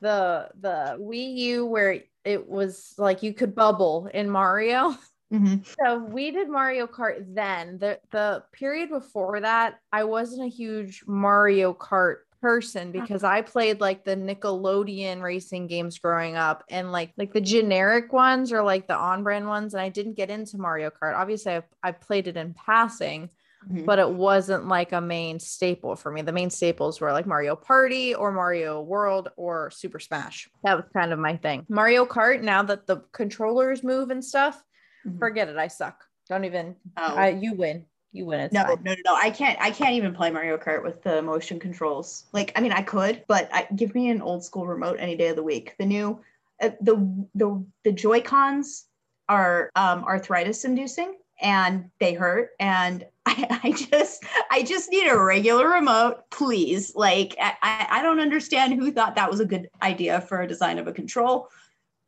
the 0.00 0.48
the 0.60 0.96
Wii 1.00 1.36
U 1.36 1.66
where 1.66 2.00
it 2.24 2.48
was 2.48 2.94
like 2.98 3.22
you 3.22 3.32
could 3.32 3.54
bubble 3.54 4.08
in 4.12 4.28
Mario. 4.28 4.94
Mhm. 5.32 5.64
So 5.80 5.98
we 5.98 6.30
did 6.32 6.48
Mario 6.48 6.86
Kart 6.86 7.24
then. 7.34 7.78
The 7.78 8.00
the 8.10 8.42
period 8.52 8.88
before 8.90 9.40
that, 9.40 9.78
I 9.92 10.04
wasn't 10.04 10.44
a 10.44 10.48
huge 10.50 11.04
Mario 11.06 11.72
Kart 11.72 12.16
person 12.40 12.90
because 12.90 13.22
I 13.22 13.42
played 13.42 13.80
like 13.80 14.02
the 14.04 14.16
Nickelodeon 14.16 15.20
racing 15.22 15.66
games 15.66 15.98
growing 15.98 16.36
up 16.36 16.64
and 16.70 16.90
like 16.90 17.12
like 17.18 17.32
the 17.32 17.40
generic 17.40 18.12
ones 18.12 18.50
or 18.50 18.62
like 18.62 18.88
the 18.88 18.96
on-brand 18.96 19.46
ones 19.46 19.74
and 19.74 19.80
I 19.80 19.90
didn't 19.90 20.14
get 20.14 20.30
into 20.30 20.56
Mario 20.58 20.90
Kart. 20.90 21.14
Obviously 21.16 21.52
I, 21.56 21.62
I 21.82 21.92
played 21.92 22.26
it 22.28 22.36
in 22.38 22.54
passing, 22.54 23.28
Mhm. 23.70 23.84
but 23.84 23.98
it 23.98 24.08
wasn't 24.10 24.68
like 24.68 24.92
a 24.92 25.02
main 25.02 25.38
staple 25.38 25.94
for 25.96 26.10
me. 26.10 26.22
The 26.22 26.32
main 26.32 26.48
staples 26.48 26.98
were 26.98 27.12
like 27.12 27.26
Mario 27.26 27.54
Party 27.56 28.14
or 28.14 28.32
Mario 28.32 28.80
World 28.80 29.28
or 29.36 29.70
Super 29.70 30.00
Smash. 30.00 30.48
That 30.64 30.76
was 30.78 30.86
kind 30.94 31.12
of 31.12 31.18
my 31.18 31.36
thing. 31.36 31.66
Mario 31.68 32.06
Kart 32.06 32.40
now 32.42 32.62
that 32.62 32.86
the 32.86 33.02
controllers 33.12 33.84
move 33.84 34.08
and 34.10 34.24
stuff, 34.24 34.64
Mhm. 35.06 35.18
forget 35.18 35.48
it. 35.48 35.56
I 35.56 35.68
suck. 35.68 36.04
Don't 36.28 36.44
even. 36.44 36.76
Oh. 36.96 37.14
I, 37.16 37.30
you 37.30 37.54
win. 37.54 37.84
You 38.12 38.26
win. 38.26 38.40
It's 38.40 38.54
no, 38.54 38.64
fine. 38.64 38.82
no, 38.82 38.92
no, 38.92 39.00
no. 39.06 39.14
I 39.14 39.30
can't. 39.30 39.58
I 39.60 39.70
can't 39.70 39.94
even 39.94 40.14
play 40.14 40.30
Mario 40.30 40.56
Kart 40.56 40.82
with 40.82 41.02
the 41.02 41.22
motion 41.22 41.58
controls. 41.60 42.24
Like, 42.32 42.52
I 42.56 42.60
mean, 42.60 42.72
I 42.72 42.82
could, 42.82 43.24
but 43.28 43.48
I, 43.52 43.68
give 43.76 43.94
me 43.94 44.10
an 44.10 44.20
old 44.20 44.44
school 44.44 44.66
remote 44.66 44.96
any 44.98 45.16
day 45.16 45.28
of 45.28 45.36
the 45.36 45.42
week. 45.42 45.74
The 45.78 45.86
new, 45.86 46.20
uh, 46.60 46.70
the 46.80 47.26
the 47.34 47.64
the 47.84 47.92
Joy 47.92 48.20
Cons 48.20 48.86
are 49.28 49.70
um, 49.76 50.02
arthritis 50.04 50.64
inducing 50.64 51.14
and 51.40 51.90
they 52.00 52.14
hurt. 52.14 52.50
And 52.58 53.06
I, 53.26 53.60
I 53.62 53.72
just, 53.72 54.24
I 54.50 54.62
just 54.62 54.90
need 54.90 55.08
a 55.08 55.18
regular 55.18 55.68
remote, 55.68 56.28
please. 56.30 56.94
Like, 56.96 57.36
I 57.38 57.86
I 57.88 58.02
don't 58.02 58.20
understand 58.20 58.74
who 58.74 58.90
thought 58.90 59.14
that 59.14 59.30
was 59.30 59.40
a 59.40 59.46
good 59.46 59.70
idea 59.82 60.20
for 60.20 60.42
a 60.42 60.48
design 60.48 60.78
of 60.78 60.88
a 60.88 60.92
control. 60.92 61.48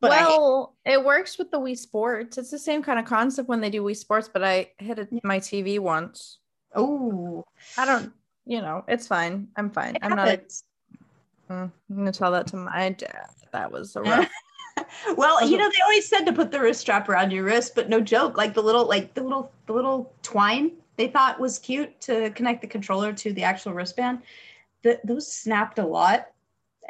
But 0.03 0.11
I, 0.11 0.25
well, 0.27 0.75
it 0.85 1.03
works 1.03 1.39
with 1.39 1.53
the 1.53 1.61
Wii 1.61 1.79
Sports. 1.79 2.37
It's 2.37 2.51
the 2.51 2.59
same 2.59 2.83
kind 2.83 2.99
of 2.99 3.05
concept 3.05 3.49
when 3.49 3.61
they 3.61 3.71
do 3.71 3.85
Wii 3.85 3.97
Sports, 3.97 4.29
but 4.31 4.43
I 4.43 4.73
hit 4.79 4.99
it, 4.99 5.09
my 5.25 5.39
TV 5.39 5.79
once. 5.79 6.39
oh, 6.75 7.45
I 7.79 7.87
don't, 7.87 8.13
you 8.45 8.61
know, 8.61 8.85
it's 8.89 9.07
fine. 9.07 9.47
I'm 9.57 9.71
fine. 9.71 9.95
it 9.95 10.01
I'm 10.03 10.17
not. 10.17 10.29
Happens. 10.29 10.65
Mm, 11.49 11.71
I'm 11.89 11.97
gonna 11.97 12.11
tell 12.11 12.33
that 12.33 12.49
to 12.49 12.57
my 12.57 12.91
dad. 12.91 13.29
That 13.53 13.71
was 13.71 13.95
a 13.95 14.03
rough. 14.03 14.29
well, 15.17 15.49
you 15.49 15.57
know, 15.57 15.69
they 15.69 15.83
always 15.85 16.09
said 16.09 16.25
to 16.25 16.33
put 16.33 16.51
the 16.51 16.59
wrist 16.59 16.81
strap 16.81 17.09
around 17.09 17.31
your 17.31 17.45
wrist, 17.45 17.77
but 17.77 17.89
no 17.89 18.01
joke, 18.01 18.37
like 18.37 18.55
the 18.55 18.63
little, 18.63 18.87
like 18.87 19.15
the 19.15 19.23
little, 19.23 19.53
the 19.67 19.73
little 19.73 20.13
twine 20.25 20.73
they 20.97 21.09
thought 21.09 21.41
was 21.41 21.59
cute 21.59 22.01
to 22.03 22.31
connect 22.31 22.61
the 22.61 22.67
controller 22.67 23.13
to 23.13 23.33
the 23.33 23.45
actual 23.45 23.73
wristband. 23.73 24.23
The, 24.83 25.01
those 25.05 25.33
snapped 25.33 25.79
a 25.79 25.87
lot, 25.87 26.32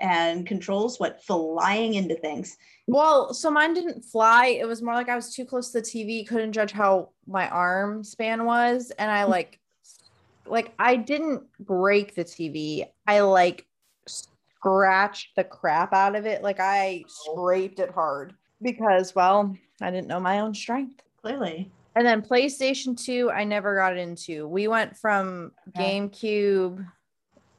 and 0.02 0.44
controls 0.46 0.98
went 0.98 1.22
flying 1.22 1.94
into 1.94 2.16
things. 2.16 2.56
Well, 2.88 3.32
so 3.32 3.50
mine 3.50 3.72
didn't 3.72 4.02
fly. 4.02 4.46
It 4.46 4.66
was 4.66 4.82
more 4.82 4.94
like 4.94 5.08
I 5.08 5.14
was 5.14 5.32
too 5.32 5.46
close 5.46 5.70
to 5.70 5.80
the 5.80 5.86
TV, 5.86 6.26
couldn't 6.26 6.52
judge 6.52 6.72
how 6.72 7.10
my 7.26 7.48
arm 7.48 8.02
span 8.02 8.44
was, 8.44 8.90
and 8.98 9.10
I 9.10 9.24
hmm. 9.24 9.30
like 9.30 9.60
like 10.44 10.74
I 10.78 10.96
didn't 10.96 11.44
break 11.60 12.16
the 12.16 12.24
TV. 12.24 12.84
I 13.06 13.20
like 13.20 13.64
scratched 14.06 15.36
the 15.36 15.44
crap 15.44 15.94
out 15.94 16.16
of 16.16 16.26
it. 16.26 16.42
Like 16.42 16.58
I 16.58 17.04
scraped 17.06 17.78
it 17.78 17.90
hard 17.90 18.34
because 18.60 19.14
well, 19.14 19.56
I 19.80 19.90
didn't 19.92 20.08
know 20.08 20.20
my 20.20 20.40
own 20.40 20.52
strength. 20.52 21.00
Clearly, 21.22 21.70
And 21.94 22.04
then 22.04 22.20
PlayStation 22.20 23.00
2, 23.00 23.30
I 23.30 23.44
never 23.44 23.76
got 23.76 23.96
into. 23.96 24.48
We 24.48 24.66
went 24.66 24.96
from. 24.96 25.52
GameCube. 25.76 26.84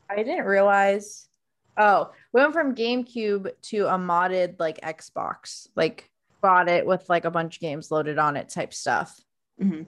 I 0.10 0.18
didn't 0.18 0.44
realize. 0.44 1.30
Oh, 1.78 2.12
we 2.32 2.42
went 2.42 2.54
from 2.54 2.76
GameCube 2.76 3.52
to 3.64 3.88
a 3.88 3.98
modded 3.98 4.60
like 4.60 4.82
Xbox. 4.82 5.68
Like 5.76 6.10
bought 6.42 6.70
it 6.70 6.86
with 6.86 7.08
like 7.10 7.26
a 7.26 7.32
bunch 7.32 7.58
of 7.58 7.62
games 7.62 7.90
loaded 7.90 8.20
on 8.20 8.36
it 8.36 8.50
type 8.50 8.74
stuff. 8.74 9.20
Mhm. 9.62 9.86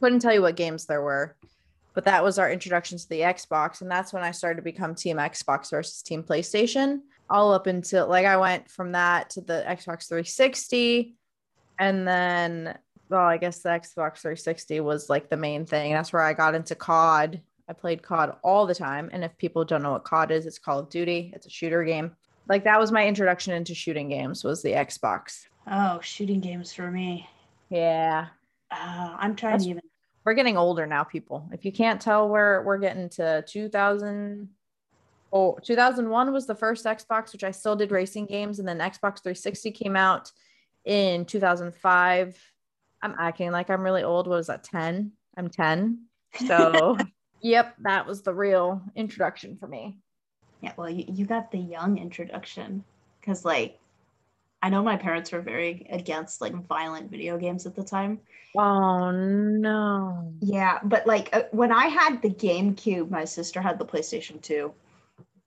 Couldn't 0.00 0.20
tell 0.20 0.32
you 0.34 0.42
what 0.42 0.56
games 0.56 0.86
there 0.86 1.02
were. 1.02 1.36
But 1.94 2.04
that 2.04 2.22
was 2.22 2.38
our 2.38 2.50
introduction 2.50 2.98
to 2.98 3.08
the 3.08 3.20
Xbox 3.20 3.80
and 3.80 3.90
that's 3.90 4.12
when 4.12 4.22
I 4.22 4.30
started 4.30 4.56
to 4.56 4.62
become 4.62 4.94
team 4.94 5.16
Xbox 5.16 5.70
versus 5.70 6.02
team 6.02 6.22
PlayStation. 6.22 7.00
All 7.28 7.52
up 7.52 7.66
until 7.66 8.06
like 8.06 8.26
I 8.26 8.36
went 8.36 8.70
from 8.70 8.92
that 8.92 9.30
to 9.30 9.40
the 9.40 9.64
Xbox 9.66 10.08
360 10.08 11.16
and 11.78 12.06
then 12.06 12.78
well, 13.08 13.20
I 13.20 13.36
guess 13.36 13.60
the 13.60 13.68
Xbox 13.68 14.18
360 14.18 14.80
was 14.80 15.08
like 15.08 15.28
the 15.28 15.36
main 15.36 15.64
thing. 15.64 15.92
That's 15.92 16.12
where 16.12 16.22
I 16.22 16.32
got 16.32 16.54
into 16.54 16.74
COD. 16.74 17.40
I 17.68 17.72
played 17.72 18.02
COD 18.02 18.36
all 18.42 18.66
the 18.66 18.74
time. 18.74 19.10
And 19.12 19.24
if 19.24 19.36
people 19.38 19.64
don't 19.64 19.82
know 19.82 19.92
what 19.92 20.04
COD 20.04 20.30
is, 20.30 20.46
it's 20.46 20.58
Call 20.58 20.78
of 20.78 20.88
Duty. 20.88 21.32
It's 21.34 21.46
a 21.46 21.50
shooter 21.50 21.84
game. 21.84 22.14
Like 22.48 22.64
that 22.64 22.78
was 22.78 22.92
my 22.92 23.06
introduction 23.06 23.52
into 23.54 23.74
shooting 23.74 24.08
games 24.08 24.44
was 24.44 24.62
the 24.62 24.72
Xbox. 24.72 25.46
Oh, 25.66 26.00
shooting 26.00 26.40
games 26.40 26.72
for 26.72 26.90
me. 26.90 27.28
Yeah. 27.70 28.26
Uh, 28.70 29.16
I'm 29.18 29.34
trying 29.34 29.52
That's- 29.52 29.64
to 29.64 29.70
even. 29.70 29.82
We're 30.24 30.34
getting 30.34 30.56
older 30.56 30.86
now, 30.86 31.04
people. 31.04 31.48
If 31.52 31.64
you 31.64 31.70
can't 31.70 32.00
tell, 32.00 32.28
we're 32.28 32.62
we're 32.64 32.78
getting 32.78 33.08
to 33.10 33.44
2000. 33.46 34.48
Oh, 35.32 35.56
2001 35.62 36.32
was 36.32 36.46
the 36.46 36.54
first 36.54 36.84
Xbox, 36.84 37.32
which 37.32 37.44
I 37.44 37.52
still 37.52 37.76
did 37.76 37.92
racing 37.92 38.26
games, 38.26 38.58
and 38.58 38.66
then 38.66 38.78
Xbox 38.78 39.22
360 39.22 39.70
came 39.70 39.94
out 39.94 40.32
in 40.84 41.26
2005. 41.26 42.36
I'm 43.02 43.14
acting 43.20 43.52
like 43.52 43.70
I'm 43.70 43.82
really 43.82 44.02
old. 44.02 44.26
What 44.26 44.36
was 44.36 44.48
that? 44.48 44.64
10. 44.64 45.12
I'm 45.36 45.48
10. 45.48 46.06
So, 46.46 46.96
yep, 47.40 47.74
that 47.80 48.06
was 48.06 48.22
the 48.22 48.34
real 48.34 48.82
introduction 48.94 49.56
for 49.56 49.66
me. 49.66 49.98
Yeah, 50.62 50.72
well, 50.76 50.90
you, 50.90 51.04
you 51.08 51.26
got 51.26 51.50
the 51.50 51.58
young 51.58 51.98
introduction 51.98 52.84
because, 53.20 53.44
like, 53.44 53.78
I 54.62 54.70
know 54.70 54.82
my 54.82 54.96
parents 54.96 55.32
were 55.32 55.40
very 55.40 55.86
against 55.90 56.40
like 56.40 56.54
violent 56.66 57.10
video 57.10 57.38
games 57.38 57.66
at 57.66 57.76
the 57.76 57.84
time. 57.84 58.20
Oh 58.56 59.10
no. 59.10 60.32
Yeah, 60.40 60.78
but 60.82 61.06
like 61.06 61.28
uh, 61.32 61.42
when 61.52 61.70
I 61.70 61.86
had 61.86 62.22
the 62.22 62.30
GameCube, 62.30 63.10
my 63.10 63.24
sister 63.24 63.60
had 63.60 63.78
the 63.78 63.84
PlayStation 63.84 64.40
2. 64.40 64.72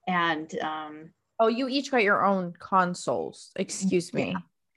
And 0.08 0.58
um, 0.60 1.10
Oh, 1.40 1.48
you 1.48 1.68
each 1.70 1.92
got 1.92 2.04
your 2.04 2.24
own 2.26 2.54
consoles. 2.60 3.52
Excuse 3.56 4.14
me. 4.14 4.36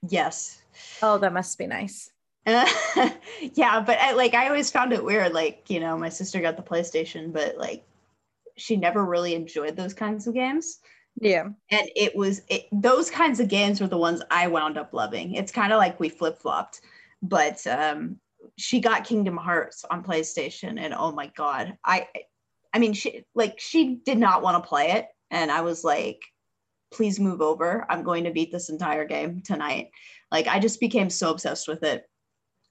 yes. 0.09 0.61
Oh, 1.03 1.19
that 1.19 1.33
must 1.33 1.59
be 1.59 1.67
nice. 1.67 2.11
yeah, 2.47 3.81
but 3.81 3.99
I, 3.99 4.13
like 4.13 4.35
I 4.35 4.49
always 4.49 4.71
found 4.71 4.93
it 4.93 5.05
weird. 5.05 5.33
Like, 5.33 5.65
you 5.69 5.81
know, 5.81 5.97
my 5.97 6.09
sister 6.09 6.41
got 6.41 6.57
the 6.57 6.63
PlayStation, 6.63 7.33
but 7.33 7.57
like 7.57 7.85
she 8.57 8.77
never 8.77 9.05
really 9.05 9.35
enjoyed 9.35 9.77
those 9.77 9.95
kinds 9.95 10.27
of 10.27 10.35
games. 10.35 10.79
Yeah. 11.21 11.49
and 11.71 11.91
it 11.95 12.17
was 12.17 12.43
it, 12.49 12.67
those 12.73 13.11
kinds 13.11 13.39
of 13.39 13.49
games 13.49 13.81
were 13.81 13.87
the 13.87 13.99
ones 13.99 14.23
I 14.31 14.47
wound 14.47 14.79
up 14.79 14.93
loving. 14.93 15.35
It's 15.35 15.53
kind 15.53 15.73
of 15.73 15.79
like 15.79 16.01
we 16.01 16.09
flip 16.09 16.39
flopped, 16.39 16.81
but 17.23 17.65
um, 17.67 18.19
she 18.57 18.81
got 18.81 19.05
Kingdom 19.05 19.37
Hearts 19.37 19.85
on 19.91 20.03
PlayStation, 20.03 20.81
and 20.81 20.95
oh 20.95 21.13
my 21.13 21.27
god, 21.37 21.77
I, 21.85 22.09
I 22.73 22.79
mean, 22.79 22.93
she 22.93 23.25
like 23.35 23.61
she 23.61 23.97
did 24.05 24.19
not 24.19 24.43
want 24.43 24.63
to 24.63 24.69
play 24.69 24.93
it, 24.93 25.07
and 25.31 25.51
I 25.51 25.61
was 25.61 25.85
like, 25.85 26.21
please 26.93 27.21
move 27.21 27.41
over. 27.41 27.87
I'm 27.89 28.03
going 28.03 28.25
to 28.25 28.31
beat 28.31 28.51
this 28.51 28.71
entire 28.71 29.05
game 29.05 29.43
tonight. 29.43 29.91
Like 30.31 30.49
I 30.49 30.59
just 30.59 30.81
became 30.81 31.11
so 31.11 31.31
obsessed 31.31 31.69
with 31.69 31.83
it, 31.83 32.09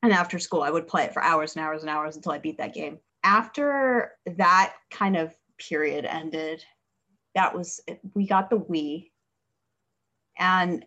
and 0.01 0.11
after 0.11 0.39
school, 0.39 0.63
I 0.63 0.71
would 0.71 0.87
play 0.87 1.03
it 1.03 1.13
for 1.13 1.23
hours 1.23 1.55
and 1.55 1.63
hours 1.63 1.81
and 1.81 1.89
hours 1.89 2.15
until 2.15 2.31
I 2.31 2.39
beat 2.39 2.57
that 2.57 2.73
game. 2.73 2.97
After 3.23 4.13
that 4.37 4.73
kind 4.89 5.15
of 5.15 5.35
period 5.57 6.05
ended 6.05 6.63
that 7.35 7.55
was 7.55 7.79
we 8.13 8.27
got 8.27 8.49
the 8.49 8.59
Wii, 8.59 9.11
and 10.37 10.85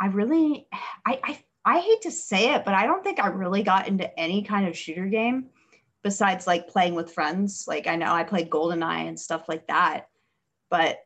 I 0.00 0.06
really 0.08 0.68
I, 1.04 1.20
I 1.22 1.38
I 1.64 1.80
hate 1.80 2.02
to 2.02 2.12
say 2.12 2.54
it, 2.54 2.64
but 2.64 2.74
I 2.74 2.86
don't 2.86 3.02
think 3.02 3.18
I 3.18 3.28
really 3.28 3.62
got 3.62 3.88
into 3.88 4.18
any 4.18 4.42
kind 4.42 4.68
of 4.68 4.76
shooter 4.76 5.06
game 5.06 5.46
besides 6.02 6.46
like 6.46 6.68
playing 6.68 6.94
with 6.94 7.12
friends. 7.12 7.64
Like 7.66 7.86
I 7.86 7.96
know 7.96 8.12
I 8.12 8.22
played 8.22 8.50
GoldenEye 8.50 9.08
and 9.08 9.18
stuff 9.18 9.48
like 9.48 9.66
that, 9.66 10.08
but 10.70 10.98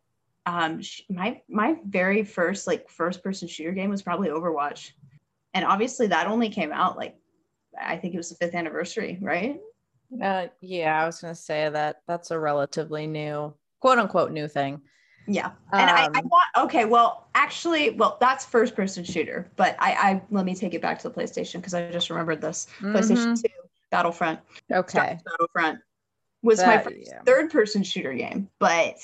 um 0.46 0.80
my 1.08 1.40
my 1.48 1.76
very 1.86 2.24
first 2.24 2.66
like 2.66 2.90
first 2.90 3.22
person 3.22 3.48
shooter 3.48 3.72
game 3.72 3.90
was 3.90 4.02
probably 4.02 4.28
Overwatch. 4.28 4.90
And 5.54 5.64
obviously 5.64 6.08
that 6.08 6.26
only 6.26 6.48
came 6.48 6.72
out 6.72 6.96
like 6.96 7.16
I 7.78 7.96
think 7.96 8.14
it 8.14 8.16
was 8.16 8.30
the 8.30 8.36
fifth 8.36 8.54
anniversary, 8.54 9.18
right? 9.20 9.60
Uh, 10.22 10.48
yeah, 10.60 11.00
I 11.02 11.06
was 11.06 11.20
gonna 11.20 11.34
say 11.34 11.68
that 11.68 12.02
that's 12.08 12.30
a 12.30 12.38
relatively 12.38 13.06
new, 13.06 13.54
quote 13.80 13.98
unquote, 13.98 14.32
new 14.32 14.48
thing. 14.48 14.80
Yeah. 15.26 15.52
And 15.72 15.88
I, 15.88 16.04
I 16.04 16.06
Um, 16.06 16.28
want 16.28 16.48
okay, 16.56 16.84
well, 16.84 17.28
actually, 17.34 17.90
well, 17.90 18.16
that's 18.20 18.44
first 18.44 18.74
person 18.74 19.04
shooter, 19.04 19.50
but 19.56 19.76
I, 19.78 19.92
I 19.92 20.22
let 20.30 20.44
me 20.44 20.54
take 20.54 20.74
it 20.74 20.82
back 20.82 20.98
to 21.00 21.08
the 21.08 21.14
PlayStation 21.14 21.54
because 21.54 21.74
I 21.74 21.90
just 21.92 22.10
remembered 22.10 22.40
this. 22.40 22.66
PlayStation 22.80 23.28
Mhm. 23.28 23.42
2, 23.42 23.48
Battlefront, 23.90 24.40
Okay. 24.72 25.18
Battlefront 25.24 25.80
was 26.42 26.58
my 26.64 26.78
first 26.78 26.96
yeah. 27.06 27.22
third 27.24 27.50
person 27.50 27.82
shooter 27.84 28.14
game, 28.14 28.48
but 28.58 28.96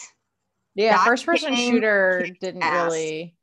Yeah, 0.75 0.97
that 0.97 1.05
first 1.05 1.27
person 1.27 1.55
shooter 1.55 2.27
didn't 2.41 2.61
really. 2.63 3.37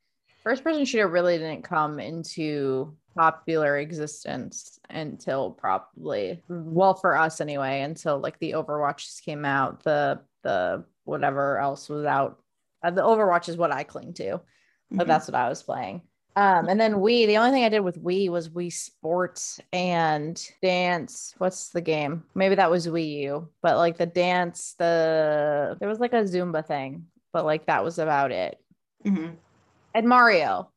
First 0.44 0.64
person 0.64 0.84
shooter 0.84 1.08
really 1.08 1.38
didn't 1.38 1.64
come 1.64 2.00
into 2.02 2.98
popular 3.16 3.78
existence 3.78 4.80
until 4.90 5.52
probably 5.52 6.42
well 6.48 6.94
for 6.94 7.16
us 7.18 7.40
anyway 7.42 7.82
until 7.82 8.20
like 8.20 8.40
the 8.40 8.52
overwatches 8.52 9.22
came 9.24 9.46
out 9.46 9.84
the 9.84 10.20
the 10.44 10.84
whatever 11.06 11.58
else 11.60 11.90
was 11.90 12.06
out 12.06 12.40
uh, 12.84 12.92
the 12.92 13.02
overwatch 13.02 13.48
is 13.50 13.58
what 13.58 13.72
i 13.72 13.84
cling 13.84 14.14
to 14.14 14.40
but 14.92 15.06
Mhm. 15.06 15.08
that's 15.08 15.28
what 15.28 15.36
I 15.36 15.50
was 15.50 15.64
playing. 15.64 16.02
Um, 16.36 16.68
and 16.68 16.80
then 16.80 16.96
Wii, 16.96 17.26
the 17.26 17.38
only 17.38 17.52
thing 17.52 17.64
I 17.64 17.70
did 17.70 17.80
with 17.80 18.04
Wii 18.04 18.30
was 18.30 18.50
Wii 18.50 18.72
Sports 18.72 19.60
and 19.72 20.36
dance. 20.62 21.34
What's 21.40 21.70
the 21.70 21.82
game? 21.82 22.24
Maybe 22.36 22.54
that 22.56 22.70
was 22.70 22.88
Wii 22.88 23.22
U, 23.22 23.50
but 23.64 23.78
like 23.78 23.98
the 23.98 24.06
dance, 24.06 24.76
the 24.78 25.78
there 25.80 25.90
was 25.90 26.00
like 26.00 26.14
a 26.14 26.24
Zumba 26.24 26.64
thing, 26.66 27.08
but 27.32 27.46
like 27.46 27.66
that 27.68 27.84
was 27.84 27.98
about 27.98 28.32
it. 28.32 28.60
Mhm. 29.06 29.36
And 29.96 30.08
Mario. 30.08 30.70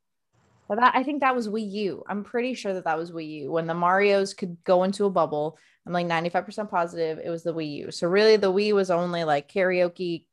But 0.69 0.81
that 0.81 0.95
I 0.97 1.03
think 1.03 1.21
that 1.21 1.35
was 1.35 1.49
Wii 1.49 1.71
U. 1.73 2.05
I'm 2.09 2.25
pretty 2.25 2.55
sure 2.55 2.75
that 2.75 2.85
that 2.85 2.99
was 2.99 3.13
Wii 3.13 3.29
U 3.43 3.53
when 3.53 3.67
the 3.67 3.75
Mario's 3.75 4.35
could 4.35 4.57
go 4.65 4.83
into 4.83 5.05
a 5.05 5.11
bubble. 5.11 5.59
I'm 5.87 5.93
like 5.93 6.07
95% 6.07 6.69
positive 6.69 7.21
it 7.25 7.31
was 7.31 7.45
the 7.45 7.55
Wii 7.55 7.73
U. 7.77 7.91
So 7.91 8.09
really 8.09 8.37
the 8.37 8.53
Wii 8.53 8.73
was 8.73 8.91
only 8.91 9.25
like 9.25 9.51
karaoke, 9.51 10.25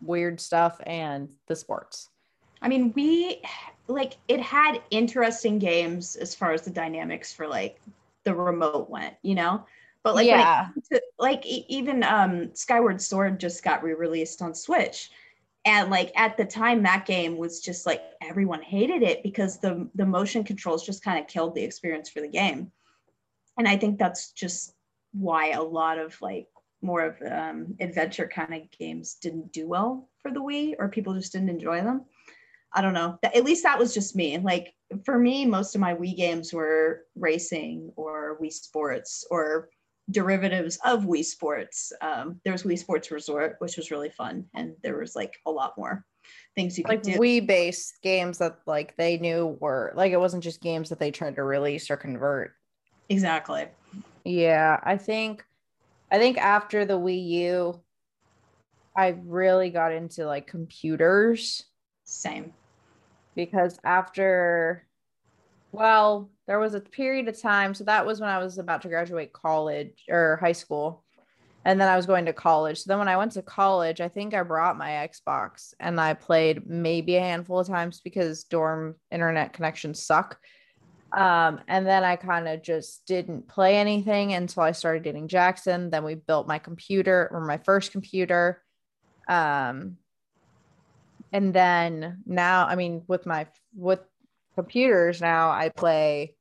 weird 0.00 0.40
stuff, 0.40 0.80
and 0.86 1.28
the 1.48 1.56
sports. 1.56 2.08
I 2.60 2.68
mean, 2.68 2.92
we 2.94 3.42
like 3.88 4.16
it 4.28 4.40
had 4.40 4.80
interesting 4.90 5.58
games 5.58 6.16
as 6.16 6.34
far 6.34 6.52
as 6.52 6.62
the 6.62 6.70
dynamics 6.70 7.32
for 7.32 7.48
like 7.48 7.80
the 8.24 8.34
remote 8.34 8.88
went, 8.88 9.14
you 9.22 9.34
know? 9.34 9.66
But 10.04 10.14
like 10.14 10.26
yeah. 10.26 10.68
to, 10.92 11.02
like 11.18 11.44
even 11.46 12.02
um 12.04 12.54
Skyward 12.54 13.00
Sword 13.00 13.40
just 13.40 13.64
got 13.64 13.82
re-released 13.82 14.42
on 14.42 14.54
Switch. 14.54 15.10
And 15.64 15.90
like 15.90 16.12
at 16.16 16.36
the 16.36 16.44
time 16.44 16.82
that 16.82 17.06
game 17.06 17.36
was 17.36 17.60
just 17.60 17.86
like 17.86 18.02
everyone 18.20 18.62
hated 18.62 19.02
it 19.02 19.22
because 19.22 19.58
the 19.58 19.88
the 19.94 20.06
motion 20.06 20.42
controls 20.42 20.84
just 20.84 21.04
kind 21.04 21.18
of 21.20 21.28
killed 21.28 21.54
the 21.54 21.62
experience 21.62 22.08
for 22.08 22.20
the 22.20 22.28
game. 22.28 22.72
And 23.58 23.68
I 23.68 23.76
think 23.76 23.98
that's 23.98 24.32
just 24.32 24.74
why 25.12 25.50
a 25.50 25.62
lot 25.62 25.98
of 25.98 26.20
like 26.20 26.48
more 26.80 27.02
of 27.02 27.22
um 27.22 27.76
adventure 27.78 28.26
kind 28.26 28.54
of 28.54 28.70
games 28.72 29.14
didn't 29.14 29.52
do 29.52 29.68
well 29.68 30.08
for 30.20 30.32
the 30.32 30.40
Wii 30.40 30.74
or 30.78 30.88
people 30.88 31.14
just 31.14 31.32
didn't 31.32 31.50
enjoy 31.50 31.82
them. 31.82 32.06
I 32.72 32.80
don't 32.80 32.94
know. 32.94 33.18
At 33.22 33.44
least 33.44 33.62
that 33.64 33.78
was 33.78 33.94
just 33.94 34.16
me. 34.16 34.38
Like 34.38 34.74
for 35.04 35.18
me, 35.18 35.44
most 35.44 35.74
of 35.74 35.80
my 35.80 35.94
Wii 35.94 36.16
games 36.16 36.52
were 36.52 37.02
racing 37.14 37.92
or 37.96 38.38
Wii 38.42 38.52
Sports 38.52 39.26
or 39.30 39.68
derivatives 40.10 40.78
of 40.84 41.04
Wii 41.04 41.24
Sports. 41.24 41.92
Um, 42.00 42.40
there 42.44 42.52
was 42.52 42.64
Wii 42.64 42.78
Sports 42.78 43.10
Resort, 43.10 43.56
which 43.58 43.76
was 43.76 43.90
really 43.90 44.10
fun, 44.10 44.46
and 44.54 44.74
there 44.82 44.98
was 44.98 45.14
like 45.14 45.34
a 45.46 45.50
lot 45.50 45.74
more 45.78 46.04
things 46.54 46.76
you 46.78 46.84
could 46.84 46.90
like 46.90 47.02
do. 47.02 47.18
Wii 47.18 47.46
based 47.46 47.94
games 48.02 48.38
that 48.38 48.58
like 48.66 48.96
they 48.96 49.18
knew 49.18 49.56
were 49.60 49.92
like 49.94 50.12
it 50.12 50.20
wasn't 50.20 50.42
just 50.42 50.60
games 50.60 50.88
that 50.88 50.98
they 50.98 51.10
tried 51.10 51.36
to 51.36 51.44
release 51.44 51.90
or 51.90 51.96
convert. 51.96 52.52
exactly. 53.08 53.66
Yeah, 54.24 54.78
I 54.82 54.96
think 54.96 55.44
I 56.10 56.18
think 56.18 56.38
after 56.38 56.84
the 56.84 56.98
Wii 56.98 57.28
U, 57.28 57.80
I 58.96 59.16
really 59.24 59.70
got 59.70 59.92
into 59.92 60.26
like 60.26 60.46
computers 60.46 61.64
Same. 62.04 62.52
because 63.34 63.78
after 63.84 64.86
well, 65.72 66.30
there 66.46 66.58
was 66.58 66.74
a 66.74 66.80
period 66.80 67.28
of 67.28 67.40
time, 67.40 67.74
so 67.74 67.84
that 67.84 68.04
was 68.04 68.20
when 68.20 68.30
I 68.30 68.38
was 68.38 68.58
about 68.58 68.82
to 68.82 68.88
graduate 68.88 69.32
college 69.32 70.04
or 70.08 70.38
high 70.40 70.52
school. 70.52 71.04
And 71.64 71.80
then 71.80 71.88
I 71.88 71.96
was 71.96 72.06
going 72.06 72.26
to 72.26 72.32
college. 72.32 72.78
So 72.78 72.88
then 72.88 72.98
when 72.98 73.06
I 73.06 73.16
went 73.16 73.32
to 73.32 73.42
college, 73.42 74.00
I 74.00 74.08
think 74.08 74.34
I 74.34 74.42
brought 74.42 74.76
my 74.76 75.08
Xbox 75.08 75.74
and 75.78 76.00
I 76.00 76.14
played 76.14 76.68
maybe 76.68 77.14
a 77.14 77.20
handful 77.20 77.60
of 77.60 77.68
times 77.68 78.00
because 78.02 78.42
dorm 78.42 78.96
internet 79.12 79.52
connections 79.52 80.02
suck. 80.02 80.38
Um, 81.16 81.60
and 81.68 81.86
then 81.86 82.04
I 82.04 82.16
kind 82.16 82.48
of 82.48 82.62
just 82.62 83.06
didn't 83.06 83.46
play 83.46 83.76
anything 83.76 84.32
until 84.32 84.64
I 84.64 84.72
started 84.72 85.04
dating 85.04 85.28
Jackson. 85.28 85.90
Then 85.90 86.04
we 86.04 86.14
built 86.16 86.48
my 86.48 86.58
computer 86.58 87.28
or 87.30 87.46
my 87.46 87.58
first 87.58 87.92
computer. 87.92 88.62
Um, 89.28 89.98
and 91.32 91.54
then 91.54 92.22
now, 92.26 92.66
I 92.66 92.74
mean, 92.74 93.02
with 93.06 93.24
my 93.24 93.46
with 93.74 94.00
computers 94.54 95.20
now, 95.20 95.50
I 95.50 95.68
play 95.68 96.34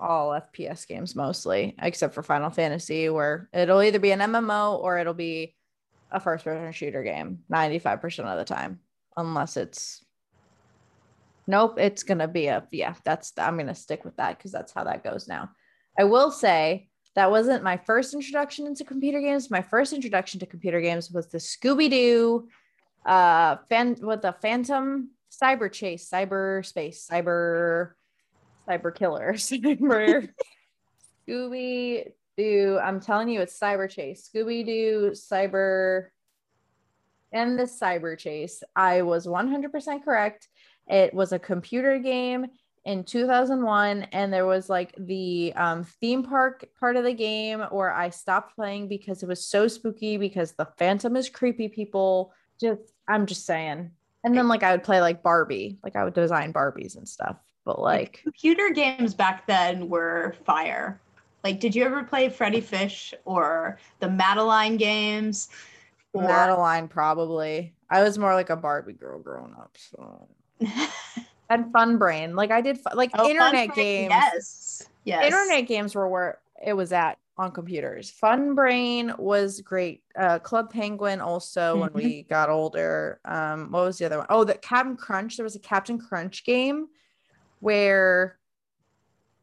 all 0.00 0.30
FPS 0.30 0.86
games 0.86 1.14
mostly, 1.14 1.74
except 1.80 2.14
for 2.14 2.22
Final 2.22 2.50
Fantasy, 2.50 3.08
where 3.08 3.48
it'll 3.52 3.82
either 3.82 3.98
be 3.98 4.12
an 4.12 4.20
MMO 4.20 4.78
or 4.78 4.98
it'll 4.98 5.14
be 5.14 5.54
a 6.10 6.20
first 6.20 6.44
person 6.44 6.70
shooter 6.72 7.02
game 7.02 7.40
95% 7.52 8.24
of 8.24 8.38
the 8.38 8.44
time, 8.44 8.80
unless 9.16 9.56
it's 9.56 10.04
nope, 11.46 11.78
it's 11.78 12.02
gonna 12.02 12.28
be 12.28 12.46
a 12.46 12.66
yeah, 12.70 12.94
that's 13.04 13.32
I'm 13.38 13.56
gonna 13.56 13.74
stick 13.74 14.04
with 14.04 14.16
that 14.16 14.38
because 14.38 14.52
that's 14.52 14.72
how 14.72 14.84
that 14.84 15.04
goes 15.04 15.28
now. 15.28 15.50
I 15.98 16.04
will 16.04 16.30
say 16.30 16.88
that 17.14 17.30
wasn't 17.30 17.62
my 17.62 17.76
first 17.76 18.14
introduction 18.14 18.66
into 18.66 18.84
computer 18.84 19.20
games. 19.20 19.50
My 19.50 19.62
first 19.62 19.92
introduction 19.92 20.40
to 20.40 20.46
computer 20.46 20.80
games 20.80 21.10
was 21.10 21.28
the 21.28 21.38
Scooby 21.38 21.90
Doo, 21.90 22.48
uh, 23.06 23.56
fan 23.68 23.96
with 24.00 24.22
the 24.22 24.34
Phantom 24.42 25.10
Cyber 25.42 25.70
Chase, 25.70 26.08
Cyber 26.08 26.64
Space, 26.64 27.06
Cyber, 27.10 27.92
Cyber 28.68 28.94
Killer, 28.94 29.32
Cyber 29.36 30.28
Scooby 31.28 32.12
Doo. 32.36 32.78
I'm 32.82 33.00
telling 33.00 33.28
you, 33.28 33.40
it's 33.40 33.58
Cyber 33.58 33.90
Chase, 33.90 34.28
Scooby 34.32 34.64
Doo, 34.64 35.12
Cyber, 35.14 36.08
and 37.32 37.58
the 37.58 37.64
Cyber 37.64 38.18
Chase. 38.18 38.62
I 38.74 39.02
was 39.02 39.26
100% 39.26 40.04
correct. 40.04 40.48
It 40.86 41.14
was 41.14 41.32
a 41.32 41.38
computer 41.38 41.98
game 41.98 42.46
in 42.84 43.02
2001 43.02 44.02
and 44.12 44.32
there 44.32 44.44
was 44.46 44.68
like 44.68 44.94
the 44.98 45.52
um, 45.56 45.84
theme 45.84 46.22
park 46.22 46.66
part 46.78 46.96
of 46.96 47.04
the 47.04 47.14
game 47.14 47.60
where 47.70 47.92
i 47.92 48.10
stopped 48.10 48.54
playing 48.54 48.88
because 48.88 49.22
it 49.22 49.26
was 49.26 49.48
so 49.48 49.66
spooky 49.66 50.18
because 50.18 50.52
the 50.52 50.68
phantom 50.76 51.16
is 51.16 51.30
creepy 51.30 51.68
people 51.68 52.32
just 52.60 52.80
i'm 53.08 53.24
just 53.24 53.46
saying 53.46 53.90
and 54.24 54.36
then 54.36 54.48
like 54.48 54.62
i 54.62 54.72
would 54.72 54.82
play 54.82 55.00
like 55.00 55.22
barbie 55.22 55.78
like 55.84 55.96
i 55.96 56.02
would 56.02 56.14
design 56.14 56.52
barbies 56.52 56.96
and 56.96 57.08
stuff 57.08 57.36
but 57.64 57.80
like 57.80 58.20
computer 58.22 58.70
games 58.70 59.14
back 59.14 59.46
then 59.46 59.88
were 59.88 60.34
fire 60.44 61.00
like 61.44 61.60
did 61.60 61.74
you 61.74 61.84
ever 61.84 62.02
play 62.02 62.28
freddi 62.28 62.62
fish 62.62 63.14
or 63.24 63.78
the 64.00 64.08
madeline 64.08 64.76
games 64.76 65.48
or- 66.12 66.22
madeline 66.22 66.88
probably 66.88 67.72
i 67.90 68.02
was 68.02 68.18
more 68.18 68.34
like 68.34 68.50
a 68.50 68.56
barbie 68.56 68.92
girl 68.92 69.20
growing 69.20 69.54
up 69.54 69.76
so 69.76 70.28
and 71.50 71.72
Fun 71.72 71.98
Brain. 71.98 72.36
Like 72.36 72.50
I 72.50 72.60
did, 72.60 72.78
like 72.94 73.10
oh, 73.14 73.28
internet 73.28 73.74
games. 73.74 74.10
Yes, 74.10 74.88
yes. 75.04 75.24
Internet 75.24 75.66
games 75.66 75.94
were 75.94 76.08
where 76.08 76.38
it 76.64 76.72
was 76.72 76.92
at 76.92 77.18
on 77.36 77.50
computers. 77.50 78.10
Fun 78.10 78.54
Brain 78.54 79.12
was 79.18 79.60
great. 79.60 80.02
Uh, 80.16 80.38
Club 80.38 80.70
Penguin 80.70 81.20
also 81.20 81.72
mm-hmm. 81.72 81.80
when 81.80 81.92
we 81.92 82.22
got 82.24 82.48
older. 82.48 83.20
Um, 83.24 83.70
what 83.70 83.84
was 83.84 83.98
the 83.98 84.06
other 84.06 84.18
one? 84.18 84.26
Oh, 84.30 84.44
the 84.44 84.54
Captain 84.54 84.96
Crunch. 84.96 85.36
There 85.36 85.44
was 85.44 85.56
a 85.56 85.60
Captain 85.60 85.98
Crunch 85.98 86.44
game 86.44 86.88
where 87.60 88.38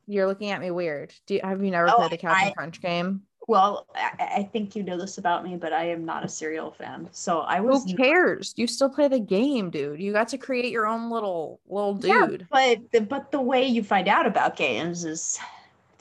you're 0.07 0.27
looking 0.27 0.51
at 0.51 0.61
me 0.61 0.71
weird. 0.71 1.13
Do 1.27 1.35
you, 1.35 1.41
have 1.43 1.63
you 1.63 1.71
never 1.71 1.89
oh, 1.89 1.95
played 1.95 2.11
the 2.11 2.17
Captain 2.17 2.49
I, 2.49 2.51
Crunch 2.51 2.81
game? 2.81 3.23
Well, 3.47 3.87
I, 3.95 4.11
I, 4.37 4.49
think 4.53 4.75
you 4.75 4.83
know 4.83 4.97
this 4.97 5.17
about 5.17 5.43
me, 5.43 5.57
but 5.57 5.73
I 5.73 5.89
am 5.89 6.05
not 6.05 6.23
a 6.23 6.29
cereal 6.29 6.71
fan. 6.71 7.09
So 7.11 7.39
I 7.39 7.59
was. 7.59 7.83
Who 7.89 7.97
cares? 7.97 8.53
You 8.55 8.67
still 8.67 8.89
play 8.89 9.07
the 9.07 9.19
game, 9.19 9.71
dude. 9.71 9.99
You 9.99 10.13
got 10.13 10.29
to 10.29 10.37
create 10.37 10.71
your 10.71 10.85
own 10.85 11.09
little 11.09 11.59
little 11.67 11.95
dude. 11.95 12.41
Yeah, 12.41 12.45
but 12.49 12.91
the, 12.91 13.01
but 13.01 13.31
the 13.31 13.41
way 13.41 13.65
you 13.65 13.83
find 13.83 14.07
out 14.07 14.27
about 14.27 14.55
games 14.55 15.03
is 15.03 15.39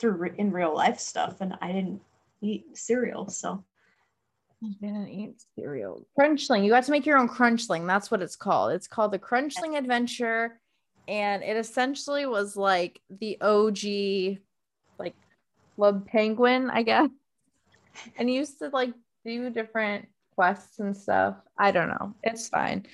through 0.01 0.33
in 0.37 0.51
real 0.51 0.75
life 0.75 0.99
stuff, 0.99 1.39
and 1.39 1.55
I 1.61 1.67
didn't 1.67 2.01
eat 2.41 2.77
cereal, 2.77 3.29
so. 3.29 3.63
I 4.63 4.67
didn't 4.79 5.07
eat 5.07 5.41
cereal. 5.55 6.05
Crunchling. 6.19 6.63
You 6.63 6.69
got 6.69 6.83
to 6.83 6.91
make 6.91 7.05
your 7.05 7.17
own 7.17 7.29
crunchling. 7.29 7.87
That's 7.87 8.11
what 8.11 8.21
it's 8.21 8.35
called. 8.35 8.73
It's 8.73 8.87
called 8.87 9.11
the 9.11 9.19
Crunchling 9.19 9.77
Adventure, 9.77 10.59
and 11.07 11.41
it 11.41 11.57
essentially 11.57 12.25
was 12.25 12.55
like 12.55 12.99
the 13.09 13.39
OG, 13.41 14.39
like 14.99 15.15
Club 15.75 16.05
Penguin, 16.07 16.69
I 16.69 16.83
guess 16.83 17.09
and 18.17 18.29
you 18.29 18.39
used 18.39 18.59
to 18.59 18.69
like 18.69 18.93
do 19.25 19.49
different 19.49 20.07
quests 20.35 20.79
and 20.79 20.95
stuff. 20.95 21.35
I 21.57 21.71
don't 21.71 21.89
know. 21.89 22.13
It's 22.23 22.49
fine. 22.49 22.85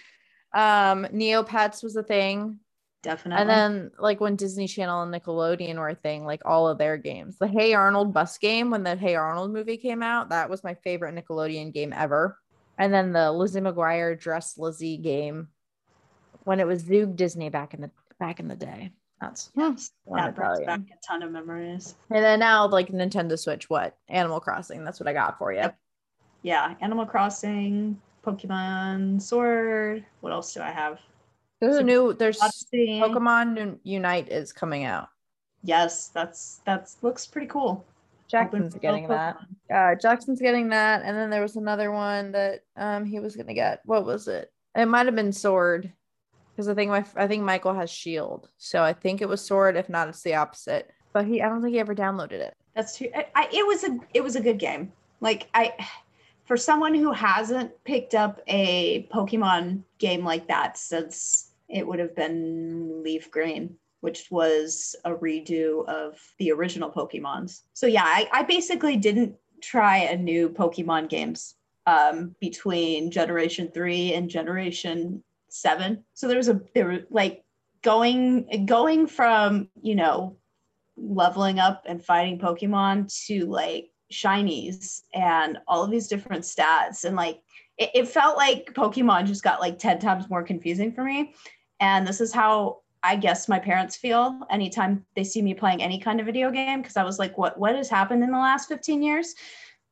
Um, 0.54 1.06
Neopets 1.14 1.84
was 1.84 1.96
a 1.96 2.04
thing. 2.04 2.60
Definitely. 3.08 3.42
And 3.42 3.50
then 3.50 3.92
like 4.00 4.20
when 4.20 4.36
Disney 4.36 4.68
Channel 4.68 5.04
and 5.04 5.14
Nickelodeon 5.14 5.78
were 5.78 5.88
a 5.88 5.96
thing, 5.96 6.26
like 6.26 6.42
all 6.44 6.68
of 6.68 6.78
their 6.78 6.98
games. 6.98 7.38
The 7.38 7.48
Hey 7.48 7.74
Arnold 7.74 8.14
bus 8.14 8.38
game 8.38 8.70
when 8.70 8.84
the 8.84 8.98
Hey 8.98 9.16
Arnold 9.16 9.54
movie 9.54 9.78
came 9.78 10.04
out, 10.04 10.28
that 10.28 10.50
was 10.50 10.62
my 10.62 10.74
favorite 10.74 11.16
Nickelodeon 11.16 11.74
game 11.74 11.94
ever. 11.94 12.38
And 12.78 12.94
then 12.94 13.14
the 13.14 13.32
Lizzie 13.32 13.62
McGuire 13.62 14.20
Dress 14.20 14.58
Lizzie 14.58 14.98
game 14.98 15.48
when 16.44 16.60
it 16.60 16.68
was 16.68 16.84
Zoog 16.84 17.16
Disney 17.16 17.48
back 17.48 17.74
in 17.74 17.80
the 17.80 17.92
back 18.20 18.42
in 18.42 18.50
the 18.50 18.58
day. 18.58 18.92
That's 19.22 19.52
yes, 19.56 19.92
that 20.14 20.36
brings 20.36 20.60
back 20.66 20.82
a 20.82 21.08
ton 21.08 21.24
of 21.24 21.32
memories. 21.32 21.96
And 22.10 22.22
then 22.22 22.40
now, 22.42 22.68
like 22.68 22.90
Nintendo 22.90 23.40
Switch, 23.40 23.70
what 23.70 23.96
Animal 24.10 24.42
Crossing? 24.42 24.84
That's 24.84 25.00
what 25.00 25.08
I 25.08 25.14
got 25.14 25.38
for 25.38 25.54
you. 25.54 25.60
Yep. 25.60 25.78
Yeah, 26.42 26.76
Animal 26.82 27.06
Crossing, 27.06 28.02
Pokemon 28.26 29.22
Sword. 29.22 30.04
What 30.20 30.34
else 30.34 30.54
do 30.54 30.60
I 30.60 30.72
have? 30.72 31.00
There's 31.60 31.78
a 31.78 31.84
new. 31.84 32.14
There's 32.14 32.42
Odyssey. 32.42 33.00
Pokemon 33.02 33.80
Unite 33.84 34.30
is 34.30 34.54
coming 34.54 34.84
out. 34.84 35.10
Yes, 35.64 36.10
that's 36.10 36.62
that's 36.66 36.98
looks 37.02 37.26
pretty 37.26 37.48
cool. 37.48 37.86
Jackson's 38.28 38.76
getting 38.76 39.08
that. 39.08 39.38
Uh, 39.74 39.96
Jackson's 39.96 40.42
getting 40.42 40.70
that, 40.70 41.02
and 41.04 41.18
then 41.18 41.30
there 41.30 41.42
was 41.42 41.56
another 41.56 41.92
one 41.92 42.32
that 42.34 42.62
um 42.76 43.06
he 43.06 43.20
was 43.20 43.36
gonna 43.36 43.54
get. 43.54 43.82
What 43.86 44.06
was 44.06 44.28
it? 44.28 44.52
It 44.76 44.86
might 44.86 45.06
have 45.06 45.16
been 45.16 45.32
Sword 45.32 45.92
because 46.52 46.68
I 46.68 46.74
think 46.74 46.92
my 46.92 47.06
I 47.16 47.28
think 47.28 47.44
Michael 47.44 47.74
has 47.74 47.90
Shield, 47.90 48.50
so 48.58 48.84
I 48.84 48.94
think 48.94 49.22
it 49.22 49.30
was 49.30 49.42
Sword. 49.42 49.78
If 49.78 49.90
not, 49.90 50.10
it's 50.10 50.22
the 50.22 50.36
opposite. 50.36 50.92
But 51.14 51.26
he, 51.26 51.42
I 51.42 51.50
don't 51.50 51.62
think 51.62 51.74
he 51.74 51.80
ever 51.80 51.96
downloaded 51.96 52.34
it. 52.34 52.54
That's 52.76 52.98
true. 52.98 53.10
I, 53.16 53.26
I, 53.34 53.50
it 53.52 53.66
was 53.66 53.84
a 53.84 53.98
it 54.14 54.24
was 54.24 54.36
a 54.36 54.42
good 54.42 54.60
game. 54.60 54.92
Like 55.22 55.48
I, 55.54 55.74
for 56.46 56.58
someone 56.58 56.94
who 56.94 57.12
hasn't 57.12 57.72
picked 57.84 58.14
up 58.14 58.40
a 58.48 59.08
Pokemon 59.12 59.84
game 59.98 60.24
like 60.24 60.48
that 60.48 60.78
since 60.78 61.47
it 61.70 61.86
would 61.86 62.00
have 62.00 62.16
been 62.16 63.04
Leaf 63.04 63.30
Green, 63.32 63.76
which 64.02 64.28
was 64.32 64.96
a 65.06 65.12
redo 65.12 65.88
of 65.88 66.18
the 66.40 66.52
original 66.52 66.92
Pokemons. 66.92 67.62
So 67.74 67.88
yeah, 67.88 68.06
I, 68.06 68.30
I 68.32 68.44
basically 68.44 68.98
didn't 68.98 69.36
try 69.62 69.98
a 69.98 70.18
new 70.18 70.50
Pokemon 70.50 71.10
games 71.10 71.56
um, 71.86 72.36
between 72.40 73.12
Generation 73.12 73.72
Three 73.74 74.14
and 74.14 74.30
Generation 74.30 75.24
seven. 75.50 76.04
So 76.14 76.28
there 76.28 76.38
was 76.38 76.50
a 76.50 76.62
there 76.74 76.86
were 76.86 77.00
like 77.10 77.44
going 77.82 78.66
going 78.66 79.08
from 79.08 79.70
you 79.82 79.96
know 79.96 80.38
leveling 80.98 81.60
up 81.60 81.84
and 81.86 82.04
fighting 82.04 82.40
Pokemon 82.40 83.14
to 83.28 83.46
like 83.46 83.90
shinies 84.12 85.02
and 85.14 85.58
all 85.68 85.84
of 85.84 85.92
these 85.92 86.08
different 86.08 86.44
stats 86.44 87.04
and 87.04 87.16
like 87.16 87.42
it, 87.78 87.92
it 87.94 88.08
felt 88.08 88.38
like 88.38 88.74
Pokemon 88.74 89.28
just 89.28 89.44
got 89.44 89.62
like 89.62 89.78
10 89.78 90.00
times 90.00 90.30
more 90.30 90.44
confusing 90.44 90.92
for 90.92 91.04
me. 91.04 91.34
And 91.80 92.08
this 92.08 92.22
is 92.22 92.34
how 92.34 92.82
I 93.04 93.16
guess 93.16 93.48
my 93.48 93.60
parents 93.60 93.96
feel 93.96 94.40
anytime 94.50 95.06
they 95.16 95.24
see 95.24 95.42
me 95.42 95.54
playing 95.54 95.82
any 95.82 96.00
kind 96.00 96.20
of 96.20 96.26
video 96.26 96.52
game 96.52 96.82
because 96.82 96.98
I 96.98 97.04
was 97.04 97.20
like, 97.20 97.38
what 97.38 97.58
what 97.60 97.76
has 97.76 97.90
happened 97.90 98.24
in 98.24 98.32
the 98.32 98.38
last 98.38 98.68
15 98.68 99.02
years? 99.02 99.36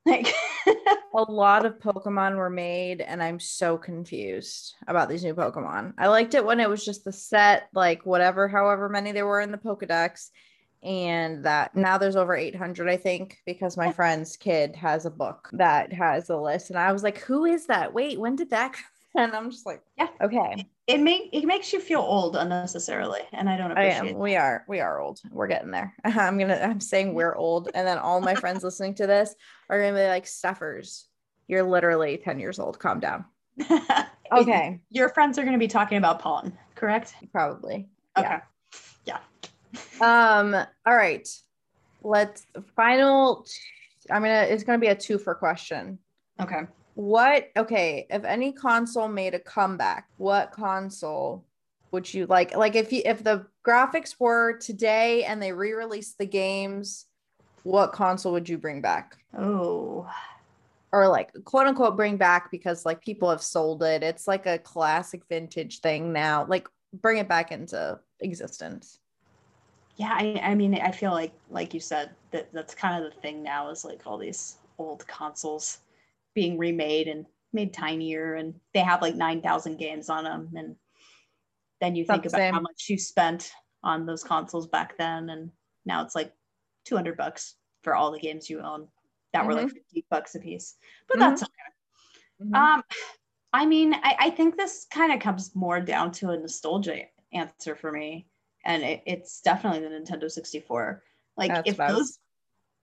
Like 0.08 0.32
a 0.68 1.22
lot 1.32 1.66
of 1.66 1.80
Pokemon 1.80 2.38
were 2.38 2.52
made, 2.52 3.02
and 3.02 3.24
I'm 3.24 3.40
so 3.40 3.76
confused 3.76 4.76
about 4.88 5.10
these 5.10 5.24
new 5.24 5.34
Pokemon. 5.34 5.96
I 5.98 6.10
liked 6.10 6.36
it 6.36 6.46
when 6.46 6.60
it 6.60 6.70
was 6.70 6.86
just 6.86 7.06
the 7.06 7.12
set, 7.12 7.70
like 7.74 8.06
whatever, 8.06 8.48
however 8.48 8.88
many 8.88 9.14
there 9.14 9.26
were 9.26 9.42
in 9.42 9.52
the 9.52 9.58
Pokedex. 9.58 10.30
And 10.84 11.44
that 11.46 11.76
now 11.76 11.98
there's 11.98 12.16
over 12.16 12.36
800, 12.36 12.88
I 12.88 12.98
think, 12.98 13.40
because 13.48 13.78
my 13.78 13.92
friend's 13.92 14.38
kid 14.38 14.76
has 14.76 15.08
a 15.08 15.10
book 15.10 15.50
that 15.54 15.92
has 15.92 16.30
a 16.30 16.38
list. 16.38 16.70
And 16.70 16.78
I 16.78 16.92
was 16.92 17.02
like, 17.02 17.18
who 17.18 17.46
is 17.46 17.66
that? 17.66 17.92
Wait, 17.92 18.20
when 18.20 18.36
did 18.36 18.52
that 18.52 18.76
and 19.16 19.36
I'm 19.36 19.50
just 19.50 19.66
like, 19.66 19.82
yeah, 19.98 20.10
okay. 20.22 20.68
It 20.88 21.00
make 21.00 21.30
it 21.34 21.46
makes 21.46 21.74
you 21.74 21.80
feel 21.80 22.02
old 22.02 22.36
unnecessarily, 22.36 23.22
and 23.34 23.50
I 23.50 23.58
don't 23.58 23.72
appreciate. 23.72 24.02
I 24.02 24.08
am. 24.10 24.20
We 24.20 24.36
are 24.36 24.64
we 24.68 24.80
are 24.82 25.00
old. 25.00 25.20
We're 25.32 25.48
getting 25.48 25.72
there. 25.72 25.96
I'm 26.04 26.38
gonna 26.38 26.60
I'm 26.62 26.80
saying 26.80 27.16
we're 27.16 27.36
old, 27.36 27.70
and 27.74 27.88
then 27.88 27.98
all 27.98 28.22
my 28.22 28.36
friends 28.42 28.64
listening 28.64 28.94
to 28.96 29.08
this 29.08 29.34
are 29.70 29.82
gonna 29.82 29.98
be 29.98 30.08
like, 30.08 30.28
"Stuffers, 30.28 31.08
you're 31.48 31.64
literally 31.64 32.18
ten 32.18 32.40
years 32.40 32.60
old. 32.60 32.78
Calm 32.78 33.00
down." 33.00 33.26
okay. 34.32 34.80
Your 34.92 35.10
friends 35.10 35.40
are 35.40 35.44
gonna 35.44 35.58
be 35.58 35.68
talking 35.68 35.98
about 35.98 36.20
pollen, 36.20 36.56
correct? 36.76 37.16
Probably. 37.32 37.90
Okay. 38.16 38.38
Yeah. 39.06 39.20
yeah. 40.02 40.38
Um. 40.40 40.54
All 40.86 40.96
right. 40.96 41.28
Let's 42.04 42.46
final. 42.76 43.48
I'm 44.12 44.22
gonna. 44.22 44.46
It's 44.50 44.64
gonna 44.64 44.78
be 44.78 44.88
a 44.88 44.96
two 44.96 45.18
for 45.18 45.34
question. 45.34 45.98
Okay 46.40 46.68
what 46.96 47.50
okay 47.56 48.08
if 48.10 48.24
any 48.24 48.52
console 48.52 49.08
made 49.08 49.34
a 49.34 49.40
comeback 49.40 50.08
what 50.18 50.52
console 50.52 51.46
would 51.92 52.12
you 52.14 52.26
like 52.28 52.56
like 52.56 52.76
if 52.76 52.92
you 52.92 53.02
if 53.06 53.24
the 53.24 53.46
graphics 53.66 54.16
were 54.20 54.58
today 54.58 55.24
and 55.26 55.42
they 55.42 55.52
re-released 55.52 56.18
the 56.18 56.26
games 56.26 57.06
what 57.66 57.94
console 57.94 58.32
would 58.34 58.48
you 58.48 58.60
bring 58.60 58.80
back? 58.80 59.18
Oh. 59.36 60.08
Or 60.92 61.08
like 61.08 61.32
quote 61.46 61.66
unquote 61.66 61.98
bring 61.98 62.16
back 62.16 62.52
because 62.52 62.86
like 62.86 63.02
people 63.02 63.28
have 63.30 63.42
sold 63.42 63.82
it. 63.82 64.04
It's 64.04 64.28
like 64.28 64.46
a 64.46 64.60
classic 64.60 65.24
vintage 65.28 65.80
thing 65.80 66.14
now. 66.14 66.46
Like 66.48 66.70
bring 66.94 67.18
it 67.18 67.28
back 67.28 67.52
into 67.52 68.00
existence. 68.20 69.00
Yeah 69.98 70.12
I, 70.12 70.40
I 70.44 70.56
mean 70.56 70.76
i 70.76 70.92
feel 70.92 71.12
like 71.12 71.32
like 71.50 71.74
you 71.74 71.80
said 71.80 72.10
that 72.32 72.52
that's 72.52 72.76
kind 72.76 73.02
of 73.02 73.12
the 73.12 73.20
thing 73.22 73.42
now 73.42 73.70
is 73.70 73.86
like 73.86 74.02
all 74.06 74.18
these 74.18 74.58
old 74.78 75.08
consoles 75.08 75.80
being 76.36 76.58
remade 76.58 77.08
and 77.08 77.26
made 77.54 77.74
tinier 77.74 78.36
and 78.36 78.54
they 78.74 78.82
have 78.82 79.02
like 79.02 79.16
9000 79.16 79.78
games 79.78 80.10
on 80.10 80.24
them 80.26 80.50
and 80.56 80.76
then 81.82 81.96
you 81.96 82.06
think 82.06 82.24
That's 82.24 82.34
about 82.34 82.54
how 82.54 82.60
much 82.60 82.88
you 82.90 82.98
spent 82.98 83.52
on 83.84 84.06
those 84.06 84.24
consoles 84.24 84.68
back 84.68 84.98
then 84.98 85.30
and 85.30 85.52
now 85.86 86.04
it's 86.04 86.16
like 86.16 86.32
200 86.86 87.18
bucks 87.18 87.56
for 87.82 87.96
all 87.96 88.12
the 88.12 88.20
games 88.20 88.50
you 88.50 88.60
own 88.62 88.88
that 89.34 89.46
were 89.46 89.54
like 89.54 89.68
Mm-hmm. 89.68 89.78
50 89.78 90.06
bucks 90.10 90.36
a 90.36 90.40
piece. 90.40 90.76
But 91.08 91.20
that's 91.20 91.44
okay. 91.44 91.52
Mhm. 92.44 92.56
Um, 92.56 92.84
I 93.54 93.66
mean, 93.66 93.94
I, 93.94 94.16
I 94.20 94.30
think 94.32 94.58
this 94.58 94.86
kind 94.92 95.14
of 95.14 95.20
comes 95.20 95.56
more 95.56 95.80
down 95.80 96.12
to 96.14 96.32
a 96.32 96.38
nostalgia 96.38 97.04
answer 97.32 97.76
for 97.76 97.92
me, 97.92 98.28
and 98.66 98.84
it, 98.84 99.04
it's 99.06 99.42
definitely 99.42 99.80
the 99.80 99.96
Nintendo 99.96 100.30
64. 100.30 101.04
Like 101.38 101.54
That's 101.54 101.70
if 101.70 101.78
those 101.78 102.20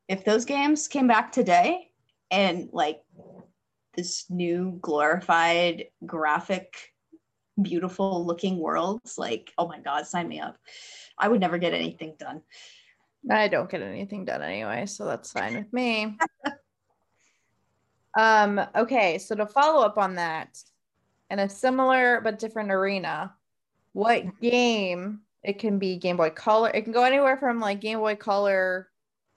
if 0.08 0.24
those 0.24 0.44
games 0.44 0.88
came 0.88 1.06
back 1.06 1.32
today 1.32 1.90
and 2.30 2.68
like 2.72 3.02
this 3.94 4.26
new 4.30 4.78
glorified 4.80 5.84
graphic 6.06 6.92
beautiful 7.60 8.24
looking 8.26 8.58
worlds 8.58 9.18
like 9.18 9.52
oh 9.58 9.68
my 9.68 9.78
god 9.78 10.06
sign 10.06 10.26
me 10.26 10.40
up 10.40 10.56
i 11.18 11.28
would 11.28 11.40
never 11.40 11.58
get 11.58 11.74
anything 11.74 12.14
done 12.18 12.40
I 13.30 13.48
don't 13.48 13.70
get 13.70 13.82
anything 13.82 14.24
done 14.24 14.42
anyway, 14.42 14.86
so 14.86 15.04
that's 15.04 15.32
fine 15.32 15.54
with 15.54 15.72
me. 15.72 16.16
um, 18.18 18.60
okay, 18.74 19.18
so 19.18 19.34
to 19.36 19.46
follow 19.46 19.84
up 19.84 19.96
on 19.96 20.16
that, 20.16 20.58
in 21.30 21.38
a 21.38 21.48
similar 21.48 22.20
but 22.20 22.38
different 22.38 22.70
arena, 22.70 23.32
what 23.92 24.40
game 24.40 25.20
it 25.42 25.58
can 25.58 25.78
be 25.78 25.96
Game 25.96 26.16
Boy 26.16 26.30
Color, 26.30 26.70
it 26.74 26.82
can 26.82 26.92
go 26.92 27.04
anywhere 27.04 27.36
from 27.36 27.60
like 27.60 27.80
Game 27.80 27.98
Boy 27.98 28.16
Color 28.16 28.88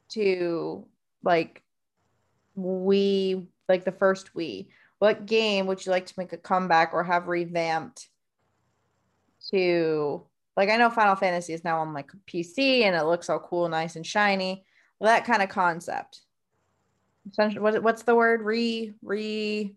to 0.09 0.85
like 1.23 1.63
Wii, 2.57 3.47
like 3.67 3.85
the 3.85 3.91
first 3.91 4.33
Wii. 4.33 4.67
What 4.99 5.25
game 5.25 5.67
would 5.67 5.85
you 5.85 5.91
like 5.91 6.05
to 6.07 6.13
make 6.17 6.33
a 6.33 6.37
comeback 6.37 6.93
or 6.93 7.03
have 7.03 7.27
revamped 7.27 8.07
to 9.51 10.23
like 10.57 10.69
I 10.69 10.77
know 10.77 10.89
Final 10.89 11.15
Fantasy 11.15 11.53
is 11.53 11.63
now 11.63 11.79
on 11.79 11.93
like 11.93 12.11
PC 12.27 12.83
and 12.83 12.95
it 12.95 13.03
looks 13.03 13.29
all 13.29 13.39
cool, 13.39 13.67
nice 13.67 13.95
and 13.95 14.05
shiny. 14.05 14.65
Well, 14.99 15.13
that 15.13 15.25
kind 15.25 15.41
of 15.41 15.49
concept. 15.49 16.21
Essentially, 17.29 17.59
what, 17.61 17.83
what's 17.83 18.03
the 18.03 18.15
word? 18.15 18.41
Re 18.41 18.93
re 19.03 19.75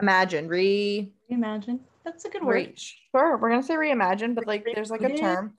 imagine 0.00 0.46
re 0.46 1.12
imagine 1.28 1.80
that's 2.04 2.24
a 2.24 2.28
good 2.30 2.44
word 2.44 2.54
re 2.54 2.74
sure 2.76 3.36
we're 3.36 3.50
gonna 3.50 3.62
say 3.62 3.74
reimagine, 3.74 4.34
but 4.34 4.46
like 4.46 4.66
there's 4.74 4.90
like 4.90 5.02
a 5.02 5.16
term. 5.16 5.54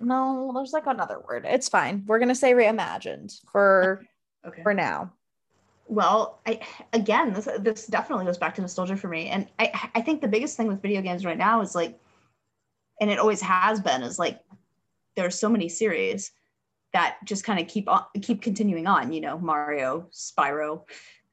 No, 0.00 0.50
there's 0.54 0.72
like 0.72 0.86
another 0.86 1.20
word. 1.20 1.44
It's 1.46 1.68
fine. 1.68 2.04
We're 2.06 2.18
gonna 2.18 2.34
say 2.34 2.52
reimagined 2.52 3.40
for 3.50 4.04
okay 4.44 4.62
for 4.62 4.74
now. 4.74 5.12
Well 5.90 6.40
i 6.46 6.60
again 6.92 7.32
this 7.32 7.48
this 7.58 7.86
definitely 7.86 8.24
goes 8.24 8.38
back 8.38 8.54
to 8.54 8.60
nostalgia 8.60 8.96
for 8.96 9.08
me 9.08 9.28
and 9.28 9.48
i 9.58 9.90
i 9.96 10.00
think 10.00 10.20
the 10.20 10.28
biggest 10.28 10.56
thing 10.56 10.68
with 10.68 10.80
video 10.80 11.02
games 11.02 11.24
right 11.24 11.36
now 11.38 11.60
is 11.60 11.74
like 11.74 11.98
and 13.00 13.10
it 13.10 13.18
always 13.18 13.40
has 13.40 13.80
been 13.80 14.02
is 14.02 14.18
like 14.18 14.40
there's 15.16 15.38
so 15.38 15.48
many 15.48 15.68
series 15.68 16.30
that 16.92 17.16
just 17.24 17.44
kind 17.44 17.58
of 17.60 17.66
keep 17.66 17.88
on 17.88 18.04
keep 18.22 18.40
continuing 18.40 18.86
on 18.86 19.12
you 19.12 19.20
know 19.20 19.36
mario 19.38 20.06
spyro 20.12 20.82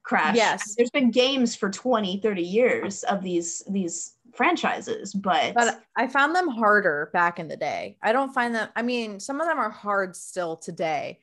crash 0.02 0.34
Yes. 0.34 0.74
there's 0.76 0.90
been 0.90 1.10
games 1.10 1.54
for 1.54 1.70
20 1.70 2.20
30 2.20 2.42
years 2.42 3.04
of 3.04 3.22
these 3.22 3.62
these 3.70 4.14
franchises 4.34 5.14
but, 5.14 5.54
But 5.54 5.82
I 5.96 6.06
found 6.06 6.34
them 6.34 6.48
harder 6.48 7.10
back 7.12 7.38
in 7.38 7.48
the 7.48 7.56
day. 7.56 7.96
I 8.02 8.12
don't 8.12 8.32
find 8.32 8.54
them, 8.54 8.68
I 8.76 8.82
mean, 8.82 9.18
some 9.18 9.40
of 9.40 9.48
them 9.48 9.58
are 9.58 9.70
hard 9.70 10.14
still 10.14 10.56
today, 10.56 11.18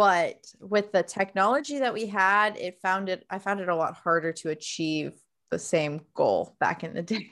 but 0.00 0.50
with 0.60 0.92
the 0.92 1.02
technology 1.02 1.78
that 1.80 1.92
we 1.92 2.06
had, 2.06 2.56
it 2.56 2.80
found 2.80 3.10
it, 3.10 3.26
I 3.28 3.38
found 3.38 3.60
it 3.60 3.68
a 3.68 3.76
lot 3.76 3.92
harder 3.92 4.32
to 4.32 4.48
achieve 4.48 5.12
the 5.50 5.58
same 5.58 6.00
goal 6.14 6.56
back 6.58 6.84
in 6.84 6.94
the 6.94 7.02
day. 7.02 7.28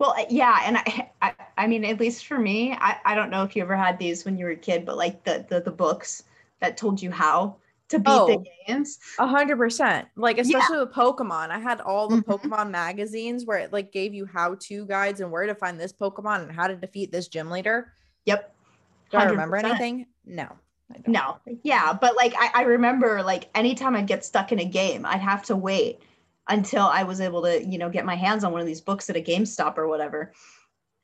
Well, 0.00 0.16
uh, 0.18 0.24
yeah, 0.28 0.62
and 0.64 0.78
I, 0.78 1.12
I, 1.22 1.34
I 1.56 1.66
mean, 1.68 1.84
at 1.84 2.00
least 2.00 2.26
for 2.26 2.40
me, 2.40 2.72
I, 2.72 2.96
I 3.04 3.14
don't 3.14 3.30
know 3.30 3.44
if 3.44 3.54
you 3.54 3.62
ever 3.62 3.76
had 3.76 4.00
these 4.00 4.24
when 4.24 4.36
you 4.36 4.46
were 4.46 4.50
a 4.50 4.56
kid, 4.56 4.84
but 4.84 4.96
like 4.96 5.22
the 5.22 5.46
the, 5.48 5.60
the 5.60 5.70
books 5.70 6.24
that 6.58 6.76
told 6.76 7.00
you 7.00 7.12
how 7.12 7.58
to 7.90 8.00
beat 8.00 8.06
Oh. 8.10 8.26
the 8.26 8.44
games. 8.66 8.98
A 9.20 9.26
hundred 9.28 9.58
percent. 9.58 10.08
Like, 10.16 10.38
especially 10.38 10.80
with 10.80 10.90
Pokemon, 10.90 11.50
I 11.50 11.60
had 11.60 11.80
all 11.80 12.08
the 12.08 12.16
Mhm. 12.16 12.24
Pokemon 12.24 12.70
magazines 12.72 13.46
where 13.46 13.58
it 13.58 13.72
like 13.72 13.92
gave 13.92 14.12
you 14.12 14.26
how 14.26 14.56
to 14.62 14.86
guides 14.86 15.20
and 15.20 15.30
where 15.30 15.46
to 15.46 15.54
find 15.54 15.78
this 15.78 15.92
Pokemon 15.92 16.42
and 16.42 16.50
how 16.50 16.66
to 16.66 16.74
defeat 16.74 17.12
this 17.12 17.28
gym 17.28 17.48
leader. 17.48 17.92
Yep. 18.24 18.56
Do 19.12 19.18
I 19.18 19.24
remember 19.26 19.54
anything? 19.54 20.06
No. 20.26 20.48
No, 21.06 21.38
yeah, 21.62 21.92
but 21.92 22.16
like 22.16 22.34
I, 22.38 22.50
I 22.54 22.62
remember 22.62 23.22
like 23.22 23.50
anytime 23.54 23.94
I'd 23.94 24.06
get 24.06 24.24
stuck 24.24 24.52
in 24.52 24.58
a 24.58 24.64
game, 24.64 25.04
I'd 25.04 25.20
have 25.20 25.44
to 25.44 25.56
wait 25.56 26.00
until 26.48 26.86
I 26.86 27.02
was 27.02 27.20
able 27.20 27.42
to, 27.42 27.62
you 27.64 27.78
know, 27.78 27.90
get 27.90 28.06
my 28.06 28.14
hands 28.14 28.42
on 28.42 28.52
one 28.52 28.60
of 28.60 28.66
these 28.66 28.80
books 28.80 29.10
at 29.10 29.16
a 29.16 29.20
GameStop 29.20 29.76
or 29.76 29.86
whatever. 29.86 30.32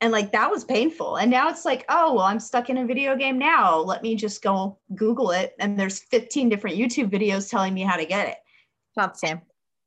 And 0.01 0.11
like 0.11 0.33
that 0.33 0.51
was 0.51 0.65
painful. 0.65 1.17
And 1.17 1.31
now 1.31 1.49
it's 1.49 1.65
like, 1.65 1.85
oh, 1.89 2.15
well, 2.15 2.25
I'm 2.25 2.41
stuck 2.41 2.71
in 2.71 2.79
a 2.79 2.87
video 2.87 3.17
game 3.17 3.39
now. 3.39 3.79
Let 3.79 4.03
me 4.03 4.17
just 4.17 4.43
go 4.43 4.79
Google 4.95 5.31
it. 5.31 5.55
And 5.59 5.79
there's 5.79 6.01
15 6.01 6.49
different 6.49 6.77
YouTube 6.77 7.11
videos 7.11 7.51
telling 7.51 7.75
me 7.75 7.83
how 7.83 7.97
to 7.97 8.05
get 8.05 8.29
it. 8.29 8.37
It's 8.89 8.97
not 8.97 9.15
the 9.15 9.27
same. 9.27 9.41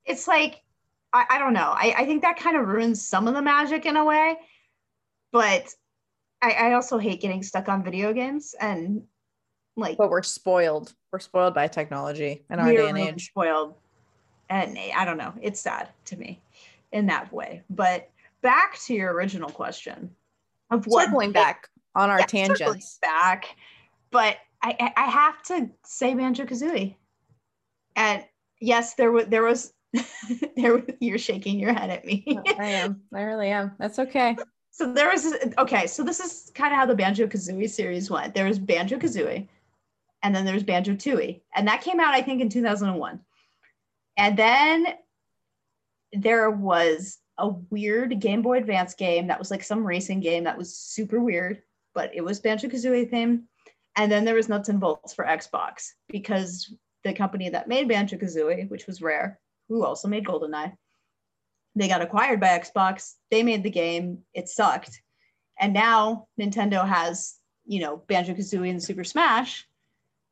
It's 0.05 0.27
like, 0.27 0.63
I, 1.11 1.25
I 1.31 1.39
don't 1.39 1.53
know. 1.53 1.73
I, 1.75 1.93
I 1.97 2.05
think 2.05 2.21
that 2.21 2.39
kind 2.39 2.55
of 2.55 2.67
ruins 2.67 3.05
some 3.05 3.27
of 3.27 3.33
the 3.33 3.41
magic 3.41 3.85
in 3.85 3.97
a 3.97 4.05
way. 4.05 4.37
But 5.31 5.73
I, 6.41 6.51
I 6.51 6.73
also 6.73 6.97
hate 6.97 7.21
getting 7.21 7.43
stuck 7.43 7.67
on 7.67 7.83
video 7.83 8.13
games 8.13 8.55
and 8.59 9.03
like 9.77 9.97
But 9.97 10.09
we're 10.09 10.23
spoiled. 10.23 10.93
We're 11.11 11.19
spoiled 11.19 11.53
by 11.53 11.67
technology 11.67 12.43
in 12.49 12.59
our 12.59 12.65
day 12.73 12.87
and 12.87 12.95
really 12.97 13.09
age. 13.09 13.27
spoiled 13.27 13.75
and 14.49 14.77
i 14.95 15.03
don't 15.03 15.17
know 15.17 15.33
it's 15.41 15.59
sad 15.59 15.89
to 16.05 16.15
me 16.15 16.41
in 16.93 17.05
that 17.07 17.31
way 17.33 17.61
but 17.69 18.09
back 18.41 18.79
to 18.85 18.93
your 18.93 19.11
original 19.13 19.49
question 19.49 20.09
of 20.71 20.85
what 20.85 21.05
circling 21.05 21.31
back 21.33 21.67
on 21.95 22.09
our 22.09 22.19
Yeah, 22.19 22.25
tangents. 22.27 22.97
back 23.01 23.57
but 24.09 24.37
i 24.63 24.93
i 24.95 25.03
have 25.03 25.41
to 25.43 25.69
say 25.83 26.13
banjo 26.13 26.45
kazooie 26.45 26.95
and 27.97 28.23
yes 28.61 28.93
there 28.95 29.11
was 29.11 29.25
there 29.27 29.43
was 29.43 29.73
there 30.55 30.75
was- 30.75 30.83
you're 31.01 31.17
shaking 31.17 31.59
your 31.59 31.73
head 31.73 31.89
at 31.89 32.05
me 32.05 32.23
oh, 32.29 32.43
I 32.57 32.67
am. 32.67 33.01
I 33.13 33.21
really 33.23 33.49
am. 33.49 33.73
That's 33.79 33.99
okay. 33.99 34.37
so 34.71 34.93
there 34.93 35.09
was 35.09 35.33
okay 35.57 35.87
so 35.87 36.03
this 36.03 36.19
is 36.21 36.51
kind 36.55 36.71
of 36.71 36.77
how 36.79 36.85
the 36.85 36.95
banjo 36.95 37.27
kazooie 37.27 37.69
series 37.69 38.09
went 38.09 38.33
there 38.33 38.45
was 38.45 38.59
banjo 38.59 38.97
kazooie 38.97 39.45
and 40.23 40.35
then 40.35 40.45
there's 40.45 40.63
banjo 40.63 40.93
tooie 40.93 41.41
and 41.55 41.67
that 41.67 41.81
came 41.81 41.99
out 41.99 42.13
i 42.13 42.21
think 42.21 42.41
in 42.41 42.49
2001 42.49 43.19
and 44.17 44.37
then 44.37 44.87
there 46.13 46.49
was 46.49 47.19
a 47.37 47.49
weird 47.49 48.19
game 48.19 48.41
boy 48.41 48.57
advance 48.57 48.93
game 48.95 49.27
that 49.27 49.39
was 49.39 49.51
like 49.51 49.63
some 49.63 49.85
racing 49.85 50.19
game 50.19 50.45
that 50.45 50.57
was 50.57 50.75
super 50.75 51.19
weird 51.19 51.61
but 51.93 52.13
it 52.15 52.23
was 52.23 52.39
banjo 52.39 52.67
kazooie 52.67 53.09
themed 53.11 53.43
and 53.95 54.11
then 54.11 54.25
there 54.25 54.35
was 54.35 54.49
nuts 54.49 54.69
and 54.69 54.79
bolts 54.79 55.13
for 55.13 55.25
xbox 55.25 55.91
because 56.09 56.73
the 57.03 57.13
company 57.13 57.49
that 57.49 57.67
made 57.67 57.87
banjo 57.87 58.17
kazooie 58.17 58.69
which 58.69 58.87
was 58.87 59.01
rare 59.01 59.39
who 59.69 59.83
also 59.83 60.07
made 60.07 60.25
goldeneye 60.25 60.73
they 61.77 61.87
got 61.87 62.01
acquired 62.01 62.39
by 62.39 62.47
Xbox. 62.47 63.13
They 63.29 63.43
made 63.43 63.63
the 63.63 63.69
game. 63.69 64.19
It 64.33 64.49
sucked. 64.49 64.99
And 65.59 65.73
now 65.73 66.27
Nintendo 66.39 66.87
has, 66.87 67.35
you 67.65 67.81
know, 67.81 67.97
Banjo 68.07 68.33
Kazooie 68.33 68.71
and 68.71 68.83
Super 68.83 69.03
Smash. 69.03 69.66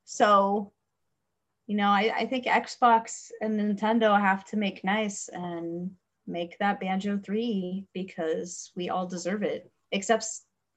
So, 0.05 0.71
you 1.67 1.75
know, 1.75 1.89
I, 1.89 2.13
I 2.15 2.25
think 2.27 2.45
Xbox 2.45 3.29
and 3.41 3.59
Nintendo 3.59 4.19
have 4.19 4.45
to 4.45 4.57
make 4.57 4.83
nice 4.83 5.29
and 5.29 5.91
make 6.27 6.57
that 6.59 6.79
Banjo 6.79 7.19
3 7.23 7.85
because 7.93 8.71
we 8.75 8.89
all 8.89 9.07
deserve 9.07 9.43
it, 9.43 9.69
except 9.91 10.25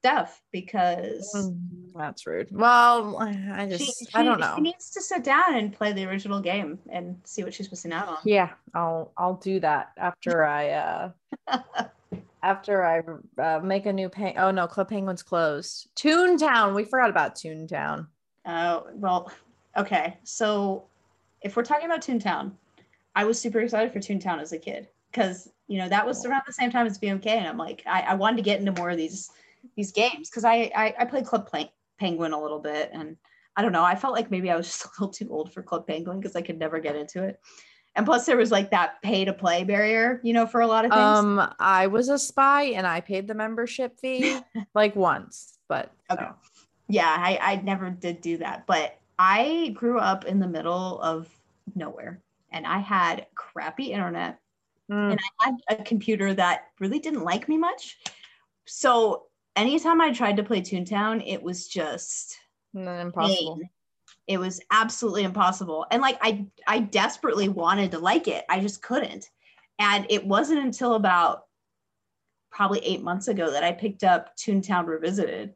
Steph, 0.01 0.41
because 0.51 1.31
Mm, 1.35 1.91
That's 1.95 2.25
rude. 2.25 2.49
Well, 2.51 3.17
I 3.19 3.67
just, 3.69 3.99
she, 3.99 4.07
I 4.13 4.23
don't 4.23 4.39
know. 4.39 4.53
she 4.55 4.61
needs 4.61 4.91
to 4.91 5.01
sit 5.01 5.23
down 5.23 5.55
and 5.55 5.73
play 5.73 5.93
the 5.93 6.05
original 6.05 6.39
game 6.39 6.79
and 6.89 7.19
see 7.23 7.43
what 7.43 7.53
she's 7.53 7.69
missing 7.69 7.93
out 7.93 8.07
on. 8.07 8.17
Yeah, 8.25 8.49
I'll, 8.73 9.11
I'll 9.17 9.35
do 9.35 9.59
that 9.59 9.91
after 9.97 10.43
I, 10.45 10.69
uh, 10.69 11.11
after 12.41 12.83
I 12.83 13.41
uh, 13.41 13.59
make 13.59 13.85
a 13.85 13.93
new 13.93 14.09
peng. 14.09 14.37
Oh 14.37 14.51
no, 14.51 14.67
Club 14.67 14.89
Penguin's 14.89 15.23
closed. 15.23 15.89
Toontown. 15.95 16.75
We 16.75 16.85
forgot 16.85 17.09
about 17.09 17.35
Toontown. 17.35 18.07
Uh, 18.45 18.81
well, 18.93 19.31
okay. 19.77 20.17
So 20.23 20.85
if 21.41 21.55
we're 21.55 21.63
talking 21.63 21.85
about 21.85 22.01
Toontown, 22.01 22.51
I 23.15 23.25
was 23.25 23.39
super 23.39 23.59
excited 23.59 23.91
for 23.91 23.99
Toontown 23.99 24.39
as 24.39 24.53
a 24.53 24.57
kid 24.57 24.87
because 25.11 25.49
you 25.67 25.77
know 25.77 25.89
that 25.89 26.05
was 26.05 26.25
around 26.25 26.43
the 26.45 26.53
same 26.53 26.71
time 26.71 26.87
as 26.87 26.97
BMK, 26.97 27.27
and 27.27 27.47
I'm 27.47 27.57
like, 27.57 27.83
I, 27.85 28.01
I 28.01 28.13
wanted 28.15 28.37
to 28.37 28.43
get 28.43 28.59
into 28.59 28.71
more 28.73 28.89
of 28.89 28.97
these 28.97 29.31
these 29.75 29.91
games 29.91 30.29
because 30.29 30.45
I, 30.45 30.71
I 30.75 30.95
I 30.99 31.05
played 31.05 31.25
Club 31.25 31.49
Penguin 31.99 32.33
a 32.33 32.41
little 32.41 32.59
bit, 32.59 32.89
and 32.93 33.17
I 33.55 33.61
don't 33.61 33.71
know, 33.71 33.83
I 33.83 33.95
felt 33.95 34.13
like 34.13 34.31
maybe 34.31 34.49
I 34.49 34.55
was 34.55 34.67
just 34.71 34.85
a 34.85 34.89
little 34.99 35.13
too 35.13 35.27
old 35.29 35.53
for 35.53 35.61
Club 35.61 35.85
Penguin 35.85 36.19
because 36.19 36.35
I 36.35 36.41
could 36.41 36.59
never 36.59 36.79
get 36.79 36.95
into 36.95 37.23
it. 37.23 37.39
And 37.95 38.05
plus, 38.05 38.25
there 38.25 38.37
was 38.37 38.51
like 38.51 38.71
that 38.71 39.01
pay 39.01 39.25
to 39.25 39.33
play 39.33 39.63
barrier, 39.63 40.21
you 40.23 40.31
know, 40.31 40.45
for 40.45 40.61
a 40.61 40.67
lot 40.67 40.85
of 40.85 40.91
things. 40.91 41.19
Um, 41.19 41.53
I 41.59 41.87
was 41.87 42.07
a 42.07 42.19
spy 42.19 42.63
and 42.63 42.87
I 42.87 43.01
paid 43.01 43.27
the 43.27 43.33
membership 43.33 43.99
fee 43.99 44.33
like 44.73 44.95
once, 44.95 45.57
but 45.67 45.91
Okay. 46.09 46.27
Yeah, 46.89 47.15
I, 47.17 47.39
I 47.41 47.55
never 47.57 47.89
did 47.89 48.21
do 48.21 48.37
that, 48.37 48.65
but 48.67 48.97
I 49.17 49.71
grew 49.75 49.99
up 49.99 50.25
in 50.25 50.39
the 50.39 50.47
middle 50.47 50.99
of 51.01 51.29
nowhere 51.75 52.21
and 52.51 52.65
I 52.67 52.79
had 52.79 53.27
crappy 53.35 53.91
internet 53.93 54.39
Mm, 54.91 55.11
and 55.11 55.19
I 55.41 55.45
had 55.45 55.79
a 55.79 55.83
computer 55.83 56.33
that 56.33 56.67
really 56.79 56.99
didn't 56.99 57.23
like 57.23 57.47
me 57.47 57.57
much. 57.57 57.99
So 58.65 59.25
anytime 59.55 60.01
I 60.01 60.11
tried 60.11 60.37
to 60.37 60.43
play 60.43 60.61
Toontown, 60.61 61.23
it 61.27 61.43
was 61.43 61.67
just 61.67 62.37
mm, 62.75 63.01
impossible. 63.01 63.57
pain. 63.57 63.69
it 64.27 64.39
was 64.39 64.59
absolutely 64.71 65.23
impossible 65.23 65.85
and 65.91 66.01
like 66.01 66.17
i 66.21 66.45
i 66.67 66.79
desperately 66.79 67.49
wanted 67.49 67.91
to 67.91 67.99
like 67.99 68.27
it 68.27 68.45
i 68.49 68.59
just 68.59 68.81
couldn't 68.81 69.29
and 69.79 70.05
it 70.09 70.25
wasn't 70.25 70.59
until 70.59 70.95
about 70.95 71.43
probably 72.51 72.79
eight 72.79 73.01
months 73.01 73.27
ago 73.27 73.51
that 73.51 73.63
i 73.63 73.71
picked 73.71 74.03
up 74.03 74.35
toontown 74.37 74.85
revisited 74.85 75.53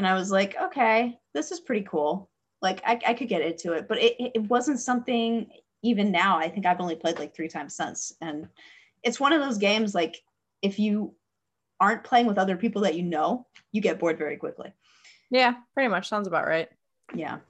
and 0.00 0.06
i 0.06 0.14
was 0.14 0.30
like 0.30 0.56
okay 0.62 1.18
this 1.34 1.52
is 1.52 1.60
pretty 1.60 1.86
cool 1.88 2.30
like 2.62 2.80
i, 2.86 2.98
I 3.06 3.12
could 3.12 3.28
get 3.28 3.42
into 3.42 3.74
it 3.74 3.86
but 3.86 3.98
it, 3.98 4.14
it 4.18 4.42
wasn't 4.48 4.80
something 4.80 5.46
even 5.82 6.10
now 6.10 6.38
i 6.38 6.48
think 6.48 6.64
i've 6.64 6.80
only 6.80 6.96
played 6.96 7.18
like 7.18 7.34
three 7.36 7.48
times 7.48 7.76
since 7.76 8.14
and 8.22 8.48
it's 9.02 9.20
one 9.20 9.34
of 9.34 9.42
those 9.42 9.58
games 9.58 9.94
like 9.94 10.16
if 10.62 10.78
you 10.78 11.14
aren't 11.80 12.04
playing 12.04 12.26
with 12.26 12.38
other 12.38 12.56
people 12.56 12.82
that 12.82 12.94
you 12.94 13.02
know 13.02 13.46
you 13.72 13.82
get 13.82 13.98
bored 13.98 14.16
very 14.16 14.38
quickly 14.38 14.72
yeah 15.30 15.56
pretty 15.74 15.88
much 15.88 16.08
sounds 16.08 16.26
about 16.26 16.46
right 16.46 16.70
yeah 17.14 17.40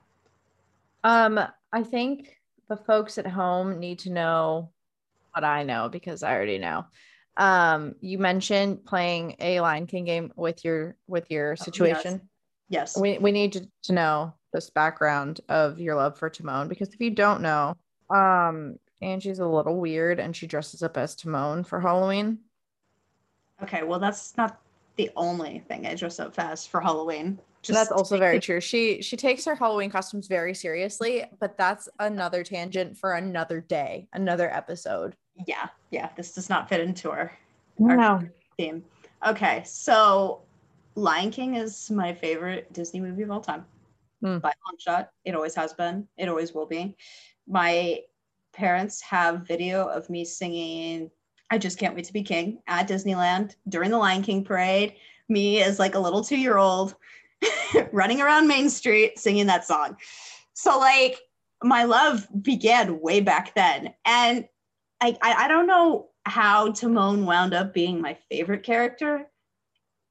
um, 1.04 1.40
I 1.72 1.82
think 1.82 2.36
the 2.68 2.76
folks 2.76 3.18
at 3.18 3.26
home 3.26 3.78
need 3.78 4.00
to 4.00 4.10
know 4.10 4.72
what 5.34 5.44
I 5.44 5.62
know 5.62 5.88
because 5.88 6.22
I 6.22 6.34
already 6.34 6.58
know. 6.58 6.86
Um, 7.36 7.94
you 8.00 8.18
mentioned 8.18 8.84
playing 8.84 9.36
a 9.38 9.60
Lion 9.60 9.86
King 9.86 10.04
game 10.04 10.32
with 10.36 10.64
your 10.64 10.96
with 11.06 11.30
your 11.30 11.56
situation. 11.56 12.14
Oh, 12.14 12.18
yes. 12.18 12.20
Yes. 12.70 12.96
We 12.96 13.18
we 13.18 13.32
need 13.32 13.52
to, 13.52 13.68
to 13.84 13.92
know 13.92 14.32
this 14.54 14.70
background 14.70 15.40
of 15.48 15.78
your 15.78 15.94
love 15.96 16.18
for 16.18 16.30
Timon 16.30 16.68
because 16.68 16.88
if 16.88 17.00
you 17.00 17.10
don't 17.10 17.42
know, 17.42 17.74
um, 18.08 18.78
Angie's 19.02 19.38
a 19.38 19.46
little 19.46 19.78
weird 19.78 20.18
and 20.18 20.34
she 20.34 20.46
dresses 20.46 20.82
up 20.82 20.96
as 20.96 21.14
Timon 21.14 21.64
for 21.64 21.80
Halloween. 21.80 22.38
Okay, 23.62 23.82
well 23.82 23.98
that's 23.98 24.34
not 24.38 24.58
the 24.96 25.10
only 25.16 25.62
thing 25.68 25.86
I 25.86 25.94
dress 25.94 26.18
up 26.18 26.38
as 26.38 26.66
for 26.66 26.80
Halloween. 26.80 27.38
Just 27.62 27.78
that's 27.78 27.92
also 27.92 28.18
very 28.18 28.38
it. 28.38 28.42
true. 28.42 28.60
She 28.60 29.02
she 29.02 29.16
takes 29.16 29.44
her 29.44 29.54
Halloween 29.54 29.90
costumes 29.90 30.26
very 30.28 30.54
seriously, 30.54 31.24
but 31.40 31.58
that's 31.58 31.88
another 31.98 32.42
tangent 32.42 32.96
for 32.96 33.14
another 33.14 33.60
day, 33.60 34.08
another 34.14 34.50
episode. 34.50 35.14
Yeah, 35.46 35.68
yeah. 35.90 36.08
This 36.16 36.32
does 36.32 36.48
not 36.48 36.68
fit 36.70 36.80
into 36.80 37.10
our, 37.10 37.32
no. 37.78 38.22
theme. 38.56 38.82
Okay, 39.26 39.62
so 39.66 40.40
Lion 41.00 41.30
King 41.30 41.54
is 41.54 41.90
my 41.90 42.14
favorite 42.14 42.72
Disney 42.72 43.00
movie 43.00 43.22
of 43.22 43.30
all 43.30 43.40
time. 43.40 43.64
Mm. 44.22 44.40
By 44.40 44.52
long 44.66 44.76
shot. 44.78 45.10
It 45.24 45.34
always 45.34 45.54
has 45.54 45.72
been. 45.72 46.06
It 46.18 46.28
always 46.28 46.52
will 46.52 46.66
be. 46.66 46.96
My 47.48 48.00
parents 48.52 49.00
have 49.02 49.46
video 49.46 49.86
of 49.86 50.10
me 50.10 50.24
singing 50.24 51.10
I 51.50 51.58
just 51.58 51.78
can't 51.78 51.94
wait 51.94 52.04
to 52.04 52.12
be 52.12 52.22
king 52.22 52.62
at 52.68 52.88
Disneyland 52.88 53.56
during 53.68 53.90
the 53.90 53.98
Lion 53.98 54.22
King 54.22 54.44
parade. 54.44 54.94
Me 55.28 55.62
as 55.62 55.78
like 55.78 55.94
a 55.94 55.98
little 55.98 56.22
two 56.22 56.36
year 56.36 56.56
old 56.56 56.94
running 57.92 58.20
around 58.20 58.46
Main 58.46 58.70
Street 58.70 59.18
singing 59.18 59.46
that 59.46 59.66
song. 59.66 59.96
So 60.54 60.78
like 60.78 61.18
my 61.62 61.84
love 61.84 62.26
began 62.40 63.00
way 63.00 63.20
back 63.20 63.54
then. 63.54 63.94
And 64.04 64.46
I, 65.00 65.16
I, 65.22 65.44
I 65.44 65.48
don't 65.48 65.66
know 65.66 66.10
how 66.24 66.70
Timon 66.72 67.26
wound 67.26 67.54
up 67.54 67.74
being 67.74 68.00
my 68.00 68.16
favorite 68.30 68.62
character 68.62 69.26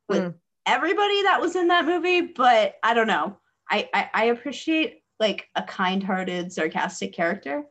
with 0.10 0.24
mm. 0.24 0.34
Everybody 0.70 1.24
that 1.24 1.42
was 1.42 1.56
in 1.56 1.68
that 1.68 1.86
movie, 1.86 2.22
but 2.22 2.76
I 2.84 2.94
don't 2.94 3.08
know. 3.08 3.38
I, 3.70 3.90
I, 3.94 4.10
I 4.14 4.24
appreciate 4.26 5.04
like 5.20 5.48
a 5.56 5.64
kind-hearted, 5.64 6.54
sarcastic 6.54 7.14
character. 7.14 7.64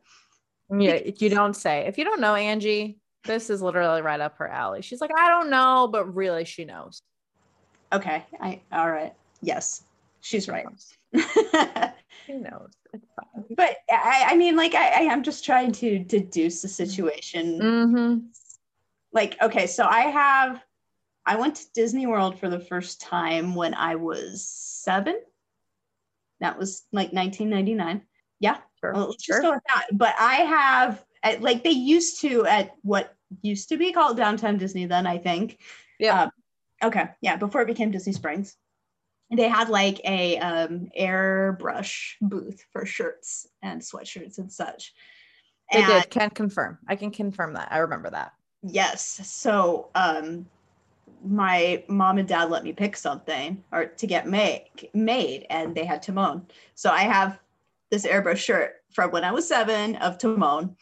Yeah, 0.71 0.99
you 1.17 1.29
don't 1.29 1.55
say. 1.55 1.85
If 1.87 1.97
you 1.97 2.03
don't 2.03 2.21
know 2.21 2.35
Angie, 2.35 2.99
this 3.23 3.49
is 3.49 3.61
literally 3.61 4.01
right 4.01 4.19
up 4.19 4.37
her 4.37 4.47
alley. 4.47 4.81
She's 4.81 5.01
like, 5.01 5.11
I 5.17 5.29
don't 5.29 5.49
know, 5.49 5.89
but 5.91 6.13
really 6.15 6.45
she 6.45 6.65
knows. 6.65 7.01
Okay. 7.91 8.23
I 8.39 8.61
all 8.71 8.89
right. 8.89 9.13
Yes, 9.41 9.83
she's 10.21 10.47
right. 10.47 10.67
she 12.25 12.33
knows. 12.33 12.71
But 13.55 13.77
I, 13.89 14.27
I 14.29 14.35
mean, 14.35 14.55
like, 14.55 14.75
I, 14.75 14.87
I 14.87 15.01
am 15.01 15.23
just 15.23 15.45
trying 15.45 15.71
to 15.73 15.99
deduce 15.99 16.61
the 16.61 16.67
situation. 16.67 17.59
Mm-hmm. 17.59 18.17
Like, 19.11 19.41
okay, 19.41 19.65
so 19.65 19.85
I 19.85 20.01
have, 20.01 20.61
I 21.25 21.35
went 21.35 21.55
to 21.55 21.71
Disney 21.73 22.07
World 22.07 22.39
for 22.39 22.49
the 22.49 22.59
first 22.59 23.01
time 23.01 23.55
when 23.55 23.73
I 23.73 23.95
was 23.95 24.47
seven. 24.47 25.19
That 26.39 26.57
was 26.57 26.83
like 26.91 27.11
1999. 27.11 28.01
Yeah, 28.39 28.57
sure. 28.79 28.93
well, 28.93 29.07
let's 29.09 29.23
sure. 29.23 29.35
just 29.35 29.43
go 29.43 29.51
with 29.51 29.63
that. 29.67 29.87
But 29.91 30.15
I 30.17 30.35
have, 30.35 31.03
like, 31.41 31.63
they 31.63 31.71
used 31.71 32.21
to 32.21 32.45
at 32.45 32.71
what 32.81 33.13
used 33.41 33.69
to 33.69 33.77
be 33.77 33.91
called 33.91 34.17
Downtown 34.17 34.57
Disney 34.57 34.85
then, 34.85 35.05
I 35.05 35.17
think. 35.17 35.59
Yeah. 35.99 36.23
Um, 36.23 36.31
okay. 36.83 37.09
Yeah. 37.21 37.35
Before 37.35 37.61
it 37.61 37.67
became 37.67 37.91
Disney 37.91 38.13
Springs 38.13 38.55
they 39.37 39.47
had 39.47 39.69
like 39.69 40.01
a 40.05 40.37
um, 40.39 40.89
airbrush 40.99 42.13
booth 42.21 42.63
for 42.71 42.85
shirts 42.85 43.47
and 43.61 43.81
sweatshirts 43.81 44.39
and 44.39 44.51
such. 44.51 44.93
They 45.71 45.83
and, 45.83 45.87
did. 45.87 46.09
Can 46.09 46.29
confirm. 46.31 46.79
I 46.87 46.95
can 46.95 47.11
confirm 47.11 47.53
that. 47.53 47.67
I 47.71 47.79
remember 47.79 48.09
that. 48.09 48.33
Yes. 48.63 49.21
So 49.23 49.89
um, 49.93 50.47
my 51.23 51.83
mom 51.87 52.17
and 52.17 52.27
dad 52.27 52.49
let 52.49 52.63
me 52.63 52.73
pick 52.73 52.95
something 52.95 53.63
or 53.71 53.85
to 53.85 54.07
get 54.07 54.27
made 54.27 54.69
made, 54.93 55.45
and 55.49 55.75
they 55.75 55.85
had 55.85 56.01
Timon. 56.01 56.47
So 56.75 56.89
I 56.89 57.01
have 57.01 57.39
this 57.91 58.05
airbrush 58.05 58.37
shirt 58.37 58.75
from 58.91 59.11
when 59.11 59.23
I 59.23 59.31
was 59.31 59.47
seven 59.47 59.95
of 59.97 60.17
Timon, 60.17 60.75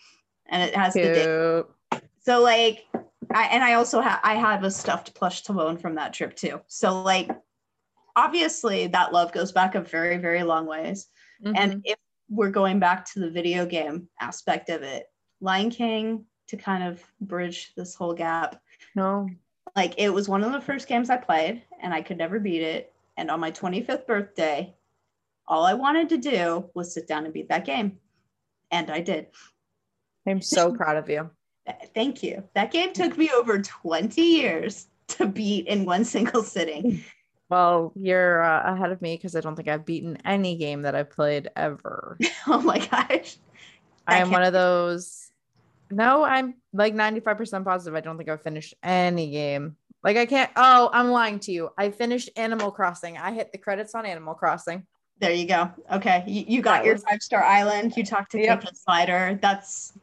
and 0.47 0.63
it 0.63 0.75
has 0.75 0.93
Cute. 0.93 1.05
the 1.07 1.65
date. 1.91 2.01
So 2.19 2.41
like, 2.41 2.85
I 3.33 3.45
and 3.45 3.63
I 3.63 3.73
also 3.73 4.01
have 4.01 4.19
I 4.23 4.35
have 4.35 4.63
a 4.63 4.71
stuffed 4.71 5.13
plush 5.15 5.43
Timon 5.43 5.77
from 5.77 5.95
that 5.95 6.13
trip 6.13 6.35
too. 6.35 6.61
So 6.67 7.01
like 7.01 7.29
obviously 8.17 8.87
that 8.87 9.13
love 9.13 9.31
goes 9.31 9.51
back 9.53 9.75
a 9.75 9.81
very 9.81 10.17
very 10.17 10.43
long 10.43 10.65
ways 10.65 11.07
mm-hmm. 11.41 11.55
and 11.55 11.81
if 11.85 11.97
we're 12.29 12.49
going 12.49 12.79
back 12.79 13.05
to 13.05 13.19
the 13.19 13.29
video 13.29 13.65
game 13.65 14.09
aspect 14.19 14.69
of 14.69 14.81
it 14.81 15.05
lion 15.39 15.69
king 15.69 16.25
to 16.47 16.57
kind 16.57 16.83
of 16.83 17.01
bridge 17.21 17.71
this 17.77 17.95
whole 17.95 18.13
gap 18.13 18.59
no 18.95 19.29
like 19.77 19.93
it 19.97 20.09
was 20.09 20.27
one 20.27 20.43
of 20.43 20.51
the 20.51 20.59
first 20.59 20.87
games 20.87 21.09
i 21.09 21.15
played 21.15 21.61
and 21.81 21.93
i 21.93 22.01
could 22.01 22.17
never 22.17 22.39
beat 22.39 22.61
it 22.61 22.93
and 23.15 23.31
on 23.31 23.39
my 23.39 23.51
25th 23.51 24.05
birthday 24.05 24.73
all 25.47 25.63
i 25.63 25.73
wanted 25.73 26.09
to 26.09 26.17
do 26.17 26.69
was 26.73 26.93
sit 26.93 27.07
down 27.07 27.23
and 27.23 27.33
beat 27.33 27.47
that 27.47 27.65
game 27.65 27.97
and 28.71 28.89
i 28.89 28.99
did 28.99 29.27
i'm 30.27 30.41
so 30.41 30.73
proud 30.77 30.97
of 30.97 31.09
you 31.09 31.29
thank 31.93 32.23
you 32.23 32.43
that 32.55 32.71
game 32.71 32.91
took 32.91 33.17
me 33.17 33.29
over 33.33 33.61
20 33.61 34.21
years 34.21 34.87
to 35.07 35.25
beat 35.25 35.67
in 35.67 35.85
one 35.85 36.03
single 36.03 36.43
sitting 36.43 37.01
Well, 37.49 37.93
you're 37.95 38.43
uh, 38.43 38.73
ahead 38.73 38.91
of 38.91 39.01
me 39.01 39.15
because 39.15 39.33
I 39.35 39.39
don't 39.39 39.55
think 39.55 39.69
I've 39.69 39.85
beaten 39.85 40.17
any 40.25 40.57
game 40.57 40.81
that 40.81 40.95
I've 40.95 41.09
played 41.09 41.47
ever. 41.55 42.17
oh 42.47 42.61
my 42.61 42.79
gosh. 42.85 43.37
I 44.05 44.17
am 44.17 44.31
one 44.31 44.43
of 44.43 44.51
those. 44.51 45.26
No, 45.89 46.23
I'm 46.23 46.55
like 46.73 46.93
95% 46.93 47.63
positive. 47.63 47.95
I 47.95 48.01
don't 48.01 48.17
think 48.17 48.29
I've 48.29 48.41
finished 48.41 48.73
any 48.83 49.31
game. 49.31 49.75
Like 50.03 50.17
I 50.17 50.25
can't. 50.25 50.51
Oh, 50.55 50.89
I'm 50.93 51.09
lying 51.09 51.39
to 51.41 51.51
you. 51.51 51.69
I 51.77 51.91
finished 51.91 52.29
Animal 52.35 52.71
Crossing. 52.71 53.17
I 53.17 53.33
hit 53.33 53.51
the 53.51 53.57
credits 53.57 53.95
on 53.95 54.05
Animal 54.05 54.35
Crossing. 54.35 54.85
There 55.19 55.31
you 55.31 55.47
go. 55.47 55.71
Okay. 55.91 56.23
You, 56.27 56.45
you 56.47 56.61
got 56.61 56.79
that 56.79 56.85
your 56.85 56.95
was... 56.95 57.03
five 57.03 57.21
star 57.21 57.43
island. 57.43 57.93
You 57.97 58.05
talked 58.05 58.31
to 58.31 58.39
yep. 58.39 58.63
Slider. 58.75 59.39
That's 59.41 59.93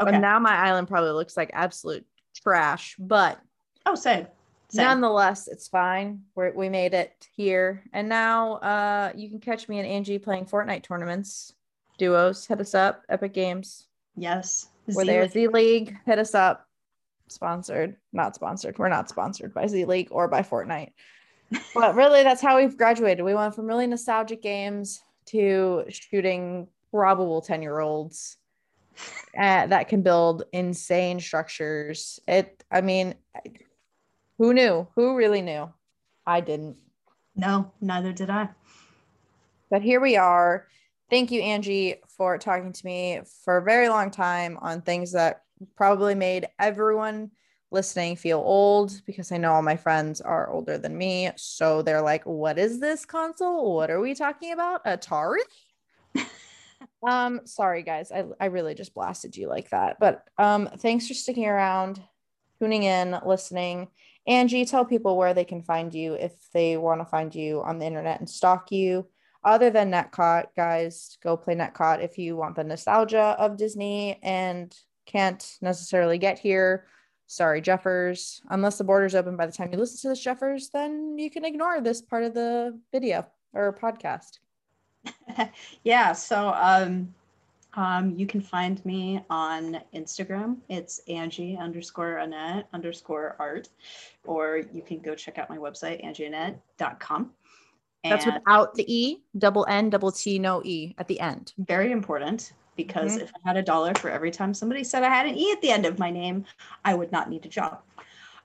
okay. 0.00 0.10
But 0.10 0.18
now 0.18 0.38
my 0.38 0.54
island 0.54 0.88
probably 0.88 1.12
looks 1.12 1.36
like 1.36 1.50
absolute 1.52 2.04
trash, 2.42 2.96
but. 2.98 3.40
Oh, 3.86 3.94
same. 3.94 4.26
Same. 4.68 4.84
Nonetheless, 4.84 5.48
it's 5.48 5.66
fine. 5.66 6.20
we 6.36 6.50
we 6.52 6.68
made 6.68 6.94
it 6.94 7.26
here. 7.34 7.82
And 7.92 8.08
now 8.08 8.54
uh, 8.56 9.12
you 9.16 9.28
can 9.28 9.40
catch 9.40 9.68
me 9.68 9.80
and 9.80 9.88
Angie 9.88 10.18
playing 10.18 10.44
Fortnite 10.44 10.84
tournaments, 10.84 11.54
duos. 11.98 12.46
Hit 12.46 12.60
us 12.60 12.74
up, 12.74 13.02
Epic 13.08 13.32
Games. 13.32 13.88
Yes. 14.16 14.69
We're 14.86 15.04
there. 15.04 15.28
Z 15.28 15.48
League. 15.48 15.96
Hit 16.06 16.18
us 16.18 16.34
up. 16.34 16.66
Sponsored, 17.28 17.96
not 18.12 18.34
sponsored. 18.34 18.78
We're 18.78 18.88
not 18.88 19.08
sponsored 19.08 19.54
by 19.54 19.66
Z 19.66 19.84
League 19.84 20.08
or 20.10 20.26
by 20.26 20.42
Fortnite. 20.42 20.92
but 21.74 21.94
really, 21.94 22.22
that's 22.22 22.42
how 22.42 22.56
we've 22.56 22.76
graduated. 22.76 23.24
We 23.24 23.34
went 23.34 23.54
from 23.54 23.66
really 23.66 23.86
nostalgic 23.86 24.42
games 24.42 25.02
to 25.26 25.84
shooting 25.88 26.66
probable 26.90 27.40
10 27.40 27.62
year 27.62 27.78
olds 27.78 28.36
uh, 29.38 29.66
that 29.66 29.88
can 29.88 30.02
build 30.02 30.44
insane 30.52 31.20
structures. 31.20 32.18
It, 32.26 32.64
I 32.70 32.80
mean, 32.80 33.14
who 34.38 34.52
knew? 34.52 34.88
Who 34.96 35.16
really 35.16 35.42
knew? 35.42 35.72
I 36.26 36.40
didn't. 36.40 36.76
No, 37.36 37.72
neither 37.80 38.12
did 38.12 38.30
I. 38.30 38.48
But 39.70 39.82
here 39.82 40.00
we 40.00 40.16
are. 40.16 40.66
Thank 41.10 41.30
you, 41.30 41.40
Angie, 41.42 41.96
for 42.20 42.36
talking 42.36 42.70
to 42.70 42.84
me 42.84 43.18
for 43.46 43.56
a 43.56 43.62
very 43.62 43.88
long 43.88 44.10
time 44.10 44.58
on 44.60 44.82
things 44.82 45.12
that 45.12 45.40
probably 45.74 46.14
made 46.14 46.46
everyone 46.58 47.30
listening 47.70 48.14
feel 48.14 48.40
old 48.40 48.92
because 49.06 49.32
I 49.32 49.38
know 49.38 49.54
all 49.54 49.62
my 49.62 49.76
friends 49.76 50.20
are 50.20 50.50
older 50.50 50.76
than 50.76 50.98
me. 50.98 51.30
So 51.36 51.80
they're 51.80 52.02
like, 52.02 52.24
what 52.24 52.58
is 52.58 52.78
this 52.78 53.06
console? 53.06 53.74
What 53.74 53.90
are 53.90 54.00
we 54.00 54.12
talking 54.14 54.52
about? 54.52 54.84
Atari? 54.84 55.38
um, 57.08 57.40
sorry 57.46 57.82
guys. 57.82 58.12
I, 58.12 58.24
I 58.38 58.46
really 58.46 58.74
just 58.74 58.92
blasted 58.92 59.34
you 59.34 59.48
like 59.48 59.70
that. 59.70 59.96
But 59.98 60.22
um, 60.36 60.68
thanks 60.76 61.08
for 61.08 61.14
sticking 61.14 61.46
around, 61.46 62.02
tuning 62.60 62.82
in, 62.82 63.18
listening. 63.24 63.88
Angie, 64.26 64.66
tell 64.66 64.84
people 64.84 65.16
where 65.16 65.32
they 65.32 65.44
can 65.44 65.62
find 65.62 65.94
you 65.94 66.12
if 66.12 66.34
they 66.52 66.76
want 66.76 67.00
to 67.00 67.06
find 67.06 67.34
you 67.34 67.62
on 67.62 67.78
the 67.78 67.86
internet 67.86 68.20
and 68.20 68.28
stalk 68.28 68.70
you. 68.70 69.06
Other 69.42 69.70
than 69.70 69.90
Netcot, 69.90 70.46
guys, 70.56 71.16
go 71.22 71.36
play 71.36 71.54
Netcot 71.54 72.02
if 72.02 72.18
you 72.18 72.36
want 72.36 72.56
the 72.56 72.64
nostalgia 72.64 73.36
of 73.38 73.56
Disney 73.56 74.18
and 74.22 74.74
can't 75.06 75.56
necessarily 75.60 76.18
get 76.18 76.38
here. 76.38 76.86
Sorry, 77.26 77.60
Jeffers. 77.60 78.42
Unless 78.50 78.78
the 78.78 78.84
border's 78.84 79.14
open 79.14 79.36
by 79.36 79.46
the 79.46 79.52
time 79.52 79.70
you 79.72 79.78
listen 79.78 80.00
to 80.00 80.08
this, 80.08 80.22
Jeffers, 80.22 80.70
then 80.70 81.16
you 81.18 81.30
can 81.30 81.44
ignore 81.44 81.80
this 81.80 82.02
part 82.02 82.24
of 82.24 82.34
the 82.34 82.78
video 82.92 83.26
or 83.52 83.72
podcast. 83.72 84.40
yeah. 85.84 86.12
So 86.12 86.52
um, 86.54 87.14
um, 87.74 88.10
you 88.16 88.26
can 88.26 88.40
find 88.40 88.84
me 88.84 89.22
on 89.30 89.80
Instagram. 89.94 90.56
It's 90.68 91.00
Angie 91.08 91.56
underscore 91.56 92.18
Annette 92.18 92.66
underscore 92.72 93.36
art, 93.38 93.68
or 94.24 94.62
you 94.72 94.82
can 94.82 94.98
go 94.98 95.14
check 95.14 95.38
out 95.38 95.48
my 95.48 95.56
website, 95.56 96.04
angieannette.com. 96.04 97.30
That's 98.02 98.24
without 98.24 98.74
the 98.74 98.92
E, 98.92 99.18
double 99.36 99.66
N, 99.68 99.90
double 99.90 100.10
T, 100.10 100.38
no 100.38 100.62
E 100.64 100.94
at 100.98 101.06
the 101.06 101.20
end. 101.20 101.52
Very 101.58 101.92
important 101.92 102.52
because 102.76 103.12
mm-hmm. 103.12 103.24
if 103.24 103.32
I 103.34 103.48
had 103.48 103.56
a 103.56 103.62
dollar 103.62 103.94
for 103.94 104.10
every 104.10 104.30
time 104.30 104.54
somebody 104.54 104.84
said 104.84 105.02
I 105.02 105.08
had 105.08 105.26
an 105.26 105.36
E 105.36 105.52
at 105.52 105.60
the 105.60 105.70
end 105.70 105.84
of 105.84 105.98
my 105.98 106.10
name, 106.10 106.46
I 106.84 106.94
would 106.94 107.12
not 107.12 107.28
need 107.28 107.44
a 107.44 107.48
job. 107.48 107.82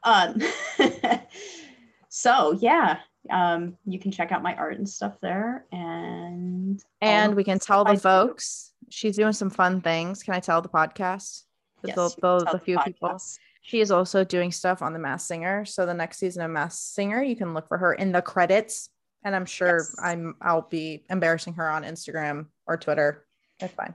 Um, 0.04 0.42
so 2.10 2.58
yeah, 2.60 3.00
um, 3.30 3.78
you 3.86 4.00
can 4.00 4.12
check 4.12 4.32
out 4.32 4.44
my 4.44 4.56
art 4.56 4.78
and 4.78 4.88
stuff 4.88 5.20
there. 5.22 5.66
And 5.72 6.84
and 7.02 7.36
we 7.36 7.44
can 7.44 7.60
tell 7.60 7.86
the 7.86 7.98
folks 7.98 8.74
she's 8.90 9.16
doing 9.16 9.34
some 9.34 9.50
fun 9.50 9.82
things. 9.82 10.24
Can 10.24 10.34
I 10.34 10.40
tell 10.40 10.62
the 10.62 10.70
podcast? 10.70 11.44
Yes, 11.84 11.96
the, 11.96 12.10
the, 12.22 12.52
the 12.52 12.60
few 12.60 12.78
podcast. 12.78 12.86
people. 12.86 13.22
She 13.62 13.80
is 13.80 13.90
also 13.90 14.24
doing 14.24 14.52
stuff 14.52 14.82
on 14.82 14.94
the 14.94 15.00
Masked 15.00 15.28
Singer. 15.28 15.66
So 15.66 15.86
the 15.86 15.94
next 15.94 16.20
season 16.20 16.44
of 16.44 16.52
Masked 16.52 16.94
Singer, 16.94 17.24
you 17.24 17.36
can 17.36 17.54
look 17.54 17.68
for 17.68 17.78
her 17.78 17.94
in 17.94 18.12
the 18.12 18.22
credits. 18.22 18.90
And 19.26 19.36
I'm 19.36 19.46
sure 19.46 19.80
yes. 19.80 19.96
I'm 20.02 20.36
I'll 20.42 20.68
be 20.70 21.04
embarrassing 21.10 21.56
her 21.56 21.70
on 21.70 21.84
Instagram 21.84 22.46
or 22.66 22.78
Twitter. 22.78 23.26
That's 23.60 23.74
fine. 23.74 23.94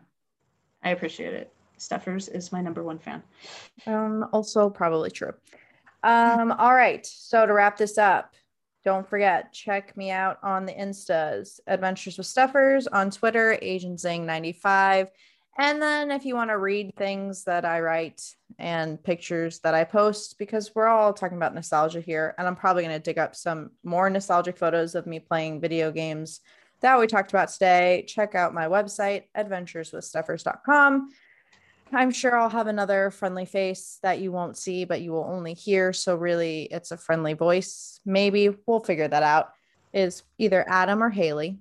I 0.83 0.91
appreciate 0.91 1.33
it. 1.33 1.53
Stuffers 1.79 2.29
is 2.29 2.53
my 2.53 2.61
number 2.61 2.83
one 2.83 2.99
fan. 2.99 3.23
Um, 3.87 4.27
also 4.33 4.69
probably 4.69 5.11
true. 5.11 5.33
Um, 6.03 6.53
all 6.53 6.75
right. 6.75 7.07
So 7.07 7.47
to 7.47 7.53
wrap 7.53 7.79
this 7.79 7.97
up, 7.97 8.35
don't 8.85 9.09
forget, 9.09 9.53
check 9.53 9.97
me 9.97 10.11
out 10.11 10.39
on 10.43 10.65
the 10.65 10.73
Instas, 10.73 11.61
Adventures 11.67 12.17
with 12.17 12.27
Stuffers 12.27 12.87
on 12.87 13.11
Twitter, 13.11 13.59
Asian 13.61 13.99
Zing 13.99 14.25
95. 14.25 15.11
And 15.59 15.83
then 15.83 16.11
if 16.11 16.25
you 16.25 16.37
want 16.37 16.51
to 16.51 16.59
read 16.59 16.95
things 16.97 17.45
that 17.45 17.65
I 17.65 17.81
write 17.81 18.23
and 18.59 19.03
pictures 19.03 19.59
that 19.61 19.75
I 19.75 19.85
post, 19.85 20.39
because 20.39 20.75
we're 20.75 20.87
all 20.87 21.13
talking 21.13 21.37
about 21.37 21.55
nostalgia 21.55 22.01
here, 22.01 22.35
and 22.39 22.47
I'm 22.47 22.57
probably 22.57 22.83
going 22.83 22.97
to 22.97 23.03
dig 23.03 23.19
up 23.19 23.35
some 23.35 23.73
more 23.85 24.09
nostalgic 24.09 24.57
photos 24.57 24.95
of 24.95 25.07
me 25.07 25.19
playing 25.19 25.61
video 25.61 25.91
games 25.91 26.41
that 26.81 26.99
we 26.99 27.07
talked 27.07 27.31
about 27.31 27.51
today. 27.51 28.05
Check 28.07 28.35
out 28.35 28.55
my 28.55 28.67
website, 28.67 29.25
adventureswithstuffers.com. 29.37 31.11
I'm 31.93 32.11
sure 32.13 32.39
I'll 32.39 32.49
have 32.49 32.69
another 32.69 33.11
friendly 33.11 33.45
face 33.45 33.99
that 34.03 34.21
you 34.21 34.31
won't 34.31 34.57
see, 34.57 34.85
but 34.85 35.01
you 35.01 35.11
will 35.11 35.25
only 35.29 35.55
hear. 35.55 35.93
So, 35.93 36.15
really, 36.15 36.63
it's 36.71 36.93
a 36.93 36.97
friendly 36.97 37.35
voice. 37.35 38.01
Maybe 38.07 38.51
we'll 38.67 38.81
figure 38.81 39.09
that 39.09 39.23
out. 39.23 39.51
Is 39.93 40.23
either 40.39 40.65
Adam 40.69 41.03
or 41.03 41.11
Haley. 41.11 41.59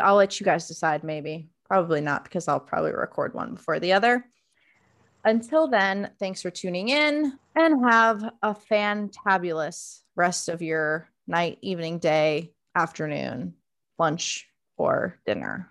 I'll 0.00 0.14
let 0.14 0.38
you 0.38 0.44
guys 0.44 0.68
decide, 0.68 1.02
maybe. 1.02 1.48
Probably 1.72 2.02
not, 2.02 2.24
because 2.24 2.48
I'll 2.48 2.60
probably 2.60 2.92
record 2.92 3.32
one 3.32 3.54
before 3.54 3.80
the 3.80 3.94
other. 3.94 4.26
Until 5.24 5.68
then, 5.68 6.10
thanks 6.18 6.42
for 6.42 6.50
tuning 6.50 6.90
in 6.90 7.32
and 7.56 7.90
have 7.90 8.22
a 8.42 8.54
fantabulous 8.54 10.00
rest 10.14 10.50
of 10.50 10.60
your 10.60 11.08
night, 11.26 11.56
evening, 11.62 11.98
day, 11.98 12.52
afternoon, 12.74 13.54
lunch, 13.98 14.46
or 14.76 15.18
dinner. 15.24 15.70